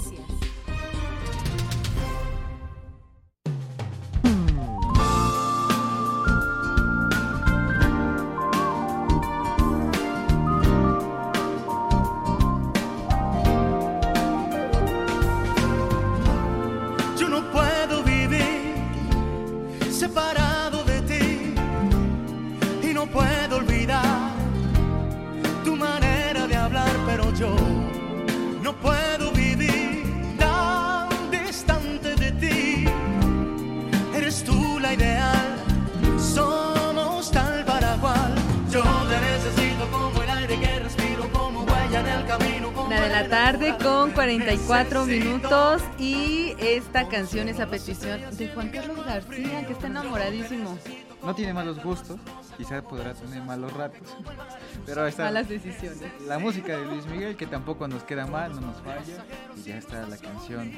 44 44.71 45.05
Necesito. 45.07 45.29
minutos 45.29 45.83
y 45.99 46.55
esta 46.61 47.09
canción 47.09 47.49
es 47.49 47.59
a 47.59 47.67
petición 47.67 48.21
de 48.37 48.49
Juan 48.51 48.69
Carlos 48.69 49.05
García 49.05 49.67
que 49.67 49.73
está 49.73 49.89
enamoradísimo. 49.89 50.79
No 51.25 51.35
tiene 51.35 51.53
malos 51.53 51.83
gustos, 51.83 52.21
quizás 52.57 52.81
podrá 52.85 53.13
tener 53.15 53.43
malos 53.43 53.73
ratos, 53.73 54.17
pero 54.87 55.09
está 55.09 55.25
Malas 55.25 55.49
decisiones. 55.49 56.01
la 56.25 56.39
música 56.39 56.79
de 56.79 56.85
Luis 56.87 57.05
Miguel 57.07 57.37
que 57.37 57.49
tampoco 57.49 57.89
nos 57.89 58.05
queda 58.05 58.29
mal, 58.29 58.55
no 58.55 58.61
nos 58.69 58.77
falla 58.83 59.25
y 59.57 59.63
ya 59.63 59.79
está 59.79 60.07
la 60.07 60.17
canción. 60.17 60.71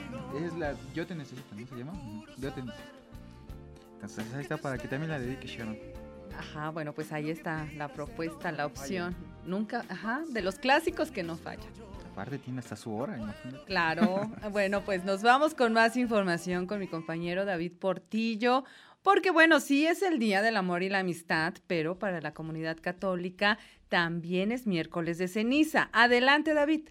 Es 0.43 0.55
la 0.55 0.75
Yo 0.95 1.07
te 1.07 1.15
necesito, 1.15 1.55
¿no 1.55 1.67
se 1.67 1.75
llama? 1.77 1.93
Yo 2.39 2.51
te 2.51 2.63
necesito. 2.63 2.89
Entonces 3.97 4.25
ahí 4.35 4.41
está 4.41 4.57
para 4.57 4.79
que 4.79 4.89
también 4.89 5.11
la 5.11 5.19
dedique 5.19 5.47
Sharon. 5.47 5.79
Ajá, 6.39 6.71
bueno, 6.71 6.95
pues 6.95 7.13
ahí 7.13 7.29
está 7.31 7.69
la 7.77 7.89
propuesta, 7.89 8.53
la 8.53 8.65
opción. 8.65 9.15
Nunca, 9.45 9.85
ajá, 9.91 10.23
de 10.31 10.41
los 10.41 10.55
clásicos 10.55 11.11
que 11.11 11.23
no 11.23 11.37
fallan. 11.37 11.69
Aparte 12.13 12.39
tiene 12.39 12.59
hasta 12.59 12.77
su 12.77 12.95
hora, 12.95 13.17
imagínate. 13.17 13.65
Claro. 13.65 14.31
bueno, 14.53 14.83
pues 14.83 15.05
nos 15.05 15.23
vamos 15.23 15.55
con 15.55 15.73
más 15.73 15.97
información 15.97 16.67
con 16.67 16.79
mi 16.79 16.87
compañero 16.87 17.45
David 17.45 17.73
Portillo. 17.79 18.65
Porque 19.03 19.31
bueno, 19.31 19.59
sí 19.59 19.87
es 19.87 20.03
el 20.03 20.19
Día 20.19 20.43
del 20.43 20.57
Amor 20.57 20.83
y 20.83 20.89
la 20.89 21.01
Amistad, 21.01 21.55
pero 21.67 21.99
para 21.99 22.21
la 22.21 22.35
comunidad 22.35 22.77
católica 22.81 23.59
también 23.89 24.53
es 24.53 24.67
miércoles 24.67 25.19
de 25.19 25.27
ceniza. 25.27 25.89
Adelante, 25.93 26.55
David. 26.55 26.89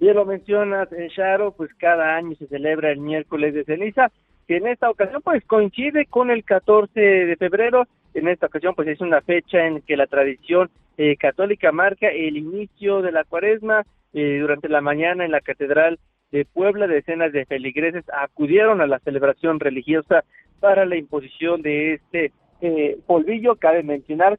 Bien 0.00 0.14
lo 0.14 0.24
mencionas, 0.24 0.90
eh, 0.92 1.08
Sharo, 1.14 1.52
pues 1.52 1.74
cada 1.74 2.16
año 2.16 2.34
se 2.36 2.46
celebra 2.46 2.92
el 2.92 3.00
miércoles 3.00 3.52
de 3.52 3.64
ceniza, 3.64 4.10
que 4.46 4.56
en 4.56 4.68
esta 4.68 4.88
ocasión 4.88 5.20
pues 5.22 5.44
coincide 5.44 6.06
con 6.06 6.30
el 6.30 6.44
14 6.44 6.98
de 6.98 7.36
febrero. 7.36 7.86
En 8.14 8.28
esta 8.28 8.46
ocasión 8.46 8.74
pues 8.74 8.88
es 8.88 9.00
una 9.00 9.20
fecha 9.20 9.66
en 9.66 9.82
que 9.82 9.96
la 9.96 10.06
tradición 10.06 10.70
eh, 10.96 11.16
católica 11.16 11.72
marca 11.72 12.08
el 12.08 12.36
inicio 12.36 13.02
de 13.02 13.12
la 13.12 13.24
cuaresma. 13.24 13.84
Eh, 14.14 14.38
durante 14.40 14.68
la 14.68 14.80
mañana 14.80 15.24
en 15.24 15.32
la 15.32 15.40
Catedral 15.40 15.98
de 16.30 16.44
Puebla, 16.44 16.86
decenas 16.86 17.32
de 17.32 17.46
feligreses 17.46 18.04
acudieron 18.12 18.80
a 18.80 18.86
la 18.86 18.98
celebración 19.00 19.60
religiosa 19.60 20.24
para 20.60 20.84
la 20.84 20.96
imposición 20.96 21.62
de 21.62 21.94
este 21.94 22.32
eh, 22.60 22.98
polvillo. 23.06 23.56
Cabe 23.56 23.82
mencionar 23.82 24.38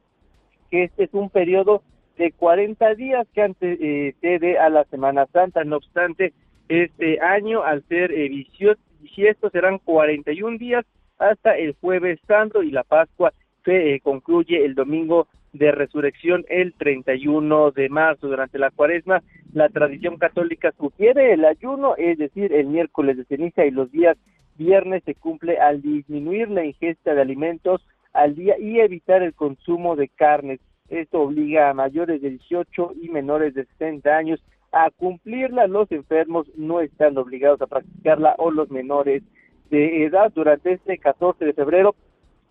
que 0.70 0.84
este 0.84 1.04
es 1.04 1.14
un 1.14 1.30
periodo 1.30 1.82
de 2.16 2.32
40 2.32 2.94
días 2.94 3.26
que 3.34 3.42
antecede 3.42 4.58
a 4.58 4.68
la 4.68 4.84
Semana 4.84 5.26
Santa. 5.32 5.64
No 5.64 5.76
obstante, 5.76 6.32
este 6.68 7.20
año, 7.20 7.62
al 7.64 7.82
ser 7.88 8.12
eh, 8.12 8.28
bisiesto, 8.28 9.50
serán 9.50 9.78
41 9.78 10.58
días 10.58 10.84
hasta 11.18 11.56
el 11.56 11.74
Jueves 11.80 12.20
Santo 12.26 12.62
y 12.62 12.70
la 12.70 12.84
Pascua 12.84 13.32
se 13.64 13.94
eh, 13.94 14.00
concluye 14.00 14.64
el 14.64 14.74
domingo 14.74 15.28
de 15.52 15.72
resurrección 15.72 16.44
el 16.48 16.74
31 16.74 17.70
de 17.72 17.88
marzo. 17.88 18.28
Durante 18.28 18.58
la 18.58 18.70
cuaresma, 18.70 19.22
la 19.52 19.68
tradición 19.68 20.16
católica 20.16 20.72
sugiere 20.78 21.32
el 21.32 21.44
ayuno, 21.44 21.94
es 21.96 22.18
decir, 22.18 22.52
el 22.52 22.66
miércoles 22.66 23.16
de 23.16 23.24
ceniza 23.24 23.64
y 23.64 23.70
los 23.70 23.90
días 23.90 24.16
viernes 24.56 25.02
se 25.04 25.14
cumple 25.14 25.58
al 25.58 25.80
disminuir 25.80 26.50
la 26.50 26.64
ingesta 26.64 27.14
de 27.14 27.22
alimentos 27.22 27.80
al 28.12 28.34
día 28.34 28.58
y 28.58 28.80
evitar 28.80 29.22
el 29.22 29.34
consumo 29.34 29.96
de 29.96 30.08
carnes. 30.08 30.60
Esto 30.88 31.22
obliga 31.22 31.70
a 31.70 31.74
mayores 31.74 32.20
de 32.20 32.30
18 32.30 32.92
y 33.00 33.08
menores 33.08 33.54
de 33.54 33.64
60 33.64 34.10
años 34.14 34.42
a 34.72 34.90
cumplirla. 34.90 35.66
Los 35.66 35.90
enfermos 35.92 36.46
no 36.56 36.80
están 36.80 37.16
obligados 37.16 37.62
a 37.62 37.66
practicarla 37.66 38.34
o 38.38 38.50
los 38.50 38.70
menores 38.70 39.22
de 39.70 40.04
edad. 40.04 40.32
Durante 40.34 40.72
este 40.72 40.98
14 40.98 41.44
de 41.44 41.52
febrero, 41.52 41.94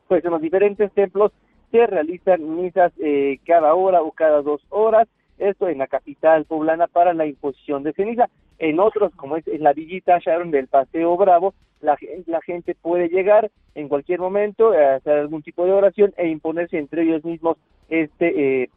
pues 0.07 0.23
en 0.25 0.31
los 0.31 0.41
diferentes 0.41 0.91
templos 0.93 1.31
se 1.71 1.85
realizan 1.87 2.55
misas 2.55 2.91
eh, 2.99 3.39
cada 3.45 3.73
hora 3.73 4.01
o 4.01 4.11
cada 4.11 4.41
dos 4.41 4.61
horas 4.69 5.07
esto 5.39 5.69
en 5.69 5.77
la 5.77 5.87
capital 5.87 6.45
poblana 6.45 6.87
para 6.87 7.13
la 7.13 7.25
imposición 7.25 7.83
de 7.83 7.93
ceniza. 7.93 8.29
En 8.57 8.79
otros, 8.79 9.13
como 9.15 9.37
es 9.37 9.47
en 9.47 9.63
la 9.63 9.73
villita 9.73 10.19
Sharon 10.19 10.51
del 10.51 10.67
Paseo 10.67 11.15
Bravo, 11.15 11.53
la, 11.81 11.97
la 12.27 12.41
gente 12.41 12.75
puede 12.75 13.07
llegar 13.07 13.49
en 13.73 13.87
cualquier 13.87 14.19
momento 14.19 14.73
a 14.73 14.95
hacer 14.95 15.17
algún 15.17 15.41
tipo 15.41 15.65
de 15.65 15.71
oración 15.71 16.13
e 16.17 16.27
imponerse 16.27 16.77
entre 16.77 17.03
ellos 17.03 17.23
mismos 17.23 17.57
este 17.87 18.63
eh, 18.63 18.69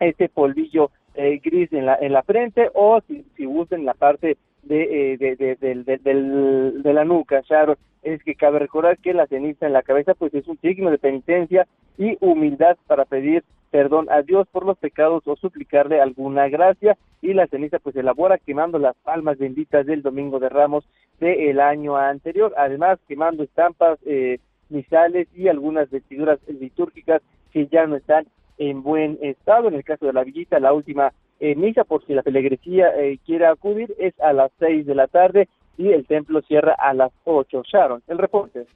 este 0.00 0.28
polvillo 0.28 0.90
eh, 1.14 1.40
gris 1.42 1.70
en 1.72 1.84
la 1.84 1.98
en 2.00 2.12
la 2.12 2.22
frente 2.22 2.70
o 2.72 3.00
si, 3.06 3.24
si 3.36 3.46
la 3.82 3.94
parte 3.94 4.38
de, 4.62 5.12
eh, 5.12 5.16
de, 5.18 5.36
de, 5.36 5.56
de, 5.56 6.72
de 6.72 6.92
la 6.92 7.04
nuca, 7.04 7.42
Sharon, 7.42 7.76
es 8.02 8.22
que 8.22 8.34
cabe 8.34 8.58
recordar 8.58 8.98
que 8.98 9.14
la 9.14 9.26
ceniza 9.26 9.66
en 9.66 9.72
la 9.72 9.82
cabeza 9.82 10.14
pues 10.14 10.32
es 10.34 10.46
un 10.48 10.58
signo 10.60 10.90
de 10.90 10.98
penitencia 10.98 11.66
y 11.96 12.16
humildad 12.20 12.76
para 12.86 13.04
pedir 13.04 13.44
perdón 13.70 14.06
a 14.10 14.22
Dios 14.22 14.46
por 14.48 14.64
los 14.64 14.78
pecados 14.78 15.26
o 15.26 15.36
suplicarle 15.36 16.00
alguna 16.00 16.48
gracia. 16.48 16.96
Y 17.20 17.34
la 17.34 17.46
ceniza 17.48 17.78
pues 17.78 17.96
elabora 17.96 18.38
quemando 18.38 18.78
las 18.78 18.96
palmas 18.96 19.38
benditas 19.38 19.84
del 19.86 20.02
Domingo 20.02 20.38
de 20.38 20.48
Ramos 20.48 20.88
del 21.20 21.60
año 21.60 21.96
anterior, 21.96 22.54
además 22.56 22.98
quemando 23.08 23.42
estampas 23.42 23.98
eh, 24.06 24.38
misales 24.68 25.26
y 25.34 25.48
algunas 25.48 25.90
vestiduras 25.90 26.38
litúrgicas 26.48 27.22
que 27.52 27.66
ya 27.66 27.86
no 27.86 27.96
están 27.96 28.26
en 28.56 28.82
buen 28.82 29.18
estado. 29.20 29.68
En 29.68 29.74
el 29.74 29.84
caso 29.84 30.06
de 30.06 30.12
la 30.12 30.24
villita, 30.24 30.60
la 30.60 30.72
última 30.72 31.12
eh, 31.40 31.54
misa, 31.54 31.84
por 31.84 32.04
si 32.06 32.14
la 32.14 32.22
feligresía 32.22 32.88
eh, 32.96 33.18
quiere 33.24 33.46
acudir, 33.46 33.94
es 33.98 34.18
a 34.20 34.32
las 34.32 34.50
seis 34.58 34.86
de 34.86 34.94
la 34.94 35.06
tarde 35.06 35.48
y 35.76 35.92
el 35.92 36.06
templo 36.06 36.42
cierra 36.42 36.74
a 36.78 36.92
las 36.94 37.12
ocho. 37.24 37.62
Sharon, 37.64 38.02
el 38.08 38.18
reporte. 38.18 38.66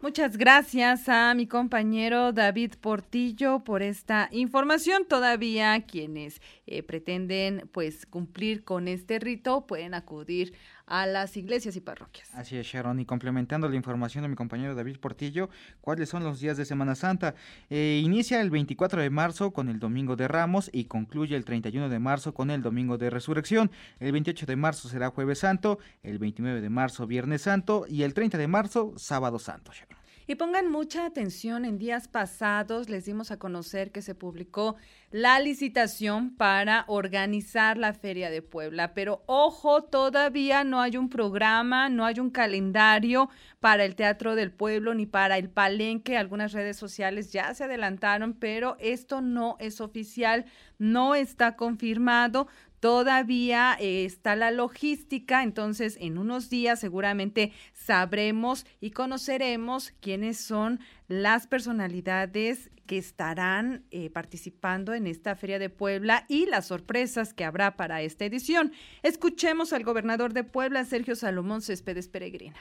Muchas 0.00 0.36
gracias 0.36 1.08
a 1.08 1.34
mi 1.34 1.48
compañero 1.48 2.32
David 2.32 2.74
Portillo 2.80 3.64
por 3.64 3.82
esta 3.82 4.28
información. 4.30 5.04
Todavía 5.08 5.80
quienes 5.86 6.40
eh, 6.68 6.84
pretenden 6.84 7.68
pues 7.72 8.06
cumplir 8.06 8.62
con 8.62 8.86
este 8.86 9.18
rito 9.18 9.66
pueden 9.66 9.94
acudir 9.94 10.54
a 10.88 11.06
las 11.06 11.36
iglesias 11.36 11.76
y 11.76 11.80
parroquias. 11.80 12.34
Así 12.34 12.56
es, 12.56 12.66
Sharon. 12.66 13.00
Y 13.00 13.04
complementando 13.04 13.68
la 13.68 13.76
información 13.76 14.22
de 14.22 14.28
mi 14.28 14.34
compañero 14.34 14.74
David 14.74 14.98
Portillo, 14.98 15.50
¿cuáles 15.80 16.08
son 16.08 16.24
los 16.24 16.40
días 16.40 16.56
de 16.56 16.64
Semana 16.64 16.94
Santa? 16.94 17.34
Eh, 17.70 18.00
inicia 18.02 18.40
el 18.40 18.50
24 18.50 19.02
de 19.02 19.10
marzo 19.10 19.52
con 19.52 19.68
el 19.68 19.78
Domingo 19.78 20.16
de 20.16 20.28
Ramos 20.28 20.70
y 20.72 20.84
concluye 20.84 21.36
el 21.36 21.44
31 21.44 21.88
de 21.88 21.98
marzo 21.98 22.34
con 22.34 22.50
el 22.50 22.62
Domingo 22.62 22.98
de 22.98 23.10
Resurrección. 23.10 23.70
El 24.00 24.12
28 24.12 24.46
de 24.46 24.56
marzo 24.56 24.88
será 24.88 25.10
Jueves 25.10 25.40
Santo, 25.40 25.78
el 26.02 26.18
29 26.18 26.60
de 26.60 26.70
marzo 26.70 27.06
Viernes 27.06 27.42
Santo 27.42 27.84
y 27.88 28.02
el 28.02 28.14
30 28.14 28.38
de 28.38 28.48
marzo 28.48 28.94
Sábado 28.96 29.38
Santo, 29.38 29.72
Sharon. 29.72 29.97
Y 30.30 30.34
pongan 30.34 30.70
mucha 30.70 31.06
atención, 31.06 31.64
en 31.64 31.78
días 31.78 32.06
pasados 32.06 32.90
les 32.90 33.06
dimos 33.06 33.30
a 33.30 33.38
conocer 33.38 33.90
que 33.90 34.02
se 34.02 34.14
publicó 34.14 34.76
la 35.10 35.40
licitación 35.40 36.36
para 36.36 36.84
organizar 36.86 37.78
la 37.78 37.94
Feria 37.94 38.28
de 38.28 38.42
Puebla, 38.42 38.92
pero 38.92 39.22
ojo, 39.24 39.84
todavía 39.84 40.64
no 40.64 40.82
hay 40.82 40.98
un 40.98 41.08
programa, 41.08 41.88
no 41.88 42.04
hay 42.04 42.20
un 42.20 42.28
calendario 42.28 43.30
para 43.58 43.86
el 43.86 43.94
Teatro 43.94 44.34
del 44.34 44.52
Pueblo 44.52 44.92
ni 44.92 45.06
para 45.06 45.38
el 45.38 45.48
Palenque. 45.48 46.18
Algunas 46.18 46.52
redes 46.52 46.76
sociales 46.76 47.32
ya 47.32 47.54
se 47.54 47.64
adelantaron, 47.64 48.34
pero 48.34 48.76
esto 48.80 49.22
no 49.22 49.56
es 49.60 49.80
oficial, 49.80 50.44
no 50.76 51.14
está 51.14 51.56
confirmado 51.56 52.48
todavía 52.80 53.76
eh, 53.80 54.04
está 54.04 54.36
la 54.36 54.50
logística, 54.50 55.42
entonces 55.42 55.96
en 56.00 56.18
unos 56.18 56.50
días 56.50 56.80
seguramente 56.80 57.52
sabremos 57.72 58.66
y 58.80 58.90
conoceremos 58.90 59.92
quiénes 60.00 60.38
son 60.38 60.80
las 61.08 61.46
personalidades 61.46 62.70
que 62.86 62.98
estarán 62.98 63.84
eh, 63.90 64.10
participando 64.10 64.94
en 64.94 65.06
esta 65.06 65.36
Feria 65.36 65.58
de 65.58 65.68
Puebla 65.68 66.24
y 66.26 66.46
las 66.46 66.66
sorpresas 66.66 67.34
que 67.34 67.44
habrá 67.44 67.76
para 67.76 68.00
esta 68.00 68.24
edición. 68.24 68.72
Escuchemos 69.02 69.72
al 69.72 69.84
gobernador 69.84 70.32
de 70.32 70.42
Puebla, 70.42 70.84
Sergio 70.84 71.14
Salomón 71.14 71.60
Céspedes 71.60 72.08
Peregrina. 72.08 72.58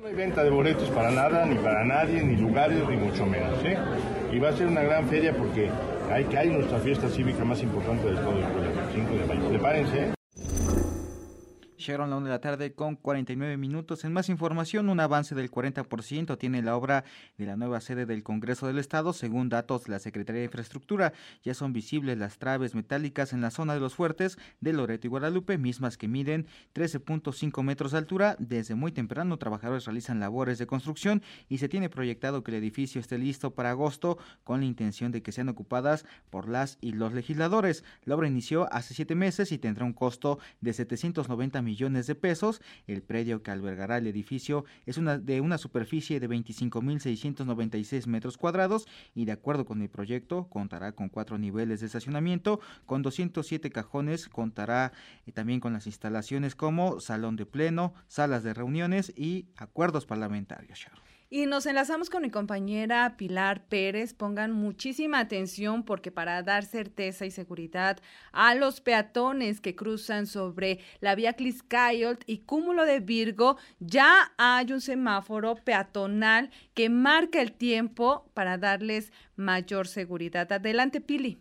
No 0.00 0.06
hay 0.06 0.14
venta 0.14 0.42
de 0.42 0.48
boletos 0.48 0.88
para 0.90 1.10
nada, 1.10 1.44
ni 1.44 1.56
para 1.56 1.84
nadie, 1.84 2.22
ni 2.22 2.34
lugares, 2.36 2.88
ni 2.88 2.96
mucho 2.96 3.26
menos. 3.26 3.62
¿eh? 3.64 3.76
Y 4.32 4.38
va 4.38 4.48
a 4.48 4.56
ser 4.56 4.68
una 4.68 4.82
gran 4.82 5.06
feria 5.08 5.36
porque 5.36 5.68
hay, 6.10 6.24
que 6.24 6.44
nuestra 6.46 6.78
fiesta 6.78 7.08
cívica 7.08 7.44
más 7.44 7.62
importante 7.62 8.06
del 8.06 8.16
todo 8.16 8.38
el 8.38 8.44
pueblo, 8.44 8.79
5 8.92 9.18
de 9.18 9.58
mayo. 9.58 10.19
Sharon, 11.80 12.10
la 12.10 12.16
1 12.16 12.26
de 12.26 12.30
la 12.30 12.40
tarde 12.40 12.74
con 12.74 12.94
49 12.94 13.56
minutos. 13.56 14.04
En 14.04 14.12
más 14.12 14.28
información, 14.28 14.90
un 14.90 15.00
avance 15.00 15.34
del 15.34 15.50
40% 15.50 16.36
tiene 16.36 16.60
la 16.60 16.76
obra 16.76 17.04
de 17.38 17.46
la 17.46 17.56
nueva 17.56 17.80
sede 17.80 18.04
del 18.04 18.22
Congreso 18.22 18.66
del 18.66 18.78
Estado, 18.78 19.14
según 19.14 19.48
datos 19.48 19.84
de 19.84 19.92
la 19.92 19.98
Secretaría 19.98 20.40
de 20.40 20.44
Infraestructura. 20.44 21.14
Ya 21.42 21.54
son 21.54 21.72
visibles 21.72 22.18
las 22.18 22.36
traves 22.38 22.74
metálicas 22.74 23.32
en 23.32 23.40
la 23.40 23.50
zona 23.50 23.72
de 23.72 23.80
los 23.80 23.94
fuertes 23.94 24.38
de 24.60 24.74
Loreto 24.74 25.06
y 25.06 25.10
Guadalupe, 25.10 25.56
mismas 25.56 25.96
que 25.96 26.06
miden 26.06 26.46
13.5 26.74 27.62
metros 27.62 27.92
de 27.92 27.98
altura. 27.98 28.36
Desde 28.38 28.74
muy 28.74 28.92
temprano, 28.92 29.38
trabajadores 29.38 29.86
realizan 29.86 30.20
labores 30.20 30.58
de 30.58 30.66
construcción 30.66 31.22
y 31.48 31.58
se 31.58 31.70
tiene 31.70 31.88
proyectado 31.88 32.44
que 32.44 32.50
el 32.50 32.58
edificio 32.58 33.00
esté 33.00 33.16
listo 33.16 33.54
para 33.54 33.70
agosto 33.70 34.18
con 34.44 34.60
la 34.60 34.66
intención 34.66 35.12
de 35.12 35.22
que 35.22 35.32
sean 35.32 35.48
ocupadas 35.48 36.04
por 36.28 36.46
las 36.46 36.76
y 36.82 36.92
los 36.92 37.14
legisladores. 37.14 37.84
La 38.04 38.16
obra 38.16 38.28
inició 38.28 38.70
hace 38.70 38.92
siete 38.92 39.14
meses 39.14 39.50
y 39.50 39.58
tendrá 39.58 39.86
un 39.86 39.94
costo 39.94 40.38
de 40.60 40.74
790 40.74 41.62
millones 41.62 41.69
millones 41.70 42.06
de 42.08 42.16
pesos. 42.16 42.60
El 42.88 43.02
predio 43.02 43.42
que 43.42 43.52
albergará 43.52 43.98
el 43.98 44.06
edificio 44.08 44.64
es 44.86 44.98
una, 44.98 45.18
de 45.18 45.40
una 45.40 45.56
superficie 45.56 46.18
de 46.18 46.28
25.696 46.28 48.06
metros 48.06 48.36
cuadrados 48.36 48.86
y 49.14 49.24
de 49.24 49.32
acuerdo 49.32 49.64
con 49.64 49.80
el 49.82 49.88
proyecto 49.88 50.48
contará 50.48 50.92
con 50.92 51.08
cuatro 51.08 51.38
niveles 51.38 51.80
de 51.80 51.86
estacionamiento, 51.86 52.60
con 52.86 53.02
207 53.02 53.70
cajones, 53.70 54.28
contará 54.28 54.92
eh, 55.26 55.32
también 55.32 55.60
con 55.60 55.72
las 55.72 55.86
instalaciones 55.86 56.56
como 56.56 57.00
salón 57.00 57.36
de 57.36 57.46
pleno, 57.46 57.94
salas 58.08 58.42
de 58.42 58.54
reuniones 58.54 59.12
y 59.16 59.46
acuerdos 59.56 60.06
parlamentarios. 60.06 60.86
Y 61.32 61.46
nos 61.46 61.64
enlazamos 61.66 62.10
con 62.10 62.22
mi 62.22 62.30
compañera 62.30 63.14
Pilar 63.16 63.60
Pérez. 63.68 64.14
Pongan 64.14 64.50
muchísima 64.50 65.20
atención 65.20 65.84
porque 65.84 66.10
para 66.10 66.42
dar 66.42 66.64
certeza 66.64 67.24
y 67.24 67.30
seguridad 67.30 67.98
a 68.32 68.56
los 68.56 68.80
peatones 68.80 69.60
que 69.60 69.76
cruzan 69.76 70.26
sobre 70.26 70.80
la 70.98 71.14
vía 71.14 71.34
Cliscayolt 71.34 72.24
y 72.26 72.38
Cúmulo 72.38 72.84
de 72.84 72.98
Virgo, 72.98 73.58
ya 73.78 74.32
hay 74.38 74.72
un 74.72 74.80
semáforo 74.80 75.54
peatonal 75.54 76.50
que 76.74 76.90
marca 76.90 77.40
el 77.40 77.52
tiempo 77.52 78.28
para 78.34 78.58
darles 78.58 79.12
mayor 79.36 79.86
seguridad. 79.86 80.50
Adelante, 80.50 81.00
Pili. 81.00 81.38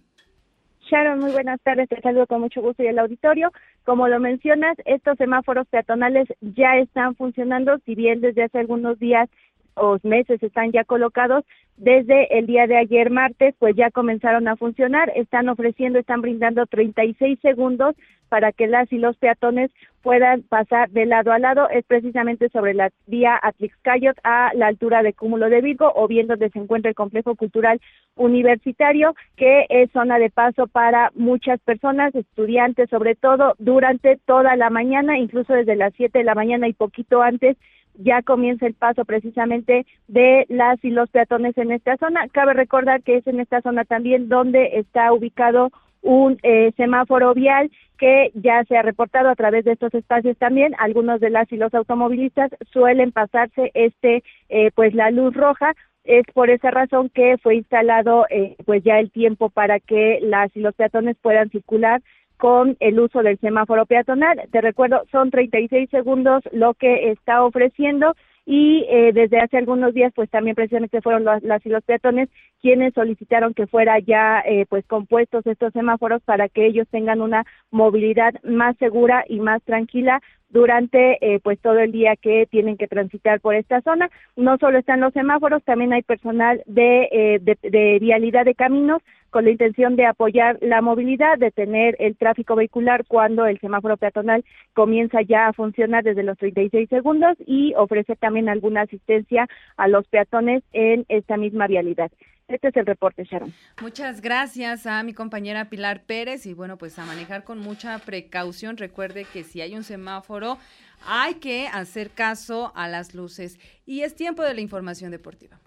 Sharon, 0.82 1.18
muy 1.18 1.32
buenas 1.32 1.60
tardes. 1.62 1.90
Te 1.90 2.00
saludo 2.02 2.28
con 2.28 2.42
mucho 2.42 2.62
gusto 2.62 2.84
y 2.84 2.88
el 2.88 3.00
auditorio. 3.00 3.52
Como 3.86 4.08
lo 4.08 4.20
mencionas, 4.20 4.78
estos 4.86 5.18
semáforos 5.18 5.68
peatonales 5.68 6.28
ya 6.42 6.78
están 6.78 7.16
funcionando, 7.16 7.80
si 7.86 7.96
bien 7.96 8.22
desde 8.22 8.44
hace 8.44 8.60
algunos 8.60 9.00
días 9.00 9.28
o 9.76 9.98
meses 10.04 10.42
están 10.44 10.72
ya 10.72 10.84
colocados, 10.84 11.44
desde 11.80 12.38
el 12.38 12.46
día 12.46 12.68
de 12.68 12.78
ayer 12.78 13.10
martes, 13.10 13.56
pues 13.58 13.74
ya 13.76 13.90
comenzaron 13.90 14.50
a 14.50 14.58
funcionar, 14.58 15.12
están 15.16 15.48
ofreciendo, 15.48 15.98
están 15.98 16.22
brindando 16.22 16.66
36 16.66 17.40
segundos 17.42 17.96
para 18.28 18.52
que 18.52 18.68
las 18.68 18.92
y 18.92 18.98
los 18.98 19.18
peatones 19.18 19.72
puedan 20.02 20.44
pasar 20.44 20.90
de 20.92 21.06
lado 21.06 21.32
a 21.32 21.40
lado, 21.40 21.70
es 21.70 21.86
precisamente 21.86 22.50
sobre 22.50 22.74
la 22.74 22.90
vía 23.08 23.40
Atlixcayot 23.42 24.18
a 24.24 24.52
la 24.56 24.68
altura 24.68 25.04
de 25.04 25.14
Cúmulo 25.14 25.50
de 25.50 25.62
Virgo 25.62 25.92
o 25.96 26.08
bien 26.08 26.28
donde 26.28 26.50
se 26.50 26.60
encuentra 26.60 26.90
el 26.90 26.96
complejo 26.96 27.36
cultural 27.36 27.82
universitario, 28.16 29.16
que 29.36 29.66
es 29.70 29.90
zona 29.92 30.20
de 30.20 30.30
paso 30.30 30.68
para 30.68 31.12
muchas 31.16 31.60
personas, 31.62 32.14
estudiantes 32.14 32.90
sobre 32.90 33.16
todo, 33.16 33.56
durante 33.58 34.18
toda 34.26 34.56
la 34.58 34.70
mañana, 34.70 35.18
incluso 35.18 35.54
desde 35.54 35.76
las 35.76 35.94
7 35.96 36.20
de 36.20 36.26
la 36.26 36.36
mañana 36.36 36.68
y 36.68 36.74
poquito 36.74 37.22
antes 37.22 37.58
ya 38.00 38.22
comienza 38.22 38.66
el 38.66 38.74
paso 38.74 39.06
precisamente 39.06 39.86
de 40.08 40.46
las 40.50 40.84
y 40.84 40.90
los 40.90 41.10
peatones 41.10 41.58
en 41.58 41.72
esta 41.72 41.98
zona. 41.98 42.28
Cabe 42.30 42.54
recordar 42.54 43.04
que 43.04 43.18
es 43.18 43.28
en 43.28 43.40
esta 43.40 43.62
zona 43.62 43.86
también 43.86 44.30
donde 44.30 44.80
está 44.80 45.12
ubicado 45.14 45.72
un 46.02 46.38
eh, 46.44 46.72
semáforo 46.78 47.34
vial 47.34 47.70
que 47.98 48.32
ya 48.34 48.64
se 48.64 48.78
ha 48.78 48.82
reportado 48.82 49.30
a 49.30 49.36
través 49.36 49.66
de 49.66 49.74
estos 49.74 49.94
espacios 49.94 50.38
también. 50.38 50.74
Algunos 50.80 51.20
de 51.20 51.30
las 51.30 51.52
y 51.52 51.58
los 51.58 51.74
automovilistas 51.74 52.52
suelen 52.72 53.12
pasarse 53.12 53.72
este, 53.74 54.24
eh, 54.48 54.72
pues 54.74 54.94
la 54.94 55.12
luz 55.12 55.34
roja. 55.34 55.74
Es 56.06 56.24
por 56.34 56.50
esa 56.50 56.72
razón 56.72 57.10
que 57.10 57.38
fue 57.44 57.56
instalado, 57.56 58.26
eh, 58.30 58.56
pues 58.66 58.82
ya 58.84 59.00
el 59.00 59.12
tiempo 59.12 59.50
para 59.50 59.82
que 59.82 60.20
las 60.22 60.56
y 60.56 60.62
los 60.62 60.74
peatones 60.74 61.18
puedan 61.22 61.50
circular 61.50 62.02
con 62.40 62.78
el 62.80 63.00
uso 63.00 63.22
del 63.22 63.38
semáforo 63.40 63.86
peatonal. 63.86 64.48
Te 64.50 64.62
recuerdo, 64.62 65.04
son 65.12 65.30
36 65.30 65.90
segundos 65.90 66.42
lo 66.54 66.74
que 66.74 67.12
está 67.12 67.44
ofreciendo 67.44 68.16
y 68.46 68.86
eh, 68.90 69.12
desde 69.14 69.42
hace 69.42 69.58
algunos 69.58 69.94
días 69.94 70.14
pues 70.16 70.30
también 70.30 70.56
precisamente 70.56 71.02
fueron 71.02 71.26
las 71.26 71.66
y 71.66 71.70
los 71.70 71.84
peatones 71.84 72.30
quienes 72.62 72.94
solicitaron 72.94 73.54
que 73.54 73.68
fuera 73.68 74.00
ya 74.00 74.40
eh, 74.40 74.66
pues 74.70 74.86
compuestos 74.88 75.46
estos 75.46 75.74
semáforos 75.74 76.24
para 76.24 76.48
que 76.48 76.66
ellos 76.66 76.88
tengan 76.90 77.22
una 77.22 77.46
movilidad 77.72 78.34
más 78.44 78.78
segura 78.78 79.26
y 79.28 79.40
más 79.40 79.62
tranquila 79.64 80.22
durante 80.50 81.18
eh, 81.22 81.40
pues 81.44 81.60
todo 81.60 81.78
el 81.78 81.92
día 81.92 82.16
que 82.16 82.48
tienen 82.50 82.78
que 82.78 82.88
transitar 82.88 83.40
por 83.42 83.54
esta 83.54 83.82
zona. 83.82 84.10
No 84.36 84.58
solo 84.58 84.80
están 84.80 85.02
los 85.02 85.14
semáforos, 85.14 85.64
también 85.64 85.94
hay 85.94 86.02
personal 86.02 86.64
de, 86.66 87.40
de, 87.42 87.70
de 87.70 88.00
vialidad 88.00 88.46
de 88.46 88.56
caminos 88.56 89.04
con 89.30 89.46
la 89.46 89.52
intención 89.52 89.96
de 89.96 90.06
apoyar 90.06 90.58
la 90.62 90.82
movilidad, 90.82 91.38
de 91.38 91.52
tener 91.52 91.96
el 92.00 92.16
tráfico 92.18 92.56
vehicular 92.56 93.06
cuando 93.08 93.46
el 93.46 93.60
semáforo 93.60 93.98
peatonal 93.98 94.44
comienza 94.74 95.22
ya 95.22 95.48
a 95.48 95.54
funcionar 95.54 96.04
desde 96.04 96.24
los 96.24 96.38
36 96.38 96.90
segundos 96.90 97.38
y 97.46 97.74
ofrece 97.76 98.16
también 98.16 98.50
alguna 98.50 98.82
asistencia 98.82 99.48
a 99.78 99.88
los 99.88 100.08
peatones 100.08 100.64
en 100.74 101.06
esta 101.10 101.38
misma 101.38 101.68
vialidad. 101.68 102.12
Este 102.50 102.70
es 102.70 102.76
el 102.78 102.88
reporte, 102.88 103.24
Sharon. 103.26 103.54
Muchas 103.80 104.22
gracias 104.22 104.88
a 104.88 105.04
mi 105.04 105.14
compañera 105.14 105.70
Pilar 105.70 106.02
Pérez 106.02 106.48
y 106.48 106.56
bueno, 106.56 106.78
pues 106.78 106.98
a 106.98 107.06
manejar 107.06 107.44
con 107.44 107.60
mucha 107.60 108.00
precaución. 108.00 108.76
Recuerde 108.78 109.26
que 109.32 109.44
si 109.44 109.62
hay 109.62 109.76
un 109.76 109.84
semáforo, 109.84 110.58
hay 111.06 111.36
que 111.36 111.68
hacer 111.68 112.10
caso 112.10 112.72
a 112.76 112.88
las 112.88 113.14
luces. 113.14 113.60
Y 113.86 114.02
es 114.02 114.16
tiempo 114.16 114.42
de 114.42 114.56
la 114.56 114.62
información 114.62 115.12
deportiva. 115.12 115.60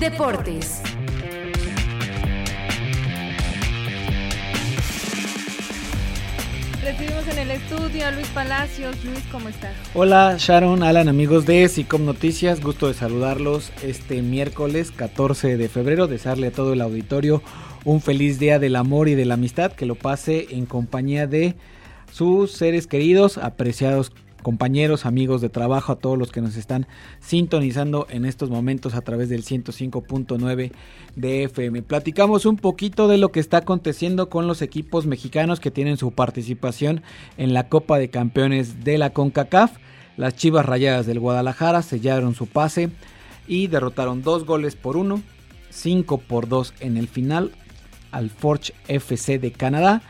Deportes. 0.00 0.82
Recibimos 6.82 7.28
en 7.28 7.38
el 7.38 7.50
estudio 7.50 8.06
a 8.06 8.10
Luis 8.10 8.26
Palacios. 8.28 9.04
Luis, 9.04 9.22
¿cómo 9.30 9.50
estás? 9.50 9.74
Hola 9.92 10.36
Sharon, 10.38 10.82
Alan, 10.82 11.10
amigos 11.10 11.44
de 11.44 11.68
SICOM 11.68 12.06
Noticias. 12.06 12.62
Gusto 12.62 12.88
de 12.88 12.94
saludarlos 12.94 13.70
este 13.82 14.22
miércoles 14.22 14.90
14 14.90 15.58
de 15.58 15.68
febrero. 15.68 16.06
Desearle 16.06 16.46
a 16.46 16.52
todo 16.52 16.72
el 16.72 16.80
auditorio 16.80 17.42
un 17.84 18.00
feliz 18.00 18.38
día 18.38 18.58
del 18.58 18.76
amor 18.76 19.10
y 19.10 19.14
de 19.14 19.26
la 19.26 19.34
amistad. 19.34 19.72
Que 19.72 19.84
lo 19.84 19.94
pase 19.94 20.46
en 20.52 20.64
compañía 20.64 21.26
de 21.26 21.54
sus 22.12 22.52
seres 22.52 22.86
queridos, 22.86 23.36
apreciados 23.36 24.12
compañeros, 24.42 25.06
amigos 25.06 25.40
de 25.40 25.48
trabajo, 25.48 25.92
a 25.92 25.96
todos 25.96 26.18
los 26.18 26.32
que 26.32 26.40
nos 26.40 26.56
están 26.56 26.86
sintonizando 27.20 28.06
en 28.10 28.24
estos 28.24 28.50
momentos 28.50 28.94
a 28.94 29.02
través 29.02 29.28
del 29.28 29.44
105.9 29.44 30.72
de 31.16 31.44
FM. 31.44 31.82
Platicamos 31.82 32.46
un 32.46 32.56
poquito 32.56 33.08
de 33.08 33.18
lo 33.18 33.32
que 33.32 33.40
está 33.40 33.58
aconteciendo 33.58 34.28
con 34.28 34.46
los 34.46 34.62
equipos 34.62 35.06
mexicanos 35.06 35.60
que 35.60 35.70
tienen 35.70 35.96
su 35.96 36.12
participación 36.12 37.02
en 37.36 37.54
la 37.54 37.68
Copa 37.68 37.98
de 37.98 38.10
Campeones 38.10 38.84
de 38.84 38.98
la 38.98 39.10
CONCACAF. 39.10 39.76
Las 40.16 40.36
Chivas 40.36 40.66
Rayadas 40.66 41.06
del 41.06 41.20
Guadalajara 41.20 41.82
sellaron 41.82 42.34
su 42.34 42.46
pase 42.46 42.90
y 43.46 43.66
derrotaron 43.68 44.22
dos 44.22 44.44
goles 44.44 44.76
por 44.76 44.96
uno, 44.96 45.22
cinco 45.70 46.18
por 46.18 46.48
dos 46.48 46.74
en 46.80 46.96
el 46.96 47.08
final 47.08 47.52
al 48.10 48.30
Forge 48.30 48.74
FC 48.88 49.38
de 49.38 49.52
Canadá. 49.52 50.02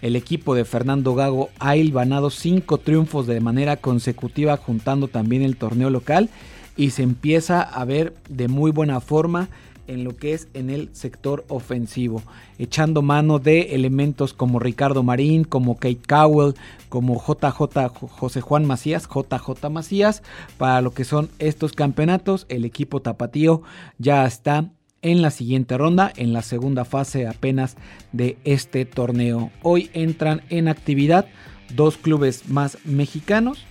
El 0.00 0.14
equipo 0.14 0.54
de 0.54 0.64
Fernando 0.64 1.14
Gago 1.14 1.50
ha 1.58 1.76
hilvanado 1.76 2.30
cinco 2.30 2.78
triunfos 2.78 3.26
de 3.26 3.40
manera 3.40 3.76
consecutiva, 3.76 4.56
juntando 4.56 5.08
también 5.08 5.42
el 5.42 5.56
torneo 5.56 5.90
local 5.90 6.30
y 6.76 6.90
se 6.90 7.02
empieza 7.02 7.60
a 7.62 7.84
ver 7.84 8.14
de 8.28 8.46
muy 8.46 8.70
buena 8.70 9.00
forma 9.00 9.48
en 9.88 10.04
lo 10.04 10.16
que 10.16 10.34
es 10.34 10.48
en 10.54 10.70
el 10.70 10.90
sector 10.92 11.44
ofensivo, 11.48 12.22
echando 12.58 13.02
mano 13.02 13.38
de 13.38 13.74
elementos 13.74 14.34
como 14.34 14.60
Ricardo 14.60 15.02
Marín, 15.02 15.44
como 15.44 15.76
Kate 15.76 15.98
Cowell, 16.06 16.54
como 16.88 17.20
JJ 17.20 17.88
José 17.88 18.40
Juan 18.40 18.66
Macías, 18.66 19.08
JJ 19.08 19.70
Macías, 19.70 20.22
para 20.58 20.82
lo 20.82 20.92
que 20.92 21.04
son 21.04 21.30
estos 21.38 21.72
campeonatos, 21.72 22.46
el 22.48 22.64
equipo 22.64 23.00
tapatío 23.00 23.62
ya 23.98 24.26
está 24.26 24.70
en 25.02 25.22
la 25.22 25.30
siguiente 25.30 25.76
ronda, 25.78 26.12
en 26.16 26.32
la 26.32 26.42
segunda 26.42 26.84
fase 26.84 27.26
apenas 27.26 27.76
de 28.12 28.38
este 28.44 28.84
torneo. 28.84 29.50
Hoy 29.62 29.90
entran 29.92 30.42
en 30.50 30.68
actividad 30.68 31.26
dos 31.74 31.96
clubes 31.96 32.48
más 32.48 32.78
mexicanos. 32.84 33.64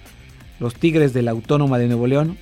Los 0.59 0.75
Tigres 0.75 1.13
de 1.13 1.21
la 1.21 1.31
Autónoma 1.31 1.77
de 1.77 1.87
Nuevo 1.87 2.07
León 2.07 2.37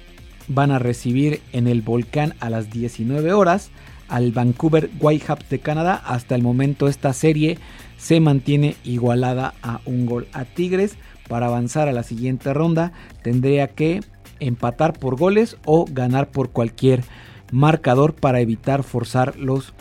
van 0.48 0.72
a 0.72 0.80
recibir 0.80 1.42
en 1.54 1.68
el 1.68 1.82
volcán 1.82 2.36
a 2.40 2.50
las 2.50 2.70
19 2.70 3.34
horas 3.34 3.72
al 4.08 4.32
Vancouver 4.32 4.90
Whitecaps 5.00 5.50
de 5.50 5.60
Canadá. 5.60 6.02
Hasta 6.06 6.36
el 6.36 6.44
momento 6.44 6.88
esta 6.88 7.14
serie 7.14 7.58
se 7.98 8.20
mantiene 8.20 8.76
igualada 8.84 9.54
a 9.64 9.82
un 9.86 10.06
gol 10.06 10.28
a 10.34 10.46
Tigres. 10.46 10.98
Para 11.28 11.48
avanzar 11.48 11.88
a 11.88 11.94
la 11.94 12.04
siguiente 12.04 12.54
ronda 12.54 12.92
tendría 13.24 13.68
que 13.68 14.02
empatar 14.40 14.94
por 14.94 15.18
goles 15.18 15.58
o 15.66 15.86
ganar 15.90 16.30
por 16.30 16.52
cualquier 16.52 17.04
marcador 17.52 18.14
para 18.14 18.42
evitar 18.42 18.84
forzar 18.84 19.38
los 19.38 19.74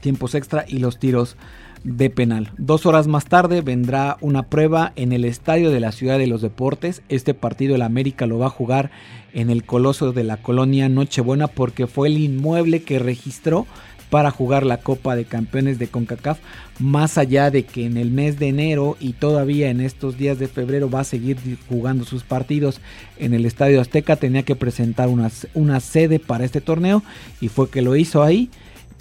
tiempos 0.00 0.34
extra 0.34 0.64
y 0.66 0.78
los 0.78 0.98
tiros 0.98 1.36
de 1.84 2.10
penal. 2.10 2.50
Dos 2.58 2.86
horas 2.86 3.06
más 3.06 3.26
tarde 3.26 3.60
vendrá 3.60 4.16
una 4.20 4.44
prueba 4.44 4.92
en 4.96 5.12
el 5.12 5.24
Estadio 5.24 5.70
de 5.70 5.80
la 5.80 5.92
Ciudad 5.92 6.18
de 6.18 6.26
los 6.26 6.42
Deportes. 6.42 7.02
Este 7.08 7.34
partido 7.34 7.76
el 7.76 7.82
América 7.82 8.26
lo 8.26 8.38
va 8.38 8.46
a 8.46 8.50
jugar 8.50 8.90
en 9.32 9.50
el 9.50 9.64
Coloso 9.64 10.12
de 10.12 10.24
la 10.24 10.38
Colonia 10.38 10.88
Nochebuena 10.88 11.46
porque 11.46 11.86
fue 11.86 12.08
el 12.08 12.18
inmueble 12.18 12.82
que 12.82 12.98
registró 12.98 13.66
para 14.10 14.30
jugar 14.30 14.64
la 14.64 14.78
Copa 14.78 15.16
de 15.16 15.24
Campeones 15.24 15.78
de 15.78 15.88
CONCACAF, 15.88 16.38
más 16.78 17.18
allá 17.18 17.50
de 17.50 17.64
que 17.64 17.84
en 17.84 17.96
el 17.96 18.10
mes 18.10 18.38
de 18.38 18.48
enero 18.48 18.96
y 19.00 19.12
todavía 19.12 19.70
en 19.70 19.80
estos 19.80 20.16
días 20.16 20.38
de 20.38 20.48
febrero 20.48 20.88
va 20.88 21.00
a 21.00 21.04
seguir 21.04 21.36
jugando 21.68 22.04
sus 22.04 22.22
partidos 22.22 22.80
en 23.18 23.34
el 23.34 23.44
Estadio 23.44 23.80
Azteca, 23.80 24.16
tenía 24.16 24.42
que 24.42 24.56
presentar 24.56 25.08
una, 25.08 25.30
una 25.54 25.80
sede 25.80 26.18
para 26.18 26.44
este 26.44 26.60
torneo 26.60 27.02
y 27.40 27.48
fue 27.48 27.68
que 27.68 27.82
lo 27.82 27.96
hizo 27.96 28.22
ahí 28.22 28.50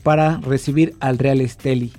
para 0.04 0.38
recibir 0.38 0.96
al 1.00 1.18
Real 1.18 1.42
Esteli. 1.42 1.92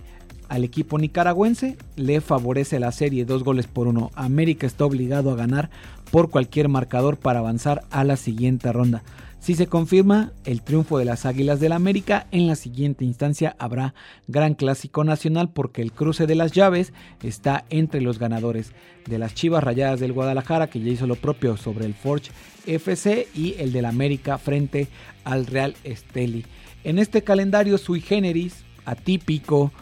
Al 0.49 0.65
equipo 0.65 0.99
nicaragüense 0.99 1.77
le 1.97 2.23
favorece 2.23 2.79
la 2.79 2.91
serie 2.91 3.27
dos 3.27 3.45
goles 3.45 3.67
por 3.67 3.87
uno. 3.87 4.11
América 4.15 4.67
está 4.67 4.87
obligado 4.87 5.31
a 5.31 5.37
ganar 5.37 5.69
por 6.11 6.31
cualquier 6.31 6.69
marcador 6.69 7.19
para 7.19 7.41
avanzar 7.41 7.85
a 7.91 8.03
la 8.05 8.17
siguiente 8.17 8.73
ronda. 8.73 9.03
Si 9.41 9.55
se 9.55 9.67
confirma 9.67 10.33
el 10.45 10.63
triunfo 10.63 10.99
de 10.99 11.05
las 11.05 11.25
Águilas 11.25 11.61
del 11.61 11.73
América, 11.73 12.27
en 12.33 12.47
la 12.47 12.57
siguiente 12.57 13.05
instancia 13.05 13.57
habrá 13.59 13.95
gran 14.27 14.55
clásico 14.55 15.05
nacional 15.05 15.51
porque 15.51 15.81
el 15.81 15.93
cruce 15.93 16.27
de 16.27 16.35
las 16.35 16.53
llaves 16.53 16.93
está 17.23 17.65
entre 17.71 18.01
los 18.01 18.19
ganadores 18.19 18.73
de 19.07 19.19
las 19.19 19.35
Chivas 19.35 19.63
Rayadas 19.63 20.01
del 20.01 20.13
Guadalajara, 20.13 20.69
que 20.69 20.81
ya 20.81 20.91
hizo 20.91 21.07
lo 21.07 21.15
propio 21.15 21.57
sobre 21.57 21.87
el 21.87 21.95
Forge 21.95 22.31
FC, 22.67 23.29
y 23.35 23.55
el 23.59 23.73
del 23.73 23.87
América 23.87 24.39
frente 24.39 24.89
al 25.25 25.47
Real 25.47 25.77
Esteli. 25.85 26.45
En 26.85 26.99
este 26.99 27.23
calendario 27.23 27.79
sui 27.79 28.01
generis, 28.01 28.65
atípico, 28.85 29.73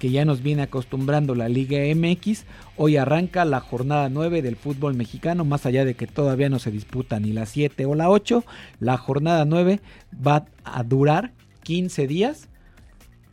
que 0.00 0.10
ya 0.10 0.24
nos 0.24 0.42
viene 0.42 0.62
acostumbrando 0.62 1.34
la 1.34 1.50
Liga 1.50 1.78
MX. 1.94 2.46
Hoy 2.78 2.96
arranca 2.96 3.44
la 3.44 3.60
jornada 3.60 4.08
9 4.08 4.40
del 4.40 4.56
fútbol 4.56 4.94
mexicano, 4.94 5.44
más 5.44 5.66
allá 5.66 5.84
de 5.84 5.94
que 5.94 6.06
todavía 6.06 6.48
no 6.48 6.58
se 6.58 6.70
disputa 6.70 7.20
ni 7.20 7.34
la 7.34 7.44
7 7.44 7.84
o 7.84 7.94
la 7.94 8.08
8. 8.08 8.42
La 8.80 8.96
jornada 8.96 9.44
9 9.44 9.80
va 10.26 10.46
a 10.64 10.82
durar 10.84 11.32
15 11.64 12.06
días 12.06 12.48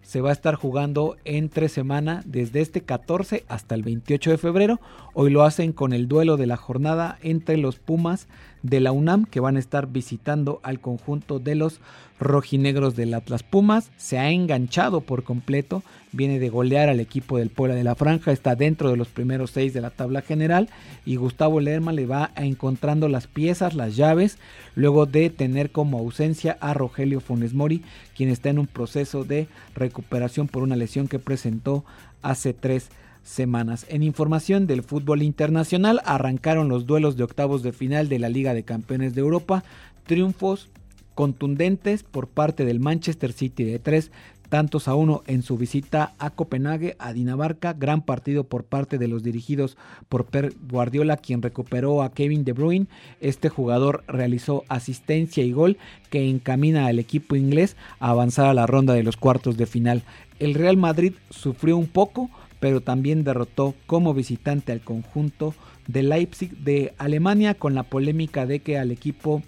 se 0.07 0.21
va 0.21 0.29
a 0.29 0.33
estar 0.33 0.55
jugando 0.55 1.17
entre 1.25 1.67
semana 1.67 2.23
desde 2.25 2.61
este 2.61 2.79
14 2.79 3.43
hasta 3.49 3.75
el 3.75 3.83
28 3.83 4.31
de 4.31 4.37
febrero. 4.37 4.79
Hoy 5.13 5.31
lo 5.31 5.43
hacen 5.43 5.73
con 5.73 5.91
el 5.91 6.07
duelo 6.07 6.37
de 6.37 6.47
la 6.47 6.55
jornada 6.55 7.19
entre 7.23 7.57
los 7.57 7.77
Pumas 7.79 8.29
de 8.63 8.79
la 8.79 8.91
UNAM 8.91 9.25
que 9.25 9.39
van 9.39 9.55
a 9.55 9.59
estar 9.59 9.87
visitando 9.87 10.59
al 10.63 10.79
conjunto 10.79 11.39
de 11.39 11.55
los 11.55 11.79
rojinegros 12.19 12.95
del 12.95 13.13
Atlas 13.13 13.43
Pumas. 13.43 13.91
Se 13.97 14.17
ha 14.17 14.31
enganchado 14.31 15.01
por 15.01 15.23
completo, 15.23 15.83
viene 16.11 16.39
de 16.39 16.49
golear 16.49 16.89
al 16.89 16.99
equipo 16.99 17.37
del 17.37 17.49
Puebla 17.49 17.75
de 17.75 17.83
la 17.83 17.95
Franja, 17.95 18.31
está 18.31 18.55
dentro 18.55 18.89
de 18.89 18.97
los 18.97 19.07
primeros 19.07 19.51
seis 19.51 19.73
de 19.73 19.81
la 19.81 19.89
tabla 19.89 20.21
general 20.21 20.69
y 21.05 21.15
Gustavo 21.15 21.59
Lerma 21.59 21.93
le 21.93 22.05
va 22.05 22.31
encontrando 22.35 23.07
las 23.07 23.27
piezas, 23.27 23.75
las 23.75 23.95
llaves, 23.95 24.37
luego 24.75 25.05
de 25.05 25.29
tener 25.29 25.71
como 25.71 25.99
ausencia 25.99 26.57
a 26.59 26.73
Rogelio 26.73 27.19
Funes 27.19 27.53
Mori, 27.53 27.83
quien 28.15 28.29
está 28.29 28.49
en 28.49 28.59
un 28.59 28.67
proceso 28.67 29.23
de 29.23 29.47
recuperación 29.75 30.47
por 30.47 30.63
una 30.63 30.75
lesión 30.75 31.07
que 31.07 31.19
presentó 31.19 31.85
hace 32.21 32.53
tres 32.53 32.89
semanas. 33.27 33.85
En 33.89 34.03
información 34.03 34.67
del 34.67 34.83
fútbol 34.83 35.21
internacional 35.21 36.01
arrancaron 36.05 36.69
los 36.69 36.85
duelos 36.85 37.17
de 37.17 37.23
octavos 37.23 37.61
de 37.61 37.73
final 37.73 38.09
de 38.09 38.19
la 38.19 38.29
Liga 38.29 38.53
de 38.53 38.63
Campeones 38.63 39.13
de 39.13 39.21
Europa, 39.21 39.63
triunfos 40.05 40.69
contundentes 41.13 42.03
por 42.03 42.27
parte 42.27 42.63
del 42.63 42.79
Manchester 42.79 43.33
City 43.33 43.63
de 43.63 43.79
tres 43.79 44.11
tantos 44.49 44.87
a 44.87 44.95
uno 44.95 45.23
en 45.27 45.41
su 45.41 45.57
visita 45.57 46.13
a 46.19 46.29
Copenhague, 46.29 46.95
a 46.99 47.13
Dinamarca, 47.13 47.73
gran 47.73 48.01
partido 48.01 48.45
por 48.45 48.63
parte 48.63 48.97
de 48.97 49.07
los 49.07 49.23
dirigidos 49.23 49.77
por 50.09 50.25
Per 50.25 50.53
Guardiola, 50.69 51.17
quien 51.17 51.41
recuperó 51.41 52.01
a 52.01 52.13
Kevin 52.13 52.45
De 52.45 52.53
Bruyne. 52.53 52.87
Este 53.19 53.49
jugador 53.49 54.03
realizó 54.07 54.63
asistencia 54.69 55.43
y 55.43 55.51
gol 55.51 55.77
que 56.09 56.29
encamina 56.29 56.87
al 56.87 56.99
equipo 56.99 57.35
inglés 57.35 57.75
a 57.99 58.09
avanzar 58.09 58.45
a 58.45 58.53
la 58.53 58.67
ronda 58.67 58.93
de 58.93 59.03
los 59.03 59.17
cuartos 59.17 59.57
de 59.57 59.65
final. 59.65 60.03
El 60.39 60.53
Real 60.53 60.77
Madrid 60.77 61.13
sufrió 61.29 61.77
un 61.77 61.87
poco, 61.87 62.29
pero 62.59 62.81
también 62.81 63.23
derrotó 63.23 63.75
como 63.85 64.13
visitante 64.13 64.71
al 64.71 64.81
conjunto 64.81 65.53
de 65.87 66.03
Leipzig 66.03 66.57
de 66.57 66.93
Alemania 66.97 67.53
con 67.53 67.75
la 67.75 67.83
polémica 67.83 68.45
de 68.45 68.59
que 68.59 68.77
al 68.77 68.91
equipo 68.91 69.41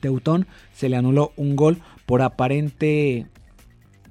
Teutón 0.00 0.46
se 0.72 0.88
le 0.88 0.96
anuló 0.96 1.32
un 1.36 1.56
gol 1.56 1.78
por 2.06 2.22
aparente 2.22 3.26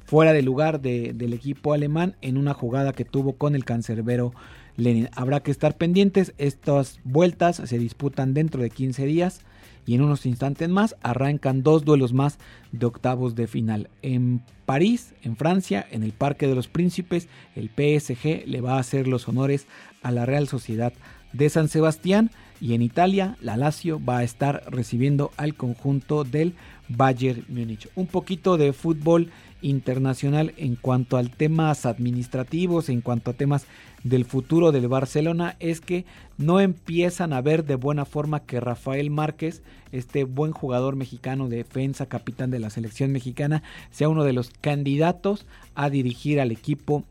fuera 0.06 0.34
de 0.34 0.42
lugar 0.42 0.82
del 0.82 1.34
equipo 1.34 1.74
alemán 1.74 2.16
en 2.22 2.38
una 2.38 2.54
jugada 2.54 2.94
que 2.94 3.06
tuvo 3.06 3.34
con 3.34 3.56
el 3.56 3.66
cancerbero 3.66 4.34
Lenin. 4.76 5.10
Habrá 5.16 5.42
que 5.42 5.52
estar 5.52 5.78
pendientes, 5.78 6.34
estas 6.38 7.00
vueltas 7.04 7.62
se 7.64 7.78
disputan 7.78 8.34
dentro 8.34 8.62
de 8.62 8.70
15 8.70 9.06
días 9.06 9.42
y 9.86 9.96
en 9.96 10.02
unos 10.02 10.26
instantes 10.26 10.70
más 10.70 10.96
arrancan 11.02 11.64
dos 11.64 11.86
duelos 11.86 12.14
más 12.14 12.40
de 12.72 12.86
octavos 12.86 13.36
de 13.36 13.48
final. 13.48 13.90
En 14.02 14.42
París, 14.66 15.14
en 15.24 15.36
Francia, 15.36 15.86
en 15.92 16.04
el 16.04 16.12
Parque 16.12 16.48
de 16.48 16.56
los 16.56 16.68
Príncipes, 16.68 17.28
el 17.56 17.70
PSG 17.70 18.48
le 18.48 18.62
va 18.62 18.76
a 18.76 18.80
hacer 18.80 19.08
los 19.08 19.28
honores 19.28 19.68
a 20.02 20.12
la 20.12 20.26
Real 20.26 20.48
Sociedad 20.48 20.94
de 21.34 21.50
San 21.50 21.68
Sebastián 21.68 22.32
y 22.62 22.76
en 22.76 22.82
Italia 22.82 23.36
la 23.42 23.58
Lazio 23.58 24.00
va 24.04 24.20
a 24.20 24.24
estar 24.24 24.64
recibiendo 24.70 25.32
al 25.36 25.56
conjunto 25.56 26.24
del 26.24 26.54
Bayern 26.88 27.44
Múnich. 27.50 27.90
Un 27.96 28.08
poquito 28.08 28.58
de 28.58 28.72
fútbol 28.72 29.32
internacional 29.62 30.54
en 30.58 30.76
cuanto 30.76 31.18
a 31.18 31.24
temas 31.24 31.86
administrativos, 31.86 32.90
en 32.90 33.02
cuanto 33.02 33.32
a 33.32 33.34
temas 33.34 33.66
del 34.04 34.26
futuro 34.26 34.72
del 34.72 34.88
Barcelona, 34.88 35.56
es 35.60 35.82
que 35.82 36.06
no 36.38 36.60
empiezan 36.60 37.34
a 37.34 37.42
ver 37.42 37.66
de 37.66 37.76
buena 37.76 38.06
forma 38.06 38.42
que 38.42 38.60
Rafael 38.60 39.10
Márquez, 39.10 39.62
este 39.92 40.24
buen 40.24 40.52
jugador 40.52 40.96
mexicano 40.96 41.48
de 41.48 41.58
defensa, 41.58 42.08
capitán 42.08 42.52
de 42.52 42.60
la 42.60 42.70
selección 42.70 43.12
mexicana, 43.12 43.64
sea 43.92 44.10
uno 44.10 44.24
de 44.24 44.34
los 44.34 44.50
candidatos 44.50 45.46
a 45.76 45.90
dirigir 45.90 46.42
al 46.42 46.52
equipo 46.52 47.04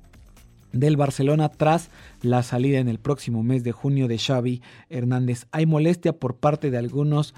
del 0.72 0.97
Barcelona 0.97 1.51
tras 1.51 1.90
la 2.22 2.43
salida 2.43 2.78
en 2.78 2.88
el 2.88 2.99
próximo 2.99 3.43
mes 3.43 3.62
de 3.62 3.72
junio 3.72 4.09
de 4.09 4.18
Xavi 4.18 4.62
Hernández. 4.88 5.47
Hay 5.53 5.66
molestia 5.66 6.12
por 6.12 6.36
parte 6.36 6.70
de 6.70 6.78
algunos 6.78 7.34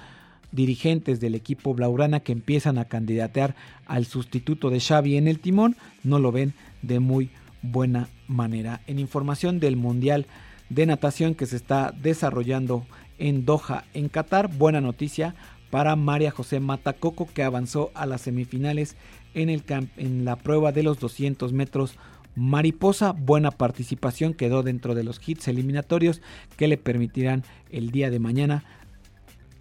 dirigentes 0.52 1.20
del 1.20 1.34
equipo 1.34 1.74
Blaurana 1.74 2.20
que 2.20 2.32
empiezan 2.32 2.78
a 2.78 2.84
candidatear 2.84 3.57
al 3.86 4.07
sustituto 4.07 4.70
de 4.70 4.80
Xavi 4.80 5.16
en 5.16 5.26
el 5.26 5.40
timón, 5.40 5.76
no 6.05 6.20
lo 6.20 6.30
ven 6.30 6.55
de 6.82 7.00
muy 7.00 7.30
buena 7.64 8.08
manera. 8.28 8.80
En 8.86 8.98
información 8.98 9.60
del 9.60 9.76
Mundial 9.76 10.26
de 10.68 10.86
Natación 10.86 11.34
que 11.34 11.46
se 11.46 11.56
está 11.56 11.92
desarrollando 11.92 12.86
en 13.18 13.44
Doha, 13.44 13.84
en 13.94 14.08
Qatar, 14.08 14.48
buena 14.48 14.80
noticia 14.80 15.34
para 15.70 15.96
María 15.96 16.30
José 16.30 16.60
Matacoco 16.60 17.26
que 17.26 17.42
avanzó 17.42 17.90
a 17.94 18.06
las 18.06 18.22
semifinales 18.22 18.96
en, 19.34 19.50
el 19.50 19.64
en 19.96 20.24
la 20.24 20.36
prueba 20.36 20.72
de 20.72 20.82
los 20.82 20.98
200 20.98 21.52
metros 21.52 21.96
mariposa. 22.36 23.12
Buena 23.12 23.50
participación 23.50 24.34
quedó 24.34 24.62
dentro 24.62 24.94
de 24.94 25.04
los 25.04 25.20
hits 25.26 25.48
eliminatorios 25.48 26.20
que 26.56 26.68
le 26.68 26.76
permitirán 26.76 27.44
el 27.70 27.90
día 27.90 28.10
de 28.10 28.18
mañana 28.18 28.64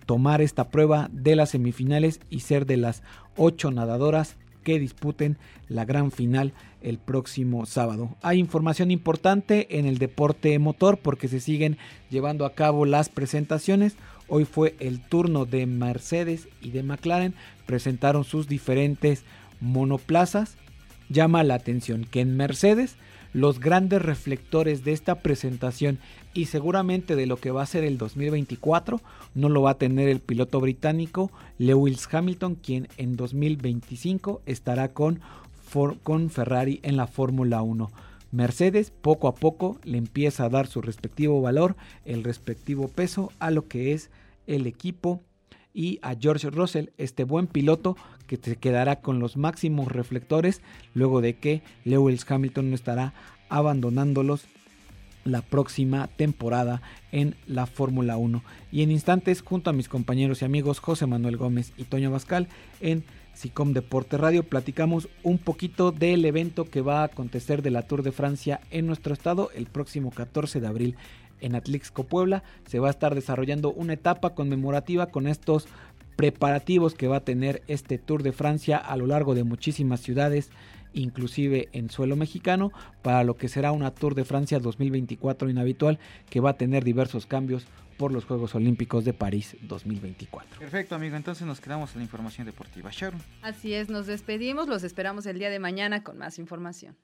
tomar 0.06 0.42
esta 0.42 0.70
prueba 0.70 1.10
de 1.12 1.36
las 1.36 1.52
semifinales 1.52 2.20
y 2.30 2.42
ser 2.42 2.66
de 2.66 2.78
las 2.78 3.04
ocho 3.38 3.72
nadadoras 3.72 4.36
que 4.64 4.80
disputen 4.80 5.38
la 5.68 5.86
gran 5.86 6.12
final 6.12 6.54
el 6.84 6.98
próximo 6.98 7.66
sábado. 7.66 8.16
Hay 8.22 8.40
información 8.40 8.92
importante 8.92 9.80
en 9.80 9.86
el 9.86 9.98
deporte 9.98 10.58
motor 10.60 10.98
porque 10.98 11.28
se 11.28 11.40
siguen 11.40 11.78
llevando 12.10 12.46
a 12.46 12.54
cabo 12.54 12.86
las 12.86 13.10
presentaciones. 13.10 13.96
Hoy 14.28 14.46
fue 14.46 14.76
el 14.80 15.02
turno 15.02 15.46
de 15.46 15.66
Mercedes 15.66 16.48
y 16.62 16.72
de 16.72 16.84
McLaren. 16.84 17.34
Presentaron 17.66 18.24
sus 18.24 18.48
diferentes 18.48 19.24
monoplazas. 19.60 20.58
Llama 21.10 21.44
la 21.44 21.56
atención 21.56 22.06
que 22.06 22.22
en 22.22 22.38
Mercedes 22.38 22.98
los 23.34 23.60
grandes 23.60 24.02
reflectores 24.02 24.84
de 24.84 24.94
esta 24.94 25.16
presentación 25.16 26.00
y 26.34 26.46
seguramente 26.46 27.16
de 27.16 27.26
lo 27.26 27.38
que 27.38 27.52
va 27.52 27.64
a 27.64 27.68
ser 27.68 27.84
el 27.84 27.98
2024 27.98 29.02
no 29.34 29.50
lo 29.50 29.64
va 29.64 29.72
a 29.72 29.78
tener 29.78 30.08
el 30.08 30.20
piloto 30.20 30.60
británico 30.60 31.32
Lewis 31.58 32.08
Hamilton, 32.12 32.56
quien 32.56 32.88
en 32.98 33.16
2025 33.16 34.42
estará 34.46 34.90
con, 34.90 35.22
con 36.04 36.30
Ferrari 36.30 36.80
en 36.84 36.98
la 36.98 37.08
Fórmula 37.08 37.64
1. 37.64 37.92
Mercedes 38.32 38.92
poco 38.92 39.28
a 39.28 39.34
poco 39.34 39.80
le 39.84 39.98
empieza 39.98 40.46
a 40.46 40.50
dar 40.50 40.68
su 40.68 40.82
respectivo 40.82 41.42
valor, 41.42 41.76
el 42.06 42.24
respectivo 42.24 42.90
peso 42.90 43.32
a 43.40 43.50
lo 43.50 43.68
que 43.68 43.92
es 43.92 44.12
el 44.46 44.68
equipo 44.68 45.24
y 45.74 45.98
a 46.04 46.16
George 46.16 46.52
Russell, 46.52 46.90
este 47.00 47.24
buen 47.24 47.48
piloto 47.48 47.98
que 48.28 48.38
se 48.38 48.56
quedará 48.56 48.98
con 48.98 49.20
los 49.20 49.36
máximos 49.36 49.92
reflectores 49.92 50.62
luego 50.94 51.22
de 51.22 51.38
que 51.38 51.64
Lewis 51.86 52.24
Hamilton 52.30 52.70
no 52.70 52.76
estará 52.76 53.16
abandonándolos 53.50 54.46
la 55.26 55.42
próxima 55.42 56.08
temporada 56.08 56.84
en 57.12 57.36
la 57.48 57.66
Fórmula 57.66 58.18
1. 58.18 58.44
Y 58.72 58.84
en 58.84 58.92
instantes, 58.92 59.42
junto 59.42 59.72
a 59.72 59.74
mis 59.74 59.90
compañeros 59.90 60.42
y 60.42 60.46
amigos 60.46 60.80
José 60.80 61.08
Manuel 61.08 61.38
Gómez 61.38 61.74
y 61.78 61.86
Toño 61.86 62.12
Bascal, 62.12 62.48
en 62.80 63.04
SICOM 63.34 63.74
Deporte 63.74 64.18
Radio, 64.18 64.44
platicamos 64.44 65.10
un 65.24 65.38
poquito 65.38 65.92
del 65.92 66.24
evento 66.26 66.66
que 66.66 66.82
va 66.82 67.02
a 67.02 67.06
acontecer 67.06 67.62
de 67.62 67.72
la 67.72 67.84
Tour 67.84 68.04
de 68.04 68.12
Francia 68.12 68.62
en 68.72 68.86
nuestro 68.86 69.14
estado 69.14 69.50
el 69.56 69.66
próximo 69.66 70.12
14 70.12 70.62
de 70.62 70.68
abril 70.68 70.96
en 71.42 71.56
Atlixco, 71.56 72.04
Puebla. 72.04 72.44
Se 72.68 72.80
va 72.80 72.88
a 72.88 72.92
estar 72.92 73.16
desarrollando 73.16 73.72
una 73.72 73.94
etapa 73.94 74.36
conmemorativa 74.36 75.08
con 75.08 75.28
estos 75.28 75.68
preparativos 76.16 76.94
que 76.94 77.08
va 77.08 77.18
a 77.18 77.24
tener 77.24 77.64
este 77.68 77.98
Tour 77.98 78.24
de 78.24 78.32
Francia 78.32 78.78
a 78.78 78.96
lo 78.96 79.08
largo 79.08 79.36
de 79.36 79.44
muchísimas 79.44 80.00
ciudades 80.00 80.52
inclusive 80.94 81.70
en 81.74 81.90
suelo 81.90 82.16
mexicano, 82.16 82.72
para 83.02 83.24
lo 83.24 83.36
que 83.36 83.48
será 83.48 83.72
una 83.72 83.92
Tour 83.92 84.16
de 84.16 84.26
Francia 84.26 84.60
2024 84.60 85.50
inhabitual 85.50 86.00
que 86.30 86.40
va 86.40 86.52
a 86.52 86.58
tener 86.58 86.84
diversos 86.84 87.26
cambios 87.26 87.66
por 87.98 88.12
los 88.12 88.26
Juegos 88.26 88.56
Olímpicos 88.56 89.06
de 89.06 89.14
París 89.14 89.56
2024. 89.62 90.60
Perfecto, 90.60 90.96
amigo. 90.96 91.16
Entonces 91.16 91.46
nos 91.46 91.62
quedamos 91.62 91.94
en 91.94 92.00
la 92.00 92.04
información 92.04 92.46
deportiva. 92.46 92.90
Sharon. 92.92 93.22
Así 93.42 93.74
es, 93.74 93.90
nos 93.90 94.08
despedimos. 94.08 94.68
Los 94.68 94.84
esperamos 94.84 95.26
el 95.26 95.40
día 95.40 95.50
de 95.50 95.60
mañana 95.60 96.04
con 96.04 96.18
más 96.18 96.40
información. 96.40 96.98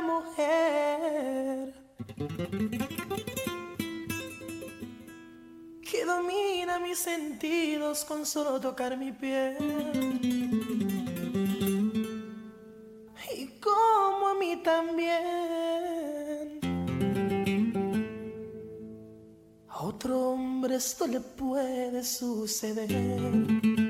Mujer 0.00 1.74
que 5.90 6.04
domina 6.04 6.78
mis 6.78 6.98
sentidos 6.98 8.04
con 8.04 8.26
solo 8.26 8.60
tocar 8.60 8.96
mi 8.96 9.12
piel. 9.12 9.56
Y 13.36 13.46
como 13.60 14.28
a 14.28 14.34
mí 14.34 14.56
también. 14.62 16.60
A 19.68 19.82
otro 19.84 20.30
hombre 20.30 20.76
esto 20.76 21.06
le 21.06 21.20
puede 21.20 22.02
suceder. 22.04 23.83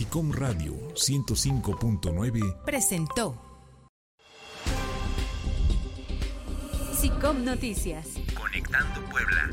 SICOM 0.00 0.32
Radio 0.32 0.72
105.9 0.94 2.64
presentó 2.64 3.38
SICOM 6.94 7.44
Noticias. 7.44 8.06
Conectando 8.34 9.02
Puebla. 9.10 9.50